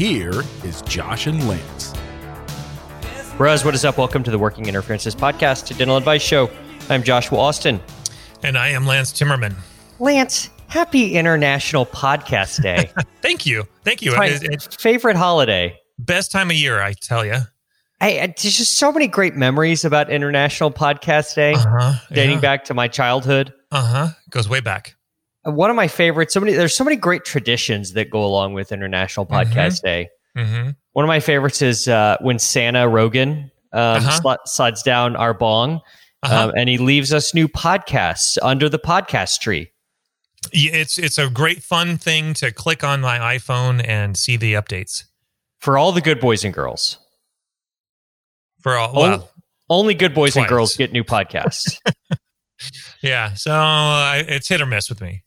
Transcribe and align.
Here 0.00 0.32
is 0.64 0.80
Josh 0.88 1.26
and 1.26 1.46
Lance. 1.46 1.92
Bros, 3.36 3.66
what 3.66 3.74
is 3.74 3.84
up? 3.84 3.98
Welcome 3.98 4.22
to 4.22 4.30
the 4.30 4.38
Working 4.38 4.64
Interferences 4.64 5.14
Podcast, 5.14 5.70
a 5.70 5.74
dental 5.74 5.98
advice 5.98 6.22
show. 6.22 6.48
I'm 6.88 7.02
Joshua 7.02 7.36
Austin. 7.38 7.78
And 8.42 8.56
I 8.56 8.68
am 8.68 8.86
Lance 8.86 9.12
Timmerman. 9.12 9.54
Lance, 9.98 10.48
happy 10.68 11.16
International 11.16 11.84
Podcast 11.84 12.62
Day. 12.62 12.90
Thank 13.20 13.44
you. 13.44 13.64
Thank 13.84 14.00
you. 14.00 14.16
My 14.16 14.28
It- 14.28 14.42
it- 14.44 14.76
favorite 14.80 15.16
holiday. 15.16 15.78
best 15.98 16.32
time 16.32 16.48
of 16.48 16.56
year, 16.56 16.80
I 16.80 16.94
tell 16.94 17.22
you. 17.26 17.34
I, 18.00 18.20
I- 18.20 18.26
there's 18.40 18.56
just 18.56 18.78
so 18.78 18.90
many 18.92 19.06
great 19.06 19.34
memories 19.36 19.84
about 19.84 20.08
International 20.08 20.70
Podcast 20.70 21.34
Day, 21.34 21.52
Uh-huh. 21.52 21.92
dating 22.10 22.36
yeah. 22.36 22.40
back 22.40 22.64
to 22.64 22.72
my 22.72 22.88
childhood. 22.88 23.52
Uh-huh. 23.70 24.08
It 24.26 24.30
goes 24.30 24.48
way 24.48 24.60
back. 24.60 24.94
One 25.44 25.70
of 25.70 25.76
my 25.76 25.88
favorites. 25.88 26.34
So 26.34 26.40
many. 26.40 26.52
There's 26.52 26.74
so 26.76 26.84
many 26.84 26.96
great 26.96 27.24
traditions 27.24 27.92
that 27.94 28.10
go 28.10 28.24
along 28.24 28.54
with 28.54 28.72
International 28.72 29.24
Podcast 29.26 29.82
Day. 29.82 30.08
hmm 30.36 30.70
One 30.92 31.04
of 31.04 31.08
my 31.08 31.20
favorites 31.20 31.62
is 31.62 31.88
uh, 31.88 32.16
when 32.20 32.38
Santa 32.38 32.88
Rogan 32.88 33.50
um, 33.72 33.80
Uh-huh. 33.98 34.20
sli- 34.20 34.38
slides 34.46 34.82
down 34.82 35.16
our 35.16 35.32
bong, 35.32 35.80
Uh-huh. 36.22 36.48
um, 36.48 36.52
and 36.56 36.68
he 36.68 36.76
leaves 36.78 37.12
us 37.12 37.32
new 37.34 37.48
podcasts 37.48 38.36
under 38.42 38.68
the 38.68 38.78
podcast 38.78 39.40
tree. 39.40 39.70
Yeah, 40.52 40.72
it's 40.72 40.98
it's 40.98 41.18
a 41.18 41.28
great 41.30 41.62
fun 41.62 41.96
thing 41.98 42.34
to 42.34 42.50
click 42.52 42.82
on 42.84 43.00
my 43.00 43.18
iPhone 43.36 43.86
and 43.86 44.16
see 44.16 44.36
the 44.36 44.54
updates. 44.54 45.04
For 45.60 45.76
all 45.78 45.92
the 45.92 46.00
good 46.00 46.18
boys 46.20 46.44
and 46.44 46.52
girls. 46.54 46.98
For 48.60 48.76
all 48.76 48.88
Only- 48.98 49.18
well, 49.18 49.30
Only 49.70 49.94
good 49.94 50.14
boys 50.14 50.36
and 50.36 50.46
girls 50.48 50.74
get 50.76 50.92
new 50.92 51.04
podcasts. 51.04 51.78
yeah. 53.02 53.34
So 53.34 53.52
uh, 53.52 54.22
it's 54.26 54.48
hit 54.48 54.60
or 54.60 54.66
miss 54.66 54.88
with 54.88 55.00
me. 55.00 55.22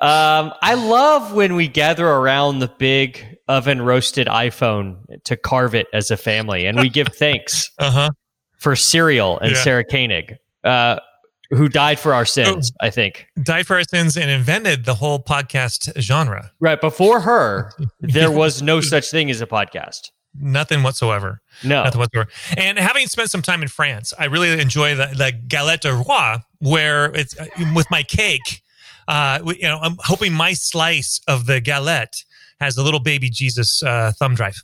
Um, 0.00 0.52
I 0.62 0.74
love 0.74 1.32
when 1.34 1.54
we 1.56 1.68
gather 1.68 2.06
around 2.08 2.60
the 2.60 2.68
big 2.68 3.22
oven 3.48 3.82
roasted 3.82 4.26
iPhone 4.28 4.96
to 5.24 5.36
carve 5.36 5.74
it 5.74 5.86
as 5.92 6.10
a 6.10 6.16
family, 6.16 6.66
and 6.66 6.78
we 6.80 6.88
give 6.88 7.08
thanks 7.08 7.70
Uh-huh. 7.78 8.10
for 8.58 8.74
Serial 8.76 9.38
and 9.40 9.52
Yeah. 9.52 9.62
Sarah 9.62 9.84
Koenig, 9.84 10.36
uh, 10.64 11.00
who 11.50 11.68
died 11.68 11.98
for 11.98 12.14
our 12.14 12.24
sins. 12.24 12.72
I 12.80 12.90
think 12.90 13.26
Died 13.42 13.66
for 13.66 13.76
our 13.76 13.82
sins 13.84 14.16
and 14.16 14.30
invented 14.30 14.84
the 14.86 14.94
whole 14.94 15.18
podcast 15.22 15.92
genre. 16.00 16.50
right 16.60 16.80
before 16.80 17.20
her, 17.20 17.72
there 18.00 18.30
was 18.30 18.62
no 18.62 18.80
such 18.80 19.10
thing 19.10 19.30
as 19.30 19.40
a 19.42 19.46
podcast. 19.46 20.10
Nothing 20.34 20.84
whatsoever. 20.84 21.42
No, 21.64 21.82
Nothing 21.82 21.98
whatsoever. 21.98 22.30
And 22.56 22.78
having 22.78 23.08
spent 23.08 23.30
some 23.30 23.42
time 23.42 23.62
in 23.62 23.68
France, 23.68 24.14
I 24.16 24.26
really 24.26 24.60
enjoy 24.60 24.94
the, 24.94 25.06
the 25.06 25.32
galette 25.48 25.80
de 25.82 25.92
roi, 25.92 26.36
where 26.60 27.06
it's 27.06 27.36
uh, 27.38 27.46
with 27.74 27.90
my 27.90 28.04
cake. 28.04 28.62
Uh, 29.10 29.40
you 29.58 29.62
know, 29.62 29.78
I'm 29.82 29.96
hoping 29.98 30.32
my 30.32 30.52
slice 30.52 31.20
of 31.26 31.46
the 31.46 31.60
galette 31.60 32.14
has 32.60 32.76
a 32.76 32.82
little 32.82 33.00
baby 33.00 33.28
Jesus 33.30 33.82
uh, 33.82 34.12
thumb 34.18 34.34
drive. 34.34 34.62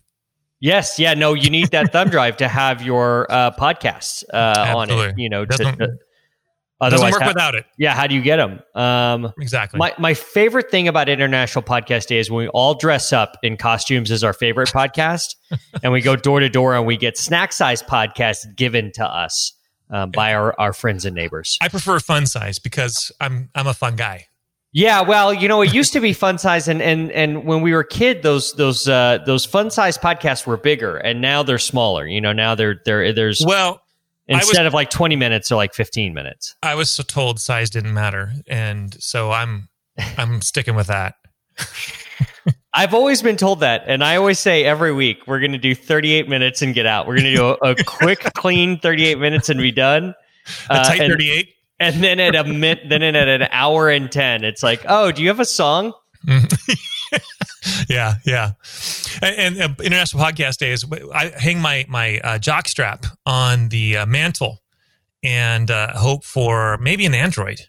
yes, 0.61 0.99
yeah, 0.99 1.15
no. 1.15 1.35
You 1.35 1.51
need 1.51 1.71
that 1.73 1.93
thumb 1.93 2.09
drive 2.11 2.37
to 2.39 2.49
have 2.49 2.81
your 2.83 3.27
uh, 3.31 3.51
podcasts 3.53 4.23
uh, 4.33 4.73
on 4.77 4.89
it. 4.91 5.15
You 5.19 5.29
know, 5.29 5.45
to, 5.45 5.57
Doesn't- 5.57 5.79
to- 5.79 5.97
Doesn't 6.81 7.11
work 7.11 7.23
how- 7.23 7.29
without 7.29 7.55
it. 7.55 7.65
yeah. 7.79 7.95
How 7.95 8.07
do 8.07 8.15
you 8.15 8.21
get 8.21 8.37
them? 8.37 8.61
Um, 8.75 9.33
Exactly. 9.41 9.79
My 9.79 9.95
my 9.99 10.13
favorite 10.13 10.71
thing 10.71 10.89
about 10.89 11.09
International 11.09 11.63
Podcast 11.63 12.07
Day 12.07 12.19
is 12.19 12.31
when 12.31 12.45
we 12.45 12.49
all 12.49 12.75
dress 12.75 13.15
up 13.15 13.39
in 13.43 13.57
costumes 13.57 14.11
as 14.11 14.23
our 14.23 14.35
favorite 14.35 14.69
podcast, 14.69 15.35
and 15.83 15.91
we 15.93 16.03
go 16.03 16.17
door 16.17 16.39
to 16.41 16.51
door 16.51 16.75
and 16.77 16.85
we 16.87 16.99
get 16.99 17.17
snack 17.17 17.53
size 17.55 17.83
podcasts 17.83 18.45
given 18.57 18.93
to 18.93 19.05
us 19.07 19.55
um, 19.89 20.11
by 20.11 20.35
our, 20.35 20.55
our 20.61 20.75
friends 20.75 21.07
and 21.07 21.15
neighbors. 21.17 21.57
I 21.63 21.69
prefer 21.69 21.99
fun 21.99 22.27
size 22.27 22.59
because 22.59 23.11
I'm 23.23 23.49
I'm 23.55 23.67
a 23.67 23.75
fun 23.75 23.97
guy. 23.97 24.27
Yeah, 24.79 25.01
well, 25.01 25.33
you 25.33 25.49
know, 25.49 25.63
it 25.63 25.73
used 25.73 25.95
to 25.95 26.01
be 26.01 26.13
fun 26.13 26.37
size, 26.37 26.69
and 26.69 26.83
and 26.83 27.11
and 27.13 27.47
when 27.47 27.63
we 27.63 27.73
were 27.73 27.83
kid, 27.83 28.23
those 28.23 28.53
those 28.53 28.87
uh, 28.87 29.21
those 29.25 29.47
fun 29.47 29.71
size 29.71 29.97
podcasts 29.97 30.47
were 30.47 30.59
bigger, 30.59 30.99
and 30.99 31.23
now 31.23 31.43
they're 31.43 31.57
smaller. 31.59 32.07
You 32.07 32.21
know, 32.21 32.35
now 32.35 32.55
they're 32.55 32.83
they're 32.85 33.11
there's 33.15 33.43
Well, 33.43 33.81
I 34.29 34.35
was- 34.35 34.49
instead 34.51 34.67
of 34.67 34.75
like 34.75 34.91
twenty 34.91 35.17
minutes, 35.17 35.49
they're 35.49 35.57
like 35.57 35.73
fifteen 35.73 36.13
minutes. 36.13 36.55
I 36.63 36.75
was 36.75 36.91
so 36.91 37.03
told 37.03 37.41
size 37.41 37.71
didn't 37.71 37.95
matter, 37.95 38.33
and 38.49 38.95
so 39.03 39.31
I'm 39.33 39.71
I'm 40.19 40.43
sticking 40.43 40.75
with 40.75 40.89
that. 40.89 41.15
I've 42.75 42.93
always 42.93 43.23
been 43.23 43.39
told 43.39 43.61
that, 43.61 43.85
and 43.87 44.05
I 44.05 44.17
always 44.17 44.39
say 44.39 44.63
every 44.65 44.93
week 44.93 45.27
we're 45.27 45.41
going 45.41 45.53
to 45.53 45.59
do 45.59 45.75
38 45.75 46.29
minutes 46.29 46.61
and 46.61 46.75
get 46.75 46.85
out. 46.85 47.07
We're 47.07 47.15
going 47.19 47.35
to 47.35 47.35
do 47.35 47.47
a, 47.63 47.71
a 47.71 47.85
quick, 47.85 48.21
clean 48.35 48.79
38 48.79 49.19
minutes 49.19 49.49
and 49.49 49.59
be 49.59 49.73
done. 49.73 50.15
A 50.69 50.75
Uh, 50.75 50.85
tight 50.85 51.01
and, 51.01 51.13
38. 51.13 51.39
and 51.47 51.49
then 51.79 52.21
at 52.21 52.35
a 52.35 52.45
min, 52.45 52.79
then 52.89 53.03
at 53.03 53.29
an 53.29 53.49
hour 53.51 53.89
and 53.91 54.11
10, 54.11 54.45
it's 54.45 54.63
like, 54.63 54.85
oh, 54.89 55.13
do 55.13 55.23
you 55.23 55.29
have 55.29 55.41
a 55.41 55.45
song? 55.45 55.93
yeah, 57.89 58.15
yeah. 58.25 58.53
And, 59.23 59.59
and 59.59 59.63
uh, 59.81 59.83
International 59.83 60.23
Podcast 60.23 60.59
Day 60.59 60.73
is 60.73 60.85
I 61.15 61.33
hang 61.39 61.61
my 61.61 61.85
my 61.89 62.19
uh, 62.21 62.39
jock 62.39 62.69
strap 62.69 63.05
on 63.25 63.69
the 63.69 63.99
uh, 63.99 64.07
mantle 64.07 64.63
and 65.23 65.71
uh, 65.71 65.93
hope 65.97 66.25
for 66.25 66.79
maybe 66.79 67.07
an 67.07 67.15
Android. 67.15 67.61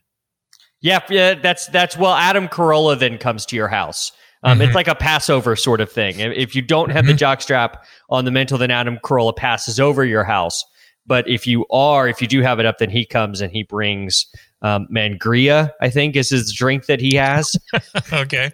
Yeah, 0.82 1.00
yeah, 1.10 1.34
that's 1.36 1.68
that's 1.68 1.98
well, 1.98 2.14
Adam 2.14 2.48
Carolla 2.48 2.98
then 3.00 3.18
comes 3.18 3.46
to 3.48 3.56
your 3.56 3.68
house. 3.68 4.12
Um, 4.44 4.60
Mhm. 4.60 4.68
It's 4.68 4.76
like 4.76 4.88
a 4.88 4.96
Passover 4.96 5.56
sort 5.56 5.82
of 5.82 5.92
thing. 5.92 6.20
If 6.20 6.56
you 6.56 6.62
don't 6.62 6.92
have 6.92 7.08
the 7.08 7.14
Mhm. 7.14 7.18
jockstrap 7.18 7.78
on 8.10 8.26
the 8.26 8.32
mantle, 8.32 8.58
then 8.60 8.70
Adam 8.72 9.00
Carolla 9.04 9.36
passes 9.36 9.80
over 9.80 10.06
your 10.06 10.24
house. 10.24 10.64
But 11.08 11.28
if 11.28 11.48
you 11.48 11.66
are, 11.72 12.08
if 12.08 12.22
you 12.22 12.28
do 12.28 12.42
have 12.42 12.60
it 12.60 12.66
up, 12.66 12.78
then 12.78 12.90
he 12.90 13.06
comes 13.06 13.42
and 13.42 13.52
he 13.52 13.64
brings 13.64 14.26
um, 14.62 14.88
Mangria. 14.92 15.72
I 15.82 15.90
think 15.90 16.16
is 16.16 16.30
his 16.30 16.54
drink 16.54 16.86
that 16.86 17.00
he 17.00 17.16
has. 17.16 17.56
okay. 18.14 18.52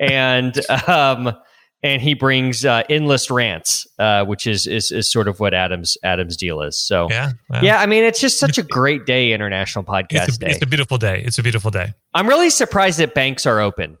and 0.00 0.58
um, 0.88 1.34
and 1.84 2.00
he 2.00 2.14
brings 2.14 2.64
uh, 2.64 2.82
endless 2.88 3.30
rants, 3.30 3.86
uh, 3.98 4.24
which 4.24 4.46
is, 4.46 4.66
is 4.66 4.90
is 4.90 5.12
sort 5.12 5.28
of 5.28 5.38
what 5.38 5.52
Adam's 5.52 5.98
Adam's 6.02 6.36
deal 6.36 6.62
is. 6.62 6.78
So 6.78 7.08
yeah. 7.10 7.32
Yeah. 7.62 7.80
I 7.80 7.86
mean, 7.86 8.04
it's 8.04 8.20
just 8.20 8.40
such 8.40 8.56
a 8.56 8.62
great 8.78 9.04
day, 9.04 9.32
International 9.32 9.84
Podcast 9.84 10.28
It's 10.28 10.36
a, 10.36 10.40
Day. 10.40 10.46
it's 10.50 10.62
a 10.62 10.66
beautiful 10.66 10.96
day. 10.96 11.22
It's 11.24 11.38
a 11.38 11.42
beautiful 11.42 11.70
day. 11.70 11.92
I'm 12.14 12.26
really 12.26 12.50
surprised 12.50 12.98
that 12.98 13.14
banks 13.14 13.44
are 13.44 13.60
open. 13.60 13.98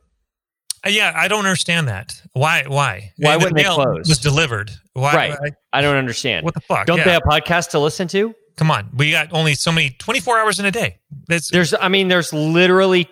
Uh, 0.84 0.90
yeah, 0.90 1.12
I 1.14 1.28
don't 1.28 1.46
understand 1.46 1.88
that. 1.88 2.20
Why? 2.32 2.64
Why? 2.66 3.12
Why 3.16 3.32
And 3.34 3.40
the 3.40 3.44
wouldn't 3.46 3.56
they 3.56 3.62
mail 3.62 3.74
close? 3.76 4.08
Was 4.08 4.18
delivered. 4.18 4.70
Why? 4.92 5.14
Right. 5.14 5.30
why- 5.40 5.50
I 5.72 5.80
don't 5.82 5.96
understand. 5.96 6.44
what 6.44 6.54
the 6.54 6.60
fuck? 6.60 6.86
Don't 6.86 6.98
Yeah. 6.98 7.04
they 7.04 7.12
have 7.12 7.22
podcasts 7.22 7.70
to 7.70 7.78
listen 7.78 8.06
to? 8.08 8.34
Come 8.56 8.70
on, 8.70 8.90
we 8.94 9.10
got 9.10 9.32
only 9.32 9.54
so 9.54 9.72
many. 9.72 9.90
Twenty 9.98 10.20
four 10.20 10.38
hours 10.38 10.60
in 10.60 10.66
a 10.66 10.70
day. 10.70 10.98
That's 11.26 11.50
There's, 11.50 11.74
I 11.74 11.88
mean, 11.88 12.06
there's 12.08 12.32
literally, 12.32 13.08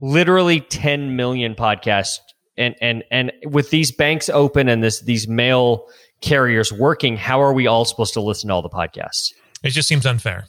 literally 0.00 0.60
10 0.60 1.14
million 1.16 1.54
podcasts, 1.54 2.18
and 2.56 2.74
and 2.80 3.04
and 3.10 3.32
with 3.44 3.70
these 3.70 3.92
banks 3.92 4.28
open 4.28 4.68
and 4.68 4.82
this 4.82 5.00
these 5.02 5.28
mail 5.28 5.86
carriers 6.20 6.72
working, 6.72 7.16
how 7.16 7.40
are 7.40 7.52
we 7.52 7.66
all 7.66 7.84
supposed 7.84 8.14
to 8.14 8.20
listen 8.20 8.48
to 8.48 8.54
all 8.54 8.62
the 8.62 8.68
podcasts? 8.68 9.32
it 9.62 9.70
just 9.70 9.88
seems 9.88 10.06
unfair. 10.06 10.46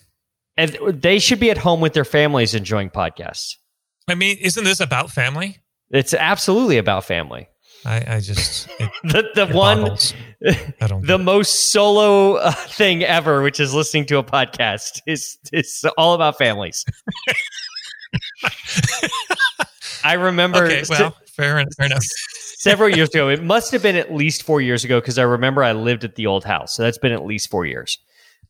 And 0.58 0.78
they 0.88 1.19
should 1.19 1.40
be 1.40 1.52
at 1.52 1.58
home 1.58 1.80
with 1.81 1.94
their 1.94 2.06
families 2.06 2.56
enjoying 2.56 2.90
podcasts. 2.90 3.56
I 4.08 4.16
mean, 4.16 4.38
isn't 4.40 4.63
this 4.63 4.80
about 4.80 5.12
family? 5.12 5.58
It's 5.91 6.13
absolutely 6.13 6.78
about 6.78 7.06
family. 7.06 7.47
I, 7.86 8.16
I 8.16 8.19
just 8.19 8.68
it, 8.80 8.89
The 9.04 9.30
the 9.33 9.48
one. 9.48 9.98
I 10.80 10.88
don't. 10.88 11.06
the 11.07 11.18
most 11.18 11.71
solo 11.71 12.36
uh, 12.36 12.51
thing 12.51 13.04
ever, 13.04 13.42
which 13.42 13.60
is 13.60 13.74
listening 13.74 14.06
to 14.07 14.18
a 14.18 14.24
podcast, 14.24 15.01
is 15.07 15.38
is 15.51 15.83
all 15.98 16.13
about 16.13 16.38
families. 16.38 16.86
I 20.04 20.13
remember 20.13 20.66
okay, 20.66 20.83
well, 20.89 21.16
fair, 21.27 21.66
fair 21.77 21.86
enough. 21.86 22.04
several 22.57 22.89
years 22.89 23.10
ago. 23.10 23.30
It 23.30 23.44
must 23.44 23.71
have 23.71 23.81
been 23.83 23.95
at 23.95 24.13
least 24.13 24.44
four 24.44 24.62
years 24.62 24.83
ago 24.83 25.00
because 25.00 25.18
I 25.18 25.24
remember 25.24 25.63
I 25.63 25.74
lived 25.74 26.04
at 26.04 26.16
the 26.16 26.27
old 26.27 26.44
house. 26.44 26.75
So 26.75 26.83
that's 26.83 26.98
been 26.98 27.12
at 27.12 27.24
least 27.25 27.50
four 27.50 27.66
years. 27.66 27.98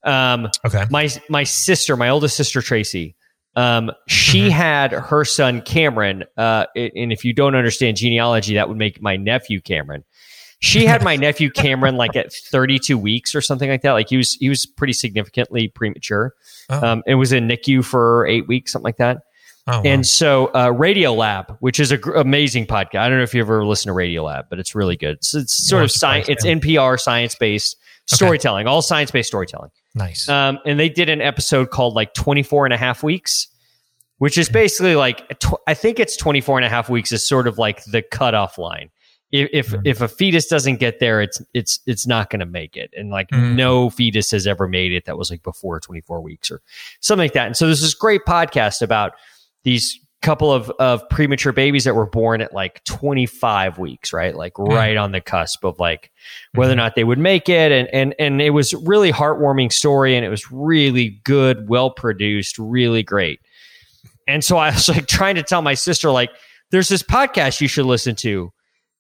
Um, 0.04 0.50
Okay. 0.66 0.86
my 0.90 1.10
my 1.30 1.44
sister, 1.44 1.96
my 1.96 2.10
oldest 2.10 2.36
sister 2.36 2.62
Tracy, 2.62 3.16
um, 3.56 3.92
she 4.08 4.48
Mhm. 4.48 4.52
had 4.52 4.92
her 4.92 5.26
son 5.26 5.62
Cameron. 5.62 6.24
Uh, 6.38 6.66
and 6.76 7.12
if 7.12 7.26
you 7.26 7.34
don't 7.34 7.56
understand 7.56 7.98
genealogy, 7.98 8.56
that 8.56 8.68
would 8.70 8.78
make 8.78 9.02
my 9.02 9.18
nephew 9.18 9.60
Cameron. 9.62 10.04
She 10.60 10.86
had 10.86 11.04
my 11.04 11.16
nephew 11.18 11.50
Cameron 11.50 11.96
like 11.98 12.16
at 12.16 12.32
32 12.32 12.98
weeks 12.98 13.34
or 13.36 13.42
something 13.42 13.70
like 13.70 13.82
that. 13.82 13.94
Like 13.94 14.10
he 14.10 14.18
was 14.18 14.34
he 14.40 14.48
was 14.50 14.66
pretty 14.66 14.94
significantly 14.94 15.68
premature. 15.68 16.34
Oh. 16.70 16.86
Um, 16.86 17.04
it 17.08 17.16
was 17.16 17.32
in 17.34 17.48
NICU 17.48 17.84
for 17.84 18.26
eight 18.28 18.48
weeks, 18.48 18.72
something 18.72 18.86
like 18.86 18.98
that. 18.98 19.18
Oh, 19.68 19.78
wow. 19.78 19.84
And 19.86 20.08
so, 20.08 20.48
uh, 20.48 20.70
Radiolab, 20.70 21.58
which 21.60 21.80
is 21.80 21.92
an 21.92 22.00
gr- 22.02 22.14
amazing 22.16 22.66
podcast. 22.66 22.96
I 23.00 23.10
don't 23.10 23.18
know 23.20 23.24
if 23.24 23.34
you 23.36 23.42
ever 23.42 23.64
listen 23.66 23.92
to 23.92 23.96
Radiolab, 23.96 24.46
but 24.50 24.58
it's 24.60 24.74
really 24.74 24.98
good. 24.98 25.24
So 25.24 25.38
it's 25.40 25.68
sort 25.68 25.82
No, 25.82 25.84
of 25.86 25.92
science. 25.92 26.30
It's 26.30 26.44
NPR 26.46 27.00
science 27.00 27.36
based 27.36 27.76
storytelling, 28.08 28.66
all 28.68 28.82
science 28.82 29.12
based 29.12 29.28
storytelling. 29.28 29.70
Nice. 29.96 30.28
Um, 30.30 30.60
and 30.66 30.80
they 30.80 30.90
did 30.90 31.10
an 31.10 31.22
episode 31.22 31.70
called 31.70 31.94
like 31.96 32.14
24 32.14 32.66
and 32.66 32.74
a 32.74 32.78
half 32.78 33.04
weeks, 33.04 33.48
which 34.18 34.38
is 34.38 34.50
basically 34.50 34.96
like, 34.96 35.28
tw- 35.40 35.56
I 35.68 35.74
think 35.74 36.00
it's 36.00 36.16
24 36.16 36.60
and 36.60 36.66
a 36.66 36.70
half 36.70 36.90
weeks 36.90 37.12
is 37.12 37.26
sort 37.28 37.48
of 37.48 37.58
like 37.58 37.84
the 37.86 38.02
cutoff 38.02 38.58
line. 38.58 38.90
If, 39.32 39.50
if, 39.54 39.68
Mhm. 39.70 39.82
if 39.86 40.02
a 40.02 40.08
fetus 40.10 40.48
doesn't 40.48 40.78
get 40.82 41.00
there, 41.00 41.22
it's, 41.22 41.42
it's, 41.54 41.80
it's 41.86 42.06
not 42.06 42.30
going 42.30 42.42
to 42.42 42.46
make 42.46 42.76
it. 42.76 42.92
And 42.98 43.10
like 43.12 43.30
Mhm. 43.30 43.56
no 43.56 43.90
fetus 43.90 44.30
has 44.32 44.46
ever 44.46 44.68
made 44.68 44.92
it 44.92 45.06
that 45.06 45.18
was 45.18 45.32
like 45.32 45.42
before 45.42 45.80
24 45.80 46.20
weeks 46.22 46.52
or 46.52 46.62
something 47.00 47.24
like 47.26 47.34
that. 47.34 47.48
And 47.48 47.56
so 47.56 47.66
there's 47.66 47.80
this 47.82 47.94
great 47.94 48.22
podcast 48.28 48.82
about 48.82 49.14
these 49.64 49.98
couple 50.22 50.52
of, 50.52 50.70
of 50.72 51.08
premature 51.10 51.52
babies 51.52 51.84
that 51.84 51.96
were 51.96 52.06
born 52.06 52.42
at 52.42 52.54
like 52.54 52.84
25 52.84 53.80
weeks, 53.80 54.14
right? 54.14 54.36
Like 54.36 54.54
mm-hmm. 54.54 54.72
right 54.72 54.96
on 54.96 55.12
the 55.12 55.22
cusp 55.22 55.64
of 55.64 55.80
like 55.80 56.12
whether 56.54 56.72
or 56.72 56.74
mm-hmm. 56.74 56.78
not 56.80 56.96
they 56.96 57.04
would 57.04 57.20
make 57.20 57.50
it. 57.50 57.72
And, 57.72 57.88
and, 57.92 58.16
and 58.20 58.42
it 58.42 58.52
was 58.52 58.74
really 58.74 59.12
heartwarming 59.12 59.72
story 59.72 60.16
and 60.16 60.26
it 60.26 60.30
was 60.30 60.52
really 60.52 61.22
good, 61.24 61.68
well 61.68 61.90
produced, 61.90 62.60
really 62.60 63.04
great. 63.04 63.40
And 64.28 64.44
so 64.44 64.58
I 64.58 64.72
was 64.72 64.88
like 64.88 65.08
trying 65.08 65.36
to 65.36 65.44
tell 65.44 65.62
my 65.62 65.74
sister, 65.74 66.12
like, 66.12 66.30
there's 66.72 66.88
this 66.88 67.04
podcast 67.04 67.60
you 67.60 67.68
should 67.68 67.86
listen 67.86 68.16
to. 68.18 68.54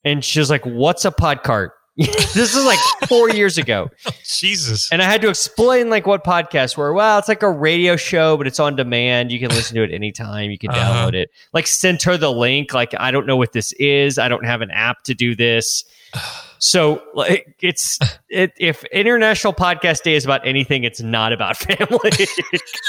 And 0.04 0.26
she's 0.26 0.50
like, 0.50 0.66
what's 0.66 1.06
a 1.06 1.12
podcart? 1.12 1.70
this 1.98 2.56
is 2.56 2.66
like 2.66 2.80
four 3.08 3.30
years 3.30 3.58
ago. 3.58 3.90
Jesus. 4.24 4.92
And 4.92 5.02
I 5.02 5.06
had 5.06 5.22
to 5.22 5.30
explain 5.30 5.90
like 5.90 6.08
what 6.08 6.24
podcasts 6.24 6.78
were. 6.78 6.94
Well, 6.94 7.20
it's 7.20 7.28
like 7.28 7.44
a 7.44 7.52
radio 7.52 7.96
show, 7.96 8.38
but 8.38 8.48
it's 8.48 8.60
on 8.60 8.76
demand. 8.76 9.32
You 9.32 9.40
can 9.40 9.50
listen 9.50 9.76
to 9.76 9.84
it 9.84 9.92
anytime. 9.94 10.52
You 10.52 10.58
can 10.58 10.72
Uh-huh. 10.72 10.80
download 11.10 11.14
it. 11.16 11.30
Like 11.54 11.68
send 11.68 12.02
her 12.04 12.18
the 12.18 12.32
link. 12.32 12.74
Like 12.74 12.94
I 13.00 13.12
don't 13.12 13.28
know 13.28 13.36
what 13.38 13.52
this 13.52 13.72
is. 13.74 14.18
I 14.18 14.30
don't 14.30 14.46
have 14.46 14.62
an 14.62 14.72
app 14.72 15.04
to 15.04 15.14
do 15.14 15.36
this. 15.36 15.84
So 16.64 17.02
like 17.16 17.56
it's 17.64 17.98
it, 18.30 18.52
if 18.60 18.84
International 18.84 19.52
Podcast 19.52 20.04
Day 20.04 20.14
is 20.14 20.26
about 20.26 20.46
anything, 20.46 20.84
it's 20.84 21.02
not 21.02 21.34
about 21.34 21.58
family. 21.58 22.12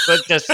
but 0.05 0.23
just 0.27 0.51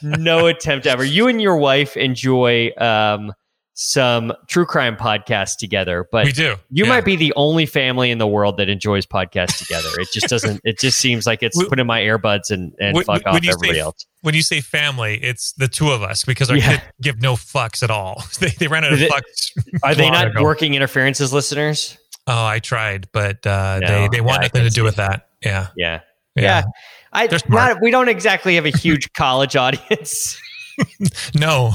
no 0.00 0.46
attempt 0.46 0.86
ever. 0.86 1.02
You 1.02 1.26
and 1.26 1.42
your 1.42 1.56
wife 1.56 1.96
enjoy 1.96 2.70
um, 2.78 3.32
some 3.74 4.32
true 4.48 4.66
crime 4.66 4.96
podcasts 4.96 5.56
together, 5.58 6.06
but 6.12 6.24
we 6.26 6.32
do. 6.32 6.56
you 6.70 6.84
Yeah. 6.84 6.88
might 6.90 7.04
be 7.06 7.16
the 7.16 7.32
only 7.36 7.64
family 7.66 8.10
in 8.10 8.18
the 8.18 8.26
world 8.26 8.58
that 8.58 8.68
enjoys 8.68 9.06
podcasts 9.06 9.56
together. 9.58 9.88
It 9.98 10.08
just 10.12 10.28
doesn't. 10.28 10.60
It 10.64 10.78
just 10.78 10.98
seems 10.98 11.26
like 11.26 11.42
it's 11.42 11.56
Would- 11.56 11.68
put 11.68 11.80
in 11.80 11.86
my 11.86 12.00
earbuds 12.00 12.50
and, 12.50 12.72
and 12.80 12.94
would- 12.94 13.06
fuck 13.06 13.16
would 13.24 13.26
off 13.26 13.34
you 13.44 13.50
say- 13.50 13.54
everybody 13.56 13.78
else. 13.80 14.04
when 14.20 14.34
you 14.34 14.42
say 14.42 14.60
family, 14.60 15.18
it's 15.22 15.52
the 15.52 15.68
two 15.68 15.90
of 15.90 16.02
us 16.02 16.24
because 16.24 16.50
our 16.50 16.56
Yeah. 16.56 16.76
kids 16.78 16.82
give 17.00 17.22
no 17.22 17.34
fucks 17.34 17.82
at 17.82 17.90
all. 17.90 18.22
They, 18.40 18.48
they 18.50 18.68
ran 18.68 18.84
out 18.84 18.92
of 18.92 18.98
fucks. 18.98 19.52
Are 19.82 19.94
they 19.94 20.10
not 20.10 20.28
ago. 20.28 20.42
working 20.42 20.74
interferences, 20.74 21.32
listeners? 21.32 21.96
Oh, 22.26 22.44
I 22.44 22.58
tried, 22.58 23.08
but 23.12 23.44
uh, 23.46 23.78
No, 23.80 23.86
they 23.86 24.08
they 24.16 24.20
want 24.20 24.42
yeah, 24.42 24.46
nothing 24.48 24.62
to 24.64 24.68
do 24.70 24.74
see. 24.74 24.82
with 24.82 24.96
that. 24.96 25.28
Yeah, 25.42 25.68
Yeah, 25.76 26.00
yeah. 26.36 26.42
yeah. 26.42 26.62
I 27.12 27.26
not. 27.48 27.82
We 27.82 27.90
don't 27.90 28.08
exactly 28.08 28.54
have 28.54 28.64
a 28.64 28.70
huge 28.76 29.12
college 29.14 29.56
audience. 29.56 30.38
No, 31.34 31.72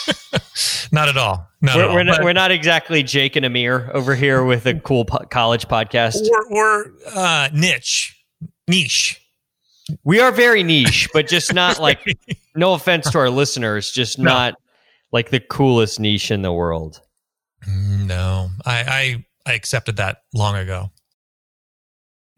not 0.92 1.08
at 1.08 1.16
all. 1.16 1.48
Not 1.60 1.76
we're, 1.76 1.86
all. 1.88 1.94
we're, 1.94 2.02
not, 2.04 2.24
we're 2.24 2.32
not 2.32 2.50
exactly 2.50 3.02
Jake 3.02 3.36
and 3.36 3.44
Amir 3.44 3.90
over 3.92 4.14
here 4.14 4.44
with 4.44 4.66
a 4.66 4.74
cool 4.80 5.04
po- 5.04 5.24
college 5.30 5.66
podcast. 5.68 6.16
we're, 6.22 6.50
we're 6.50 6.84
uh, 7.14 7.48
niche, 7.52 8.16
niche. 8.68 9.20
We 10.04 10.20
are 10.20 10.32
very 10.32 10.62
niche, 10.62 11.08
but 11.12 11.28
just 11.28 11.52
not 11.54 11.78
like. 11.80 12.16
no 12.54 12.74
offense 12.74 13.10
to 13.10 13.18
our 13.18 13.30
listeners, 13.30 13.90
just 13.90 14.18
No. 14.18 14.30
not 14.32 14.54
like 15.12 15.30
the 15.30 15.40
coolest 15.40 16.00
niche 16.00 16.30
in 16.30 16.42
the 16.42 16.52
world. 16.52 17.00
No, 17.68 18.50
I, 18.64 19.24
I 19.46 19.50
I 19.50 19.54
accepted 19.54 19.96
that 19.96 20.18
long 20.34 20.56
ago. 20.56 20.90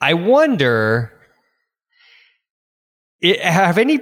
I 0.00 0.14
wonder 0.14 1.12
it, 3.20 3.40
have 3.40 3.78
any 3.78 3.98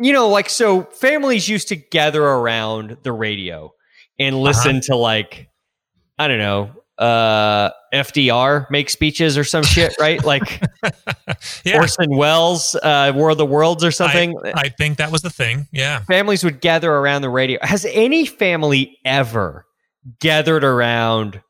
you 0.00 0.12
know 0.12 0.28
like 0.28 0.48
so 0.48 0.82
families 0.84 1.48
used 1.48 1.68
to 1.68 1.76
gather 1.76 2.22
around 2.24 2.96
the 3.02 3.12
radio 3.12 3.72
and 4.18 4.40
listen 4.40 4.80
to 4.82 4.96
like 4.96 5.48
I 6.18 6.28
don't 6.28 6.38
know 6.38 6.70
uh 6.98 7.70
FDR 7.94 8.70
make 8.70 8.90
speeches 8.90 9.38
or 9.38 9.44
some 9.44 9.62
shit 9.64 9.94
right? 9.98 10.22
Like 10.30 10.62
Yeah, 11.64 11.78
Orson 11.78 12.14
Welles 12.16 12.74
uh 12.74 13.12
War 13.14 13.30
of 13.30 13.38
the 13.38 13.46
Worlds 13.46 13.82
or 13.84 13.90
something. 13.90 14.34
I 14.54 14.68
think 14.68 14.98
that 14.98 15.10
was 15.10 15.22
the 15.22 15.30
thing. 15.30 15.66
Yeah, 15.72 16.00
families 16.00 16.44
would 16.44 16.60
gather 16.60 16.92
around 16.92 17.22
the 17.22 17.30
radio. 17.30 17.58
Has 17.62 17.86
any 17.86 18.26
family 18.26 18.98
ever 19.04 19.64
gathered 20.20 20.64
around 20.64 21.36
I- 21.36 21.42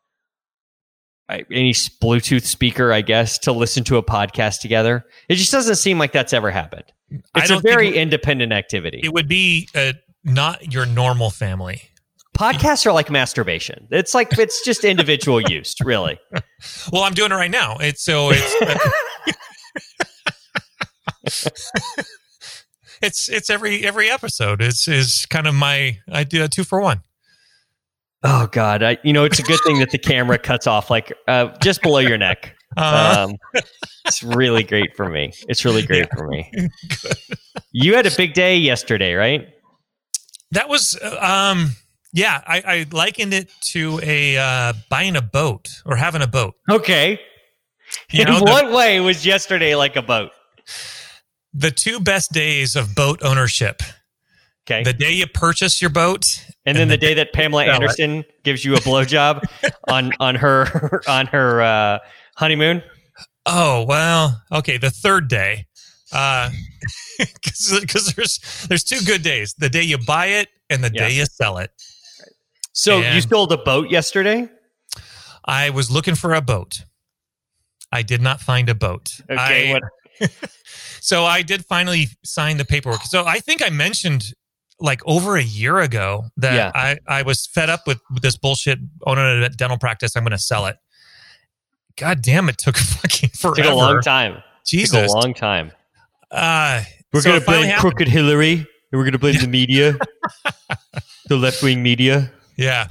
any 1.50 1.72
Bluetooth 1.72 2.44
speaker, 2.44 2.92
I 2.92 3.00
guess, 3.00 3.38
to 3.40 3.52
listen 3.52 3.84
to 3.84 3.96
a 3.96 4.02
podcast 4.02 4.60
together. 4.60 5.04
It 5.28 5.36
just 5.36 5.52
doesn't 5.52 5.76
seem 5.76 5.98
like 5.98 6.12
that's 6.12 6.32
ever 6.32 6.50
happened. 6.50 6.84
It's 7.34 7.50
a 7.50 7.58
very 7.58 7.96
independent 7.96 8.52
activity. 8.52 9.00
it 9.02 9.12
would 9.12 9.28
be 9.28 9.68
uh, 9.74 9.94
not 10.24 10.72
your 10.72 10.86
normal 10.86 11.30
family. 11.30 11.82
Podcasts 12.38 12.86
are 12.86 12.92
like 12.92 13.10
masturbation. 13.10 13.88
It's 13.90 14.14
like 14.14 14.38
it's 14.38 14.64
just 14.64 14.84
individual 14.84 15.40
use, 15.50 15.74
really. 15.84 16.18
Well, 16.92 17.02
I'm 17.02 17.12
doing 17.14 17.32
it 17.32 17.34
right 17.34 17.50
now. 17.50 17.76
It's 17.80 18.02
so 18.02 18.30
it's 18.32 18.54
it's 23.02 23.28
it's 23.28 23.50
every 23.50 23.84
every 23.84 24.10
episode 24.10 24.62
is 24.62 24.88
is 24.88 25.26
kind 25.28 25.46
of 25.46 25.54
my 25.54 25.98
I 26.10 26.24
do 26.24 26.42
a 26.44 26.48
two 26.48 26.64
for 26.64 26.80
one. 26.80 27.02
Oh 28.22 28.46
God, 28.52 28.82
I, 28.82 28.98
you 29.02 29.12
know 29.12 29.24
it's 29.24 29.38
a 29.38 29.42
good 29.42 29.60
thing 29.64 29.78
that 29.78 29.90
the 29.90 29.98
camera 29.98 30.38
cuts 30.38 30.66
off 30.66 30.90
like 30.90 31.12
uh, 31.26 31.48
just 31.62 31.80
below 31.82 31.98
your 32.00 32.18
neck. 32.18 32.54
Uh, 32.76 33.26
Um, 33.30 33.36
it's 34.04 34.22
really 34.22 34.62
great 34.62 34.94
for 34.96 35.08
me. 35.08 35.32
It's 35.48 35.64
really 35.64 35.82
great 35.82 36.08
for 36.16 36.28
me. 36.28 36.50
You 37.72 37.94
had 37.94 38.04
a 38.06 38.10
big 38.16 38.34
day 38.34 38.56
yesterday, 38.56 39.14
right? 39.14 39.48
that 40.52 40.68
was 40.68 40.98
uh, 41.00 41.16
um 41.20 41.70
yeah. 42.12 42.42
I, 42.44 42.62
I 42.66 42.86
likened 42.90 43.32
it 43.32 43.50
to 43.72 44.00
a 44.02 44.36
uh, 44.36 44.72
buying 44.88 45.14
a 45.14 45.22
boat 45.22 45.68
or 45.86 45.94
having 45.94 46.20
a 46.22 46.26
boat. 46.26 46.54
Okay. 46.68 47.20
You 48.10 48.22
In 48.22 48.28
know, 48.28 48.38
the, 48.40 48.44
what 48.44 48.72
way 48.72 48.98
was 49.00 49.24
yesterday 49.24 49.76
like 49.76 49.94
a 49.96 50.02
boat? 50.02 50.30
the 51.54 51.70
two 51.70 52.00
best 52.00 52.32
days 52.32 52.74
of 52.76 52.94
boat 52.96 53.20
ownership: 53.22 53.82
Okay. 54.66 54.82
the 54.82 54.92
day 54.92 55.12
you 55.12 55.26
purchase 55.28 55.80
your 55.80 55.90
boat, 55.90 56.24
and 56.66 56.76
then 56.76 56.88
the 56.88 56.96
day 56.96 57.14
that 57.14 57.32
Pamela. 57.32 57.64
Anderson 57.66 58.24
gives 58.44 58.64
you 58.64 58.74
a 58.74 58.78
blowjob 58.78 59.42
on 59.88 60.12
on 60.20 60.34
her 60.36 61.00
on 61.08 61.26
her 61.26 61.62
uh, 61.62 61.98
honeymoon. 62.36 62.82
Oh 63.46 63.84
well, 63.88 64.42
okay. 64.52 64.76
The 64.76 64.90
third 64.90 65.28
day, 65.28 65.66
because 67.18 67.80
because 67.80 68.06
there's 68.14 68.38
there's 68.68 68.84
two 68.84 69.00
good 69.04 69.22
days: 69.22 69.54
the 69.58 69.68
day 69.68 69.82
you 69.82 69.98
buy 69.98 70.26
it 70.26 70.48
and 70.68 70.82
the 70.84 70.90
Yeah. 70.92 71.08
day 71.08 71.14
you 71.14 71.24
sell 71.26 71.58
it. 71.58 71.70
So 72.72 72.98
you 72.98 73.04
And- 73.04 73.28
sold 73.28 73.52
a 73.52 73.56
boat 73.58 73.90
yesterday? 73.90 74.48
I 75.44 75.70
was 75.70 75.90
looking 75.90 76.14
for 76.14 76.34
a 76.34 76.40
boat. 76.40 76.82
I 77.90 78.02
did 78.02 78.20
not 78.20 78.40
find 78.40 78.68
a 78.68 78.74
boat. 78.74 79.20
Okay. 79.28 79.74
I- 79.74 79.80
so 81.00 81.24
I 81.24 81.42
did 81.42 81.64
finally 81.64 82.08
sign 82.24 82.58
the 82.58 82.64
paperwork. 82.64 83.02
So 83.04 83.24
I 83.26 83.40
think 83.40 83.62
I 83.62 83.70
mentioned 83.70 84.34
like 84.80 85.00
over 85.06 85.36
a 85.36 85.42
year 85.42 85.78
ago 85.78 86.24
that 86.38 86.54
Yeah. 86.54 86.72
I, 86.74 86.98
I 87.06 87.22
was 87.22 87.46
fed 87.46 87.68
up 87.70 87.86
with, 87.86 88.00
this 88.22 88.36
bullshit 88.36 88.78
owning 89.06 89.42
a 89.42 89.48
dental 89.50 89.78
practice. 89.78 90.16
I'm 90.16 90.22
going 90.24 90.32
to 90.32 90.38
sell 90.38 90.66
it. 90.66 90.76
God 91.96 92.22
damn, 92.22 92.48
it 92.48 92.58
took 92.58 92.76
fucking 92.78 93.30
forever. 93.30 93.62
took 93.62 93.70
a 93.72 93.74
long 93.74 94.00
time. 94.00 94.34
Took 94.34 94.42
Jesus. 94.66 95.12
a 95.12 95.16
long 95.16 95.34
time. 95.34 95.72
Uh, 96.30 96.82
We're 97.12 97.20
so 97.20 97.30
going 97.30 97.40
to 97.40 97.46
blame 97.46 97.64
happened. 97.66 97.80
crooked 97.80 98.08
Hillary. 98.08 98.66
And 98.92 98.98
we're 98.98 99.04
going 99.04 99.12
to 99.12 99.18
blame 99.18 99.38
the 99.40 99.46
media, 99.60 99.96
the 101.28 101.36
left 101.36 101.62
wing 101.62 101.80
media. 101.82 102.32
Yeah. 102.56 102.88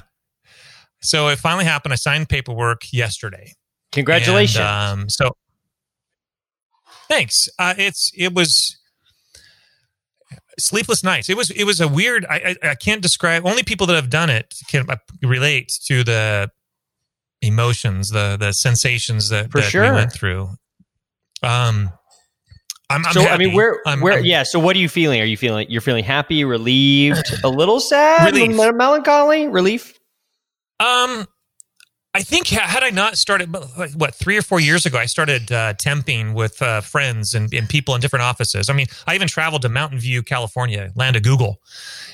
So 1.02 1.28
it 1.28 1.38
finally 1.38 1.64
happened. 1.66 1.92
I 1.92 1.96
signed 1.96 2.28
paperwork 2.28 2.90
yesterday. 2.92 3.54
Congratulations. 3.92 4.58
And, 4.64 5.00
um, 5.02 5.08
so 5.10 5.32
thanks. 7.08 7.48
Uh, 7.58 7.74
it's 7.76 8.12
it 8.16 8.32
was 8.32 8.78
sleepless 10.60 11.02
nights. 11.02 11.28
It 11.28 11.36
was 11.36 11.50
it 11.50 11.64
was 11.64 11.80
a 11.80 11.88
weird. 11.88 12.24
I 12.26 12.56
I, 12.62 12.68
I 12.70 12.74
can't 12.74 13.02
describe. 13.02 13.46
Only 13.46 13.62
people 13.62 13.86
that 13.88 13.94
have 13.96 14.10
done 14.10 14.30
it 14.30 14.54
can 14.68 14.88
uh, 14.90 14.96
relate 15.22 15.72
to 15.86 16.04
the 16.04 16.50
emotions, 17.42 18.10
the 18.10 18.36
the 18.38 18.52
sensations 18.52 19.28
that, 19.30 19.50
For 19.50 19.60
that 19.60 19.70
sure. 19.70 19.82
we 19.84 19.90
went 19.92 20.12
through. 20.12 20.50
Um, 21.42 21.90
I'm, 22.90 23.06
I'm 23.06 23.12
so 23.12 23.20
I 23.20 23.24
happy. 23.28 23.46
mean, 23.46 23.54
where, 23.54 23.80
I'm- 23.86 24.00
where? 24.00 24.14
I'm- 24.14 24.24
yeah. 24.24 24.42
So 24.42 24.58
what 24.58 24.74
are 24.76 24.78
you 24.80 24.88
feeling? 24.88 25.20
Are 25.20 25.24
you 25.24 25.36
feeling 25.36 25.66
you're 25.70 25.80
feeling 25.80 26.04
happy, 26.04 26.44
relieved, 26.44 27.32
a 27.44 27.48
little 27.48 27.80
sad, 27.80 28.26
Relief. 28.34 28.56
mel- 28.56 28.72
melancholy, 28.72 29.46
relief? 29.48 29.96
Um, 30.80 31.26
I 32.12 32.22
think 32.22 32.48
had 32.48 32.82
I 32.82 32.90
not 32.90 33.16
started, 33.16 33.54
what 33.94 34.16
three 34.16 34.36
or 34.36 34.42
four 34.42 34.58
years 34.58 34.84
ago, 34.84 34.98
I 34.98 35.06
started 35.06 35.52
uh, 35.52 35.74
temping 35.74 36.34
with 36.34 36.60
uh, 36.60 36.80
friends 36.80 37.34
and, 37.34 37.52
and, 37.54 37.68
people 37.68 37.94
in 37.94 38.00
different 38.00 38.24
offices. 38.24 38.68
I 38.68 38.72
mean, 38.72 38.86
I 39.06 39.14
even 39.14 39.28
traveled 39.28 39.62
to 39.62 39.68
Mountain 39.68 40.00
View, 40.00 40.24
California, 40.24 40.90
land 40.96 41.14
of 41.14 41.22
Google, 41.22 41.60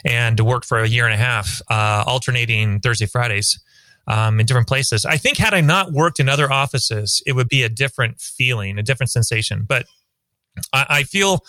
and 0.05 0.38
worked 0.38 0.67
for 0.67 0.81
a 0.81 0.87
year 0.87 1.07
and 1.07 1.15
a 1.15 1.17
half, 1.17 1.62
uh, 1.71 2.05
alternating 2.07 2.79
Thursday 2.81 3.07
Fridays 3.07 3.59
um, 4.07 4.38
in 4.38 4.45
different 4.45 4.69
places. 4.69 5.07
I 5.07 5.17
think 5.17 5.38
had 5.38 5.55
I 5.55 5.62
not 5.62 5.93
worked 5.93 6.21
in 6.21 6.29
other 6.29 6.53
offices, 6.53 7.23
it 7.25 7.33
would 7.33 7.49
be 7.49 7.62
a 7.62 7.71
different 7.71 8.21
feeling, 8.21 8.79
a 8.79 8.83
different 8.83 9.11
sensation. 9.11 9.65
But 9.67 9.87
I, 10.75 10.87
I 10.91 11.03
feel 11.05 11.43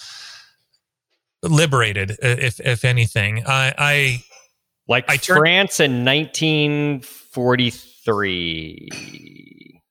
liberated, 1.44 2.12
uh, 2.12 2.16
if 2.22 2.62
if 2.62 2.86
anything. 2.86 3.44
I, 3.46 3.74
I 3.78 4.24
like 4.88 5.04
I 5.10 5.18
turned, 5.18 5.40
France 5.40 5.82
in 5.82 6.06
1943. 8.08 9.82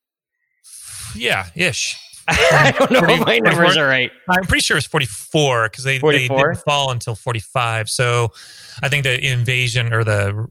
Yeah, 1.16 1.46
ish. 1.54 1.96
I 2.28 2.75
don't 2.76 2.90
know 2.90 2.99
40, 3.00 3.12
if 3.14 3.20
my 3.26 3.38
numbers 3.38 3.76
are 3.76 3.87
right. 3.87 4.11
I'm 4.28 4.42
pretty 4.44 4.62
sure 4.62 4.76
it's 4.76 4.87
44 4.87 5.68
because 5.68 5.85
they, 5.85 5.99
they 5.99 6.26
didn't 6.26 6.56
fall 6.56 6.90
until 6.90 7.14
45. 7.14 7.88
So 7.88 8.32
I 8.82 8.88
think 8.88 9.04
the 9.04 9.25
invasion 9.25 9.92
or 9.92 10.02
the 10.02 10.49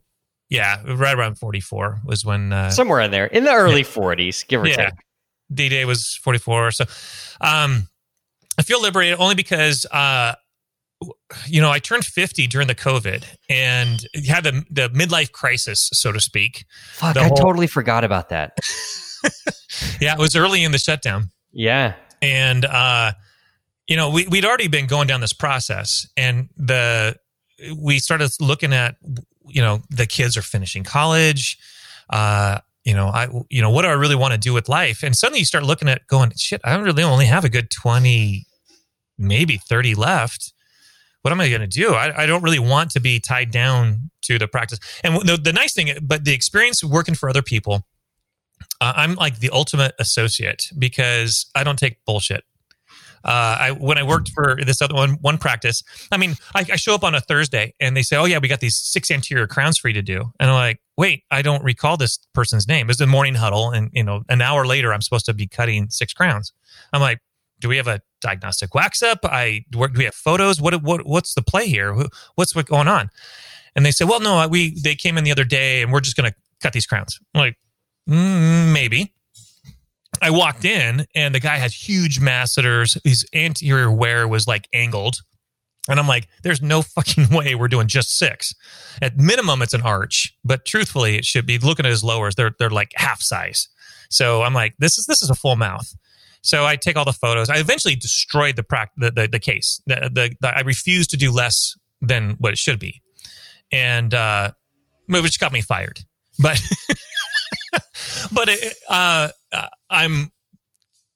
yeah, 0.50 0.82
right 0.86 1.18
around 1.18 1.38
44 1.38 2.00
was 2.06 2.24
when 2.24 2.54
uh, 2.54 2.70
somewhere 2.70 3.02
in 3.02 3.12
there 3.12 3.26
in 3.26 3.44
the 3.44 3.52
early 3.52 3.82
yeah. 3.82 3.88
40s, 3.88 4.48
give 4.48 4.64
or 4.64 4.68
yeah. 4.68 4.76
take. 4.76 4.94
D 5.54 5.70
Day 5.70 5.86
was 5.86 6.18
44. 6.24 6.72
So 6.72 6.86
um, 7.42 7.88
I 8.58 8.64
feel 8.64 8.82
liberated 8.82 9.20
only 9.20 9.36
because 9.36 9.86
uh, 9.92 10.36
you 11.46 11.62
know, 11.62 11.72
I 11.72 11.80
turned 11.80 12.06
50 12.06 12.48
during 12.48 12.68
the 12.68 12.76
COVID 12.76 13.24
and 13.50 14.06
had 14.28 14.44
the, 14.44 14.64
the 14.70 14.90
midlife 14.90 15.32
crisis, 15.32 15.90
so 15.94 16.12
to 16.12 16.20
speak. 16.20 16.66
Fuck, 16.94 17.18
I 17.18 17.30
totally 17.30 17.68
forgot 17.68 18.04
about 18.04 18.30
that. 18.30 18.58
yeah, 20.02 20.14
it 20.14 20.20
was 20.20 20.36
early 20.36 20.64
in 20.64 20.72
the 20.72 20.78
shutdown. 20.78 21.30
Yeah. 21.52 21.96
And, 22.22 22.66
uh, 22.66 23.14
you 23.88 23.96
know, 23.96 24.10
we, 24.10 24.28
we'd 24.28 24.46
already 24.46 24.68
been 24.68 24.88
going 24.88 25.08
down 25.08 25.22
this 25.22 25.34
process 25.34 26.08
and 26.18 26.50
the, 26.58 27.16
we 27.78 28.00
started 28.00 28.32
looking 28.40 28.74
at, 28.74 28.96
you 29.48 29.62
know, 29.62 29.82
the 29.90 30.06
kids 30.06 30.36
are 30.38 30.42
finishing 30.42 30.84
college. 30.84 31.58
Uh, 32.10 32.60
you 32.84 32.94
know, 32.94 33.08
I, 33.08 33.28
you 33.50 33.62
know, 33.62 33.70
what 33.70 33.82
do 33.82 33.88
I 33.88 33.94
really 33.94 34.16
want 34.16 34.34
to 34.34 34.38
do 34.38 34.54
with 34.54 34.70
life? 34.70 35.04
And 35.04 35.16
suddenly 35.16 35.40
you 35.40 35.46
start 35.46 35.64
looking 35.64 35.90
at 35.90 36.06
going, 36.08 36.32
shit, 36.38 36.62
I 36.64 36.76
really 36.76 37.04
only 37.04 37.26
have 37.26 37.46
a 37.46 37.50
good 37.50 37.72
20, 37.72 38.46
maybe 39.18 39.58
30 39.58 39.96
left 39.96 40.54
what 41.26 41.32
am 41.32 41.42
I 41.42 41.50
going 41.50 41.62
to 41.62 41.68
do? 41.68 41.96
I, 41.96 42.22
I, 42.22 42.26
don't 42.28 42.44
really 42.44 42.60
want 42.60 42.92
to 42.92 43.00
be 43.00 43.20
tied 43.20 43.50
down 43.50 44.12
to 44.26 44.38
the 44.38 44.48
practice. 44.48 44.78
And 45.04 45.16
the, 45.28 45.38
the 45.38 45.52
nice 45.52 45.74
thing, 45.74 45.92
but 46.04 46.24
the 46.24 46.36
experience 46.36 46.84
working 46.84 47.16
for 47.16 47.28
other 47.28 47.42
people, 47.42 47.88
uh, 48.80 48.94
I'm 48.96 49.16
like 49.16 49.40
the 49.40 49.50
ultimate 49.50 49.96
associate 49.98 50.68
because 50.78 51.48
I 51.56 51.64
don't 51.64 51.80
take 51.80 51.98
bullshit. 52.06 52.44
Uh, 53.24 53.58
I 53.60 53.72
when 53.72 53.98
I 53.98 54.04
worked 54.04 54.30
for 54.36 54.60
this 54.64 54.84
other 54.84 54.94
one 54.94 55.14
one 55.22 55.40
practice, 55.40 55.82
I 56.12 56.18
mean, 56.18 56.36
I, 56.54 56.64
I, 56.72 56.76
show 56.76 56.94
up 56.94 57.04
on 57.04 57.16
a 57.16 57.22
Thursday 57.22 57.74
and 57.80 57.98
they 57.98 58.04
say, 58.04 58.18
"Oh 58.18 58.26
yeah, 58.26 58.38
we 58.38 58.48
got 58.48 58.60
these 58.60 58.78
six 58.78 59.10
anterior 59.10 59.48
crowns 59.48 59.80
for 59.80 59.88
you 59.88 59.96
to 59.96 60.04
do," 60.04 60.32
and 60.40 60.52
I'm 60.52 60.56
like, 60.56 60.80
"Wait, 60.96 61.24
I 61.32 61.42
don't 61.42 61.64
recall 61.64 61.98
this 61.98 62.20
person's 62.36 62.68
name." 62.68 62.88
It's 62.92 63.02
a 63.02 63.08
morning 63.08 63.34
huddle, 63.34 63.72
and 63.72 63.90
you 63.94 64.04
know, 64.04 64.22
an 64.30 64.44
hour 64.44 64.68
later, 64.68 64.94
I'm 64.94 65.02
supposed 65.02 65.26
to 65.26 65.34
be 65.34 65.48
cutting 65.48 65.90
six 65.90 66.14
crowns. 66.14 66.54
I'm 66.94 67.02
like, 67.02 67.18
do 67.60 67.70
we 67.70 67.78
have 67.78 67.88
a 67.88 68.02
diagnostic 68.22 68.74
wax 68.76 69.02
up? 69.02 69.20
I 69.24 69.66
do 69.70 69.80
we 69.96 70.06
have 70.06 70.16
photos? 70.16 70.62
What 70.62 70.82
what 70.84 71.06
what's 71.06 71.34
the 71.34 71.42
play 71.42 71.68
here? 71.68 71.96
What's 72.36 72.56
what 72.56 72.66
going 72.66 72.88
on? 72.88 73.10
And 73.76 73.86
they 73.86 73.92
said, 73.92 74.08
well, 74.08 74.20
no, 74.20 74.48
we 74.48 74.80
they 74.82 74.96
came 74.96 75.18
in 75.18 75.24
the 75.24 75.32
other 75.32 75.44
day 75.44 75.82
and 75.82 75.92
we're 75.92 76.02
just 76.02 76.16
going 76.16 76.30
to 76.30 76.36
cut 76.62 76.74
these 76.74 76.86
crowns. 76.86 77.20
I'm 77.34 77.40
like, 77.40 77.58
mm, 78.10 78.72
maybe. 78.72 79.14
I 80.22 80.30
walked 80.30 80.64
in 80.64 81.06
and 81.14 81.36
the 81.36 81.42
guy 81.42 81.58
has 81.58 81.74
huge 81.74 82.22
masseters. 82.22 82.98
His 83.04 83.26
anterior 83.34 83.92
wear 83.92 84.28
was 84.28 84.48
like 84.48 84.68
angled. 84.72 85.18
And 85.90 86.00
I'm 86.00 86.08
like, 86.08 86.28
there's 86.42 86.62
no 86.62 86.82
fucking 86.82 87.30
way 87.32 87.54
we're 87.54 87.68
doing 87.68 87.88
just 87.88 88.18
six. 88.18 88.56
At 89.02 89.18
minimum, 89.18 89.62
it's 89.62 89.74
an 89.74 89.82
arch, 89.82 90.34
but 90.44 90.66
truthfully, 90.66 91.18
it 91.18 91.26
should 91.26 91.46
be 91.46 91.60
looking 91.60 91.86
at 91.86 91.92
his 91.92 92.04
lowers. 92.04 92.36
They're 92.36 92.56
they're 92.58 92.70
like 92.70 92.92
half 92.96 93.22
size. 93.22 93.68
So 94.10 94.44
I'm 94.44 94.54
like, 94.54 94.76
this 94.80 94.98
is 94.98 95.06
this 95.06 95.22
is 95.22 95.30
a 95.30 95.36
full 95.36 95.56
mouth. 95.56 95.94
So 96.46 96.64
I 96.64 96.76
take 96.76 96.96
all 96.96 97.06
the 97.06 97.14
photos. 97.14 97.50
I 97.50 97.58
eventually 97.58 97.96
destroyed 97.96 98.56
the 98.56 98.62
pra- 98.62 98.92
the, 98.98 99.10
the, 99.10 99.28
the 99.28 99.40
case. 99.40 99.82
The, 99.88 100.12
the, 100.14 100.36
the, 100.40 100.56
I 100.56 100.62
refused 100.62 101.10
to 101.10 101.18
do 101.18 101.32
less 101.32 101.74
than 102.02 102.36
what 102.40 102.54
it 102.54 102.60
should 102.60 102.78
be, 102.78 103.02
and 103.72 104.14
uh, 104.14 104.52
which 105.08 105.40
got 105.40 105.52
me 105.52 105.62
fired. 105.62 106.02
But 106.38 106.62
but 108.32 108.50
it, 108.50 108.78
uh, 108.88 109.30
I'm. 109.90 110.32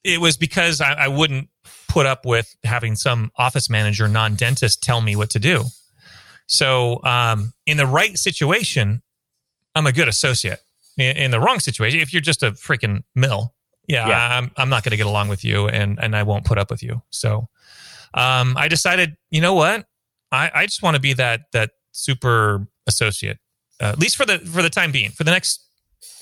It 0.04 0.20
was 0.20 0.36
because 0.38 0.82
I, 0.82 0.94
I 0.94 1.08
wouldn't 1.10 1.50
put 1.88 2.08
up 2.08 2.26
with 2.26 2.56
having 2.64 2.96
some 2.96 3.32
office 3.36 3.70
manager, 3.70 4.08
non 4.08 4.34
dentist, 4.34 4.82
tell 4.82 5.02
me 5.02 5.16
what 5.16 5.30
to 5.32 5.40
do. 5.40 5.66
So 6.48 7.04
um, 7.04 7.54
in 7.68 7.78
the 7.78 7.86
right 7.86 8.18
situation, 8.18 9.04
I'm 9.76 9.86
a 9.86 9.92
good 9.92 10.08
associate. 10.08 10.60
In, 10.98 11.18
in 11.18 11.32
the 11.32 11.40
wrong 11.40 11.60
situation, 11.60 12.00
if 12.00 12.14
you're 12.14 12.22
just 12.22 12.42
a 12.42 12.52
freaking 12.54 13.04
mill, 13.14 13.54
yeah, 13.90 14.08
yeah. 14.08 14.38
I'm 14.38 14.52
I'm 14.56 14.70
not 14.70 14.84
going 14.84 14.92
to 14.92 14.98
get 14.98 15.08
along 15.08 15.28
with 15.28 15.44
you, 15.44 15.68
and 15.68 16.00
and 16.02 16.16
I 16.16 16.24
won't 16.24 16.46
put 16.46 16.58
up 16.58 16.70
with 16.70 16.84
you. 16.84 17.02
So, 17.10 17.50
um, 18.14 18.56
I 18.56 18.68
decided, 18.68 19.18
you 19.32 19.42
know 19.42 19.56
what, 19.56 19.86
I 20.32 20.52
I 20.54 20.66
just 20.66 20.84
want 20.84 20.96
to 20.96 21.02
be 21.02 21.14
that 21.14 21.42
that 21.54 21.72
super 21.92 22.68
associate, 22.88 23.40
uh, 23.82 23.86
at 23.86 24.00
least 24.00 24.16
for 24.16 24.26
the 24.26 24.38
for 24.40 24.62
the 24.62 24.70
time 24.70 24.92
being, 24.92 25.10
for 25.10 25.24
the 25.24 25.32
next 25.32 25.66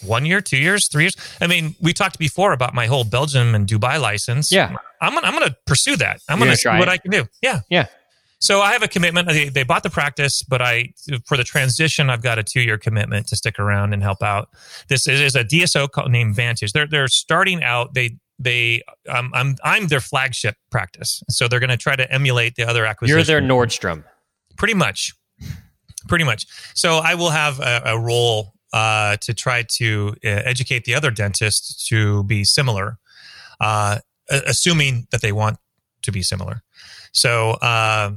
one 0.01 0.25
year, 0.25 0.41
two 0.41 0.57
years, 0.57 0.87
three 0.87 1.03
years. 1.03 1.15
I 1.41 1.47
mean, 1.47 1.75
we 1.81 1.93
talked 1.93 2.17
before 2.17 2.53
about 2.53 2.73
my 2.73 2.87
whole 2.87 3.03
Belgium 3.03 3.53
and 3.53 3.67
Dubai 3.67 3.99
license. 3.99 4.51
Yeah, 4.51 4.75
I'm 5.01 5.13
gonna 5.13 5.27
I'm 5.27 5.33
gonna 5.33 5.55
pursue 5.65 5.97
that. 5.97 6.21
I'm 6.29 6.39
gonna 6.39 6.55
see 6.55 6.69
what 6.69 6.89
I 6.89 6.97
can 6.97 7.11
do. 7.11 7.25
Yeah, 7.41 7.61
yeah. 7.69 7.87
So 8.39 8.61
I 8.61 8.73
have 8.73 8.83
a 8.83 8.87
commitment. 8.87 9.27
They, 9.27 9.49
they, 9.49 9.63
bought 9.63 9.81
the 9.83 9.89
practice, 9.89 10.43
but 10.43 10.61
I, 10.61 10.93
for 11.25 11.37
the 11.37 11.43
transition, 11.43 12.09
I've 12.09 12.21
got 12.21 12.37
a 12.37 12.43
two 12.43 12.61
year 12.61 12.77
commitment 12.77 13.27
to 13.27 13.35
stick 13.35 13.57
around 13.59 13.93
and 13.93 14.03
help 14.03 14.21
out. 14.21 14.49
This 14.89 15.07
is, 15.07 15.35
a 15.35 15.43
DSO 15.43 15.89
called, 15.89 16.11
named 16.11 16.35
Vantage. 16.35 16.71
They're 16.71 16.87
they're 16.87 17.07
starting 17.07 17.63
out. 17.63 17.93
They 17.93 18.17
they 18.39 18.83
um, 19.09 19.31
I'm 19.33 19.55
I'm 19.63 19.87
their 19.87 19.99
flagship 19.99 20.55
practice, 20.69 21.23
so 21.29 21.47
they're 21.47 21.59
going 21.59 21.71
to 21.71 21.77
try 21.77 21.95
to 21.95 22.11
emulate 22.11 22.55
the 22.55 22.67
other 22.67 22.85
acquisitions. 22.85 23.27
You're 23.27 23.41
their 23.41 23.47
Nordstrom, 23.47 24.03
pretty 24.55 24.75
much, 24.75 25.13
pretty 26.07 26.23
much. 26.23 26.45
So 26.75 26.97
I 26.97 27.15
will 27.15 27.31
have 27.31 27.59
a, 27.59 27.81
a 27.85 27.99
role 27.99 28.53
uh, 28.71 29.17
to 29.21 29.33
try 29.33 29.63
to 29.77 30.15
uh, 30.23 30.27
educate 30.27 30.83
the 30.85 30.93
other 30.93 31.09
dentists 31.09 31.87
to 31.87 32.23
be 32.25 32.43
similar, 32.43 32.99
uh, 33.59 33.99
assuming 34.29 35.07
that 35.11 35.21
they 35.21 35.31
want 35.31 35.57
to 36.03 36.11
be 36.11 36.21
similar. 36.21 36.61
So 37.13 37.51
uh, 37.53 38.11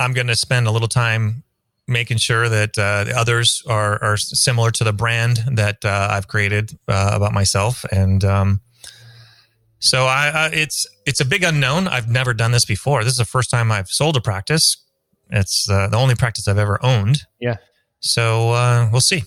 I'm 0.00 0.14
going 0.14 0.28
to 0.28 0.36
spend 0.36 0.66
a 0.66 0.70
little 0.70 0.88
time 0.88 1.44
making 1.86 2.16
sure 2.16 2.48
that 2.48 2.78
uh, 2.78 3.04
the 3.04 3.12
others 3.16 3.62
are, 3.68 4.02
are 4.02 4.16
similar 4.16 4.70
to 4.70 4.84
the 4.84 4.92
brand 4.92 5.44
that 5.52 5.84
uh, 5.84 6.08
I've 6.10 6.26
created 6.26 6.78
uh, 6.88 7.10
about 7.12 7.32
myself. 7.32 7.84
And 7.92 8.24
um, 8.24 8.60
so 9.78 10.06
I, 10.06 10.50
it's 10.52 10.86
it's 11.06 11.20
a 11.20 11.24
big 11.24 11.42
unknown. 11.42 11.86
I've 11.86 12.08
never 12.08 12.32
done 12.32 12.52
this 12.52 12.64
before. 12.64 13.04
This 13.04 13.12
is 13.12 13.18
the 13.18 13.24
first 13.24 13.50
time 13.50 13.70
I've 13.70 13.88
sold 13.88 14.16
a 14.16 14.20
practice. 14.20 14.76
It's 15.30 15.68
uh, 15.70 15.88
the 15.88 15.96
only 15.96 16.14
practice 16.14 16.48
I've 16.48 16.58
ever 16.58 16.82
owned. 16.82 17.22
Yeah. 17.38 17.56
So 18.00 18.50
uh, 18.50 18.88
we'll 18.90 19.00
see. 19.00 19.24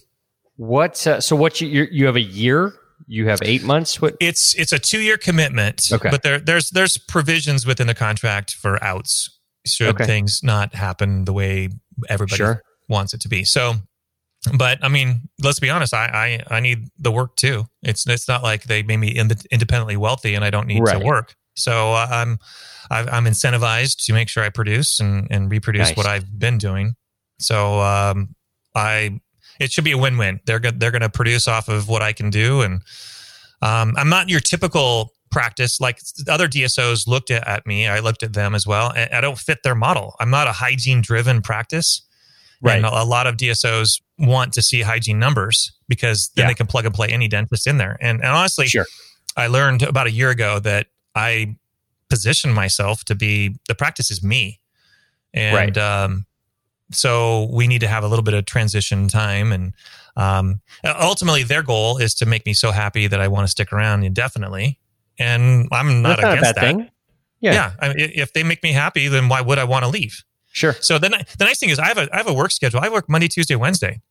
What? 0.56 1.06
Uh, 1.06 1.22
so 1.22 1.36
what? 1.36 1.62
You 1.62 1.88
you 1.92 2.06
have 2.08 2.16
a 2.16 2.22
year 2.22 2.74
you 3.08 3.28
have 3.28 3.40
eight 3.44 3.64
months. 3.64 4.02
What? 4.02 4.16
It's 4.20 4.56
it's 4.56 4.72
a 4.72 4.80
two 4.80 5.00
year 5.00 5.18
commitment. 5.18 5.82
Okay. 5.92 6.10
But 6.10 6.24
there 6.24 6.40
there's 6.40 6.70
there's 6.70 6.98
provisions 6.98 7.66
within 7.66 7.88
the 7.88 7.96
contract 7.96 8.54
for 8.54 8.84
outs 8.84 9.33
should 9.66 9.96
okay. 9.96 10.06
things 10.06 10.42
not 10.44 10.74
happen 10.74 11.26
the 11.26 11.34
way 11.34 11.70
everybody 12.10 12.38
sure. 12.38 12.62
wants 12.90 13.14
it 13.14 13.22
to 13.22 13.30
be. 13.30 13.44
So, 13.44 13.76
but 14.58 14.80
I 14.84 14.90
mean, 14.90 15.30
let's 15.42 15.60
be 15.60 15.70
honest. 15.70 15.94
I, 15.94 16.40
I, 16.50 16.56
I 16.58 16.60
need 16.60 16.88
the 16.98 17.12
work 17.12 17.36
too. 17.36 17.66
It's 17.82 18.08
it's 18.08 18.28
not 18.28 18.44
like 18.44 18.64
they 18.64 18.84
made 18.84 18.98
me 18.98 19.10
independently 19.18 19.98
wealthy 19.98 20.36
and 20.36 20.44
I 20.44 20.50
don't 20.50 20.68
need 20.68 20.82
right. 20.82 21.00
to 21.00 21.06
work. 21.06 21.36
So 21.56 21.94
uh, 21.94 22.08
I'm 22.10 22.40
I'm 22.90 23.26
incentivized 23.26 24.06
to 24.06 24.14
make 24.14 24.30
sure 24.30 24.44
I 24.44 24.50
produce 24.50 25.00
and 25.00 25.28
and 25.30 25.52
reproduce 25.52 25.90
nice. 25.90 25.98
what 25.98 26.06
I've 26.06 26.38
been 26.38 26.58
doing. 26.58 26.96
So 27.40 27.80
um, 27.80 28.36
I 28.76 29.20
it 29.60 29.72
should 29.72 29.84
be 29.84 29.92
a 29.92 29.98
win 29.98 30.18
win. 30.18 30.40
They're 30.46 30.60
they're 30.60 30.92
going 30.92 31.02
to 31.02 31.10
produce 31.10 31.48
off 31.48 31.70
of 31.70 31.88
what 31.88 32.02
I 32.02 32.14
can 32.14 32.30
do, 32.30 32.62
and 32.62 32.82
um, 33.62 33.94
I'm 33.98 34.10
not 34.10 34.30
your 34.30 34.40
typical 34.40 35.13
practice 35.34 35.82
like 35.82 36.00
other 36.30 36.48
DSOs 36.48 37.08
looked 37.08 37.32
at, 37.32 37.46
at 37.48 37.66
me. 37.66 37.88
I 37.88 38.00
looked 38.00 38.24
at 38.24 38.34
them 38.34 38.56
as 38.56 38.66
well. 38.66 38.94
I 38.96 39.20
don't 39.20 39.38
fit 39.38 39.64
their 39.64 39.76
model. 39.76 40.16
I'm 40.20 40.30
not 40.30 40.48
a 40.48 40.52
hygiene 40.52 41.02
driven 41.02 41.42
practice. 41.42 42.04
Right. 42.62 42.78
And 42.78 42.86
a, 42.86 43.04
lot 43.04 43.28
of 43.28 43.36
DSOs 43.36 44.02
want 44.18 44.54
to 44.54 44.62
see 44.62 44.82
hygiene 44.82 45.20
numbers 45.20 45.74
because 45.90 46.32
then 46.36 46.44
yeah. 46.44 46.50
they 46.50 46.54
can 46.54 46.68
plug 46.68 46.86
and 46.86 46.94
play 46.94 47.10
any 47.10 47.28
dentist 47.28 47.68
in 47.68 47.78
there. 47.78 47.98
And, 48.00 48.22
and 48.22 48.30
honestly, 48.30 48.68
sure. 48.68 48.86
I 49.36 49.48
learned 49.48 49.82
about 49.82 50.08
a 50.08 50.12
year 50.12 50.30
ago 50.30 50.60
that 50.60 50.88
I 51.14 51.58
position 52.10 52.54
myself 52.54 53.04
to 53.06 53.16
be 53.16 53.56
the 53.68 53.76
practice 53.76 54.12
is 54.12 54.24
me. 54.24 54.62
And 55.34 55.76
right. 55.76 55.78
um, 55.78 56.26
so 56.92 57.50
we 57.52 57.68
need 57.68 57.80
to 57.80 57.88
have 57.88 58.04
a 58.04 58.08
little 58.08 58.24
bit 58.24 58.34
of 58.34 58.46
transition 58.46 59.08
time. 59.08 59.52
And 59.52 59.74
um, 60.16 60.62
ultimately, 60.86 61.44
their 61.44 61.64
goal 61.64 61.98
is 61.98 62.14
to 62.16 62.26
make 62.26 62.46
me 62.46 62.54
so 62.54 62.72
happy 62.72 63.08
that 63.08 63.20
I 63.20 63.28
want 63.28 63.46
to 63.46 63.52
stick 63.52 63.74
around 63.74 64.04
indefinitely. 64.04 64.80
And 65.20 65.68
I'm 65.72 66.02
not 66.02 66.18
That's 66.18 66.22
not 66.22 66.30
a 66.30 66.34
against 66.40 66.56
that. 66.56 66.62
thing. 66.62 66.90
Yeah. 67.40 67.54
Yeah, 67.54 67.72
I 67.80 67.88
mean, 67.90 68.12
if 68.16 68.32
they 68.34 68.44
make 68.44 68.64
me 68.64 68.72
happy, 68.72 69.08
then 69.10 69.28
why 69.28 69.42
would 69.42 69.60
I 69.60 69.66
want 69.66 69.84
to 69.84 69.90
leave? 69.90 70.24
Sure. 70.54 70.74
So 70.80 70.98
the 70.98 71.10
ni- 71.10 71.24
the 71.38 71.46
nice 71.46 71.60
thing 71.60 71.70
is 71.70 71.80
I 71.80 71.88
have 71.88 71.98
a 71.98 72.08
I 72.14 72.18
have 72.18 72.28
a 72.28 72.34
work 72.34 72.52
schedule. 72.52 72.80
I 72.82 72.90
work 72.90 73.10
Monday, 73.10 73.28
Tuesday, 73.28 73.56
Wednesday. 73.56 74.02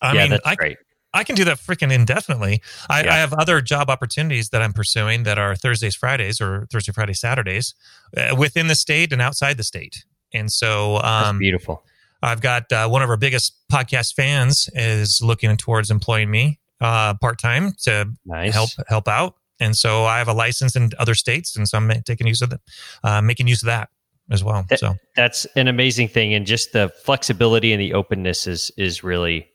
I 0.00 0.14
yeah, 0.14 0.20
mean, 0.22 0.30
that's 0.30 0.46
I 0.46 0.54
great. 0.54 0.78
I 1.14 1.24
can 1.24 1.34
do 1.34 1.44
that 1.44 1.58
freaking 1.58 1.90
indefinitely. 1.92 2.60
I, 2.88 3.04
Yeah. 3.04 3.14
I 3.14 3.16
have 3.18 3.32
other 3.34 3.60
job 3.60 3.88
opportunities 3.90 4.50
that 4.50 4.60
I'm 4.62 4.72
pursuing 4.74 5.22
that 5.24 5.38
are 5.38 5.56
Thursdays, 5.56 5.96
Fridays, 5.96 6.40
or 6.40 6.66
Thursday, 6.70 6.92
Friday, 6.92 7.14
Saturdays, 7.14 7.74
uh, 8.16 8.36
within 8.36 8.66
the 8.68 8.74
state 8.74 9.12
and 9.12 9.20
outside 9.22 9.56
the 9.56 9.64
state. 9.64 10.04
And 10.34 10.52
so 10.52 11.00
That's 11.02 11.28
um, 11.28 11.38
beautiful. 11.38 11.82
I've 12.22 12.40
got 12.42 12.70
uh, 12.72 12.88
one 12.88 13.02
of 13.02 13.08
our 13.08 13.16
biggest 13.16 13.54
podcast 13.72 14.14
fans 14.14 14.68
is 14.74 15.20
looking 15.22 15.56
towards 15.56 15.90
employing 15.90 16.30
me 16.30 16.58
uh, 16.80 17.14
part 17.14 17.38
time 17.40 17.72
to 17.84 18.10
Nice. 18.26 18.52
help 18.52 18.70
help 18.88 19.08
out. 19.08 19.34
And 19.60 19.76
so 19.76 20.04
I 20.04 20.18
have 20.18 20.28
a 20.28 20.32
license 20.32 20.76
in 20.76 20.90
other 20.98 21.14
states, 21.14 21.56
and 21.56 21.68
so 21.68 21.78
I'm 21.78 21.90
taking 22.04 22.26
use 22.26 22.42
of 22.42 22.50
the, 22.50 22.60
uh, 23.04 23.20
making 23.22 23.48
use 23.48 23.62
of 23.62 23.66
that 23.66 23.88
as 24.30 24.44
well. 24.44 24.64
That- 24.68 24.78
So 24.78 24.94
That's 25.16 25.46
an 25.56 25.68
amazing 25.68 26.08
thing, 26.08 26.34
and 26.34 26.46
just 26.46 26.72
the 26.72 26.90
flexibility 27.04 27.72
and 27.72 27.80
the 27.80 27.92
openness 27.94 28.46
is 28.46 28.70
is 28.76 29.02
really 29.02 29.48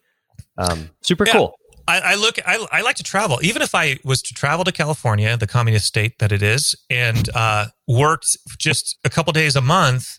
um, 0.57 0.89
super 1.01 1.25
Yeah. 1.25 1.33
cool. 1.33 1.55
I, 1.87 1.99
I 1.99 2.15
look. 2.15 2.37
I, 2.47 2.65
I 2.71 2.81
like 2.81 2.95
to 2.97 3.03
travel. 3.03 3.39
Even 3.43 3.61
if 3.61 3.75
I 3.75 3.97
was 4.05 4.21
to 4.21 4.33
travel 4.33 4.63
to 4.63 4.71
California, 4.71 5.35
the 5.35 5.47
communist 5.47 5.85
state 5.85 6.17
that 6.19 6.31
it 6.31 6.41
is, 6.41 6.75
and 6.89 7.29
uh, 7.35 7.65
worked 7.87 8.37
just 8.57 8.97
a 9.03 9.09
couple 9.09 9.33
days 9.33 9.55
a 9.57 9.61
month, 9.61 10.17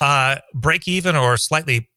uh, 0.00 0.36
break 0.54 0.88
even 0.88 1.14
or 1.14 1.36
slightly 1.36 1.88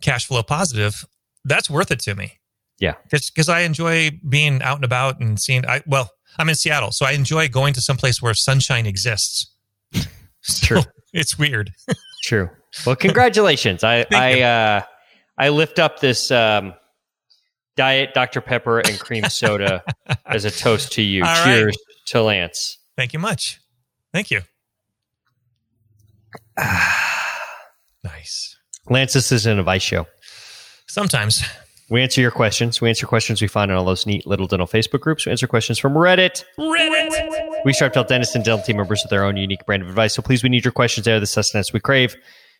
cash 0.00 0.26
flow 0.26 0.42
positive, 0.42 1.04
that's 1.44 1.70
worth 1.70 1.90
it 1.92 2.00
to 2.00 2.14
me. 2.16 2.38
Yeah. 2.80 2.94
because 3.10 3.48
I 3.50 3.60
enjoy 3.60 4.10
being 4.28 4.62
out 4.62 4.76
and 4.76 4.84
about 4.84 5.20
and 5.20 5.38
seeing. 5.38 5.64
I 5.66 5.82
well, 5.86 6.10
I'm 6.38 6.48
in 6.48 6.54
Seattle, 6.54 6.92
so 6.92 7.06
I 7.06 7.12
enjoy 7.12 7.48
going 7.48 7.74
to 7.74 7.80
some 7.80 7.96
place 7.96 8.22
where 8.22 8.34
sunshine 8.34 8.86
exists. 8.86 9.50
True. 10.62 10.82
it's 11.12 11.38
weird. 11.38 11.72
True. 12.22 12.50
Well, 12.86 12.96
congratulations. 12.96 13.82
I 13.82 14.06
I 14.12 14.42
uh, 14.42 14.82
I 15.36 15.48
lift 15.48 15.78
up 15.78 16.00
this 16.00 16.30
um, 16.30 16.74
diet 17.76 18.14
Dr 18.14 18.40
Pepper 18.40 18.78
and 18.78 18.98
cream 18.98 19.24
soda 19.24 19.82
as 20.26 20.44
a 20.44 20.50
toast 20.50 20.92
to 20.92 21.02
you. 21.02 21.24
All 21.24 21.28
right. 21.28 21.44
Cheers 21.44 21.76
to 22.06 22.22
Lance. 22.22 22.78
Thank 22.96 23.12
you 23.12 23.18
much. 23.18 23.60
Thank 24.12 24.30
you. 24.30 24.42
Nice. 28.02 28.56
Lance, 28.88 29.12
this 29.12 29.30
is 29.30 29.44
an 29.44 29.58
advice 29.58 29.82
show. 29.82 30.06
Sometimes. 30.86 31.42
We 31.90 32.02
answer 32.02 32.20
your 32.20 32.30
questions. 32.30 32.80
We 32.80 32.88
answer 32.88 33.04
questions 33.06 33.42
we 33.42 33.48
find 33.48 33.70
on 33.70 33.76
all 33.76 33.84
those 33.84 34.06
neat 34.06 34.24
little 34.24 34.46
dental 34.46 34.68
Facebook 34.68 35.00
groups. 35.00 35.26
We 35.26 35.32
answer 35.32 35.48
questions 35.48 35.78
from 35.78 35.94
Reddit. 35.94 36.44
Reddit. 36.56 37.64
We 37.64 37.72
strive 37.72 37.92
to 37.92 37.98
help 37.98 38.08
dentists 38.08 38.36
and 38.36 38.44
dental 38.44 38.64
team 38.64 38.76
members 38.76 39.02
with 39.02 39.10
their 39.10 39.24
own 39.24 39.36
unique 39.36 39.66
brand 39.66 39.82
of 39.82 39.88
advice. 39.88 40.14
So 40.14 40.22
please, 40.22 40.44
we 40.44 40.48
need 40.48 40.64
your 40.64 40.72
questions. 40.72 41.04
They 41.04 41.12
are 41.12 41.20
the 41.20 41.26
sustenance 41.26 41.72
we 41.72 41.80
crave. 41.80 42.14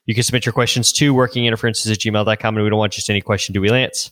You 0.06 0.14
can 0.14 0.25
submit 0.25 0.44
your 0.44 0.52
questions 0.52 0.92
to 0.94 1.14
workinginterferences 1.14 1.90
at 1.92 1.99
gmail.com. 1.99 2.56
And 2.56 2.64
we 2.64 2.70
don't 2.70 2.78
want 2.78 2.92
just 2.92 3.08
any 3.08 3.20
question, 3.20 3.52
do 3.52 3.60
we, 3.60 3.70
Lance? 3.70 4.10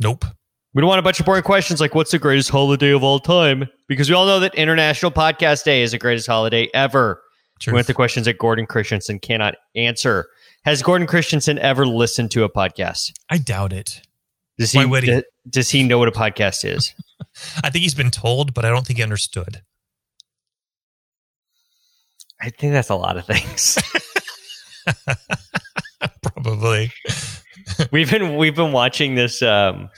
Nope. 0.00 0.24
We 0.72 0.80
don't 0.80 0.88
want 0.88 1.00
a 1.00 1.02
bunch 1.02 1.20
of 1.20 1.26
boring 1.26 1.42
questions 1.42 1.80
like 1.80 1.94
what's 1.94 2.10
the 2.10 2.18
greatest 2.18 2.48
holiday 2.48 2.92
of 2.92 3.04
all 3.04 3.20
time? 3.20 3.68
Because 3.88 4.08
we 4.08 4.14
all 4.14 4.26
know 4.26 4.40
that 4.40 4.54
International 4.54 5.10
Podcast 5.10 5.64
Day 5.64 5.82
is 5.82 5.92
the 5.92 5.98
greatest 5.98 6.26
holiday 6.26 6.68
ever. 6.72 7.22
Truth. 7.60 7.72
We 7.72 7.76
want 7.76 7.86
the 7.86 7.94
questions 7.94 8.24
that 8.24 8.38
Gordon 8.38 8.66
Christensen 8.66 9.18
cannot 9.18 9.54
answer. 9.74 10.28
Has 10.64 10.82
Gordon 10.82 11.06
Christensen 11.06 11.58
ever 11.58 11.86
listened 11.86 12.30
to 12.32 12.44
a 12.44 12.50
podcast? 12.50 13.12
I 13.30 13.38
doubt 13.38 13.72
it. 13.72 14.05
Does 14.58 14.72
he, 14.72 14.86
d- 15.00 15.22
does 15.50 15.70
he 15.70 15.82
know 15.84 15.98
what 15.98 16.08
a 16.08 16.12
podcast 16.12 16.64
is? 16.64 16.94
I 17.62 17.70
think 17.70 17.82
he's 17.82 17.94
been 17.94 18.10
told, 18.10 18.54
but 18.54 18.64
I 18.64 18.70
don't 18.70 18.86
think 18.86 18.98
he 18.98 19.02
understood. 19.02 19.62
I 22.40 22.50
think 22.50 22.72
that's 22.72 22.90
a 22.90 22.94
lot 22.94 23.16
of 23.16 23.26
things. 23.26 23.78
Probably. 26.22 26.92
we've 27.90 28.10
been 28.10 28.36
we've 28.36 28.54
been 28.54 28.72
watching 28.72 29.14
this 29.14 29.42
um, 29.42 29.88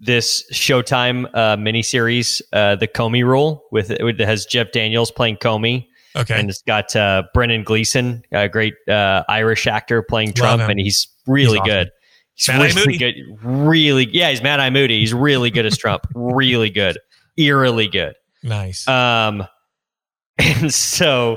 this 0.00 0.44
Showtime 0.52 1.26
uh, 1.34 1.56
miniseries, 1.56 2.42
uh, 2.52 2.76
the 2.76 2.88
Comey 2.88 3.24
Rule, 3.24 3.64
with 3.70 3.90
it 3.90 4.20
has 4.20 4.46
Jeff 4.46 4.72
Daniels 4.72 5.10
playing 5.10 5.36
Comey, 5.36 5.86
Okay. 6.16 6.38
and 6.38 6.50
it's 6.50 6.62
got 6.62 6.94
uh, 6.96 7.22
Brendan 7.34 7.62
Gleeson, 7.64 8.22
a 8.32 8.48
great 8.48 8.74
uh, 8.88 9.22
Irish 9.28 9.66
actor 9.66 10.02
playing 10.02 10.32
Trump, 10.32 10.62
and 10.62 10.78
he's 10.78 11.08
really 11.26 11.58
He's 11.58 11.66
good. 11.66 11.90
He's 12.40 12.48
Mad 12.48 12.62
Eye 12.62 12.68
really 12.68 12.86
Moody. 12.86 12.98
good. 12.98 13.38
Really, 13.42 14.08
yeah, 14.12 14.30
he's 14.30 14.42
Mad 14.42 14.60
Eye 14.60 14.70
Moody. 14.70 15.00
He's 15.00 15.12
really 15.12 15.50
good 15.50 15.66
as 15.66 15.76
Trump. 15.76 16.06
really 16.14 16.70
good, 16.70 16.98
eerily 17.36 17.86
good. 17.86 18.14
nice. 18.42 18.88
Um, 18.88 19.46
and 20.38 20.72
so 20.72 21.36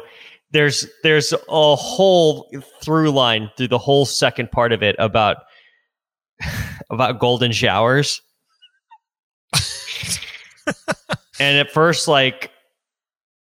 there's 0.52 0.88
there's 1.04 1.34
a 1.34 1.76
whole 1.76 2.50
through 2.82 3.12
line 3.12 3.52
through 3.58 3.68
the 3.68 3.78
whole 3.78 4.06
second 4.06 4.50
part 4.52 4.72
of 4.72 4.82
it 4.82 4.96
about 4.98 5.38
about 6.90 7.20
golden 7.20 7.52
showers. 7.52 8.22
and 11.38 11.58
at 11.58 11.70
first, 11.70 12.08
like 12.08 12.50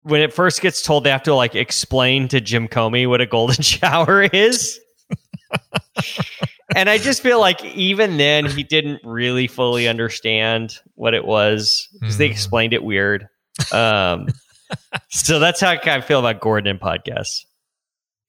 when 0.02 0.22
it 0.22 0.32
first 0.32 0.62
gets 0.62 0.80
told, 0.80 1.04
they 1.04 1.10
have 1.10 1.24
to 1.24 1.34
like 1.34 1.54
explain 1.54 2.26
to 2.28 2.40
Jim 2.40 2.68
Comey 2.68 3.06
what 3.06 3.20
a 3.20 3.26
golden 3.26 3.62
shower 3.62 4.22
is. 4.22 4.80
And 6.76 6.88
I 6.90 6.98
just 6.98 7.22
feel 7.22 7.40
like 7.40 7.64
even 7.64 8.16
then 8.16 8.46
he 8.46 8.62
didn't 8.62 9.00
really 9.04 9.46
fully 9.46 9.88
understand 9.88 10.74
what 10.94 11.14
it 11.14 11.24
was 11.24 11.88
because 12.00 12.18
they 12.18 12.28
Mhm. 12.28 12.32
explained 12.32 12.72
it 12.72 12.82
weird. 12.84 13.26
Um, 13.72 14.28
so 15.08 15.38
that's 15.38 15.60
how 15.60 15.70
I 15.70 15.76
kind 15.76 15.98
of 15.98 16.04
feel 16.04 16.20
about 16.20 16.40
Gordon 16.40 16.68
and 16.70 16.80
podcasts. 16.80 17.44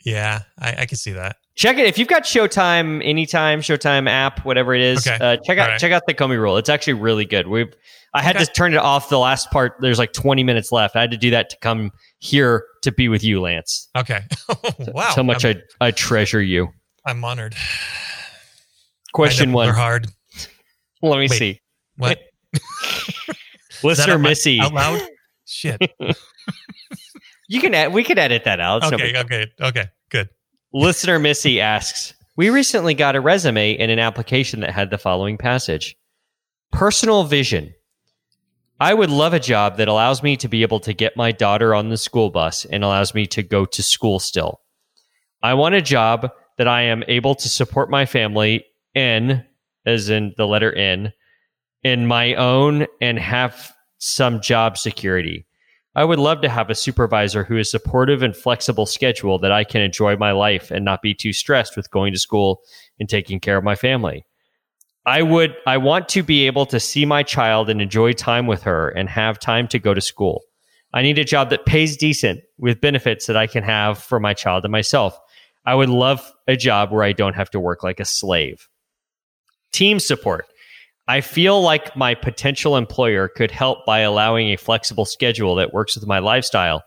yeah, 0.03 0.41
I, 0.59 0.75
I 0.79 0.85
can 0.85 0.97
see 0.97 1.11
that. 1.11 1.37
Check 1.55 1.77
it 1.77 1.85
if 1.85 1.97
you've 1.97 2.07
got 2.07 2.23
Showtime 2.23 3.01
anytime 3.05 3.59
Showtime 3.61 4.09
app 4.09 4.45
whatever 4.45 4.73
it 4.73 4.81
is. 4.81 5.05
Okay. 5.05 5.17
Uh, 5.23 5.37
check 5.45 5.57
out 5.57 5.69
right. 5.69 5.79
check 5.79 5.91
out 5.91 6.03
the 6.07 6.13
Comey 6.13 6.39
Rule. 6.39 6.57
It's 6.57 6.69
actually 6.69 6.93
really 6.93 7.25
good. 7.25 7.47
We've 7.47 7.71
I 8.13 8.21
had 8.21 8.35
Okay. 8.37 8.45
to 8.45 8.51
turn 8.51 8.73
it 8.73 8.77
off 8.79 9.09
the 9.09 9.19
last 9.19 9.51
part. 9.51 9.73
There's 9.79 9.99
like 9.99 10.11
20 10.13 10.43
minutes 10.43 10.71
left. 10.71 10.95
I 10.95 11.01
had 11.01 11.11
to 11.11 11.17
do 11.17 11.29
that 11.31 11.49
to 11.51 11.57
come 11.61 11.91
here 12.19 12.65
to 12.83 12.91
be 12.91 13.09
with 13.09 13.23
you, 13.23 13.41
Lance. 13.41 13.89
Okay. 13.95 14.21
wow. 14.49 14.63
That's 14.95 15.15
how 15.15 15.23
much 15.23 15.45
I'm, 15.45 15.61
I 15.79 15.87
I 15.87 15.91
treasure 15.91 16.41
you. 16.41 16.69
I'm 17.05 17.23
honored. 17.23 17.55
Question 19.13 19.51
one. 19.51 19.69
Are 19.69 19.73
hard. 19.73 20.07
Let 21.01 21.17
me 21.17 21.27
Wait, 21.29 21.31
see. 21.31 21.61
What? 21.97 22.19
Listener 23.83 24.19
Missy, 24.19 24.59
Out 24.59 24.73
loud? 24.73 25.01
Shit. 25.45 25.81
you 27.49 27.59
can 27.59 27.73
ed- 27.73 27.93
we 27.93 28.03
can 28.03 28.17
edit 28.17 28.43
that 28.45 28.59
out. 28.59 28.83
It's 28.83 28.91
no 28.91 28.95
okay. 28.95 29.17
Okay. 29.17 29.47
Okay. 29.59 29.85
Good. 30.09 30.29
Listener 30.73 31.19
Missy 31.19 31.59
asks 31.61 32.13
We 32.37 32.49
recently 32.49 32.93
got 32.93 33.15
a 33.15 33.21
resume 33.21 33.71
in 33.71 33.89
an 33.89 33.99
application 33.99 34.61
that 34.61 34.71
had 34.71 34.89
the 34.89 34.97
following 34.97 35.37
passage 35.37 35.95
Personal 36.71 37.23
vision. 37.23 37.73
I 38.79 38.93
would 38.93 39.09
love 39.11 39.33
a 39.33 39.39
job 39.39 39.77
that 39.77 39.87
allows 39.87 40.23
me 40.23 40.37
to 40.37 40.47
be 40.47 40.63
able 40.63 40.79
to 40.81 40.93
get 40.93 41.17
my 41.17 41.31
daughter 41.31 41.75
on 41.75 41.89
the 41.89 41.97
school 41.97 42.31
bus 42.31 42.65
and 42.65 42.83
allows 42.83 43.13
me 43.13 43.27
to 43.27 43.43
go 43.43 43.65
to 43.65 43.83
school 43.83 44.19
still. 44.19 44.61
I 45.43 45.53
want 45.53 45.75
a 45.75 45.81
job 45.81 46.31
that 46.57 46.67
I 46.67 46.83
am 46.83 47.03
able 47.07 47.35
to 47.35 47.49
support 47.49 47.91
my 47.91 48.05
family 48.05 48.65
in, 48.95 49.45
as 49.85 50.09
in 50.09 50.33
the 50.37 50.47
letter 50.47 50.73
N, 50.73 51.13
in 51.83 52.07
my 52.07 52.35
own 52.35 52.87
and 52.99 53.17
have 53.17 53.71
some 53.97 54.41
job 54.41 54.77
security. 54.77 55.45
I 55.93 56.05
would 56.05 56.19
love 56.19 56.41
to 56.41 56.49
have 56.49 56.69
a 56.69 56.75
supervisor 56.75 57.43
who 57.43 57.57
is 57.57 57.69
supportive 57.69 58.23
and 58.23 58.35
flexible 58.35 58.85
schedule 58.85 59.39
that 59.39 59.51
I 59.51 59.65
can 59.65 59.81
enjoy 59.81 60.15
my 60.15 60.31
life 60.31 60.71
and 60.71 60.85
not 60.85 61.01
be 61.01 61.13
too 61.13 61.33
stressed 61.33 61.75
with 61.75 61.91
going 61.91 62.13
to 62.13 62.19
school 62.19 62.61
and 62.99 63.09
taking 63.09 63.41
care 63.41 63.57
of 63.57 63.63
my 63.63 63.75
family. 63.75 64.25
I 65.05 65.21
would 65.21 65.55
I 65.65 65.77
want 65.77 66.07
to 66.09 66.23
be 66.23 66.45
able 66.45 66.65
to 66.67 66.79
see 66.79 67.05
my 67.05 67.23
child 67.23 67.69
and 67.69 67.81
enjoy 67.81 68.13
time 68.13 68.47
with 68.47 68.63
her 68.63 68.89
and 68.89 69.09
have 69.09 69.39
time 69.39 69.67
to 69.69 69.79
go 69.79 69.93
to 69.93 70.01
school. 70.01 70.43
I 70.93 71.01
need 71.01 71.17
a 71.19 71.25
job 71.25 71.49
that 71.49 71.65
pays 71.65 71.97
decent 71.97 72.41
with 72.57 72.81
benefits 72.81 73.25
that 73.25 73.37
I 73.37 73.47
can 73.47 73.63
have 73.63 73.97
for 73.97 74.19
my 74.19 74.33
child 74.33 74.63
and 74.63 74.71
myself. 74.71 75.17
I 75.65 75.75
would 75.75 75.89
love 75.89 76.31
a 76.47 76.55
job 76.55 76.91
where 76.91 77.03
I 77.03 77.13
don't 77.13 77.35
have 77.35 77.49
to 77.51 77.59
work 77.59 77.83
like 77.83 77.99
a 77.99 78.05
slave. 78.05 78.67
Team 79.71 79.99
support. 79.99 80.45
I 81.07 81.21
feel 81.21 81.61
like 81.61 81.95
my 81.95 82.15
potential 82.15 82.77
employer 82.77 83.27
could 83.27 83.51
help 83.51 83.85
by 83.85 83.99
allowing 83.99 84.49
a 84.49 84.57
flexible 84.57 85.05
schedule 85.05 85.55
that 85.55 85.73
works 85.73 85.95
with 85.95 86.07
my 86.07 86.19
lifestyle 86.19 86.83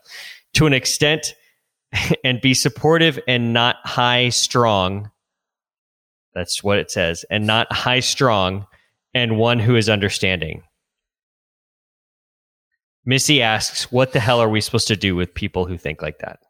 to 0.55 0.67
an 0.67 0.73
extent 0.73 1.35
and 2.25 2.41
be 2.41 2.55
supportive 2.55 3.19
and 3.29 3.53
not 3.53 3.77
high 3.85 4.29
strong. 4.31 5.11
That's 6.35 6.65
what 6.65 6.79
it 6.79 6.91
says, 6.91 7.25
and 7.31 7.47
not 7.47 7.73
high 7.73 8.01
strong, 8.01 8.67
and 9.13 9.39
one 9.39 9.59
who 9.59 9.77
is 9.77 9.89
understanding. 9.89 10.63
Missy 13.05 13.43
asks, 13.43 13.93
What 13.93 14.13
the 14.13 14.21
hell 14.21 14.41
are 14.41 14.49
we 14.49 14.61
supposed 14.61 14.89
to 14.89 14.97
do 14.97 15.15
with 15.15 15.35
people 15.35 15.67
who 15.67 15.77
think 15.77 16.03
like 16.03 16.19
that? 16.21 16.41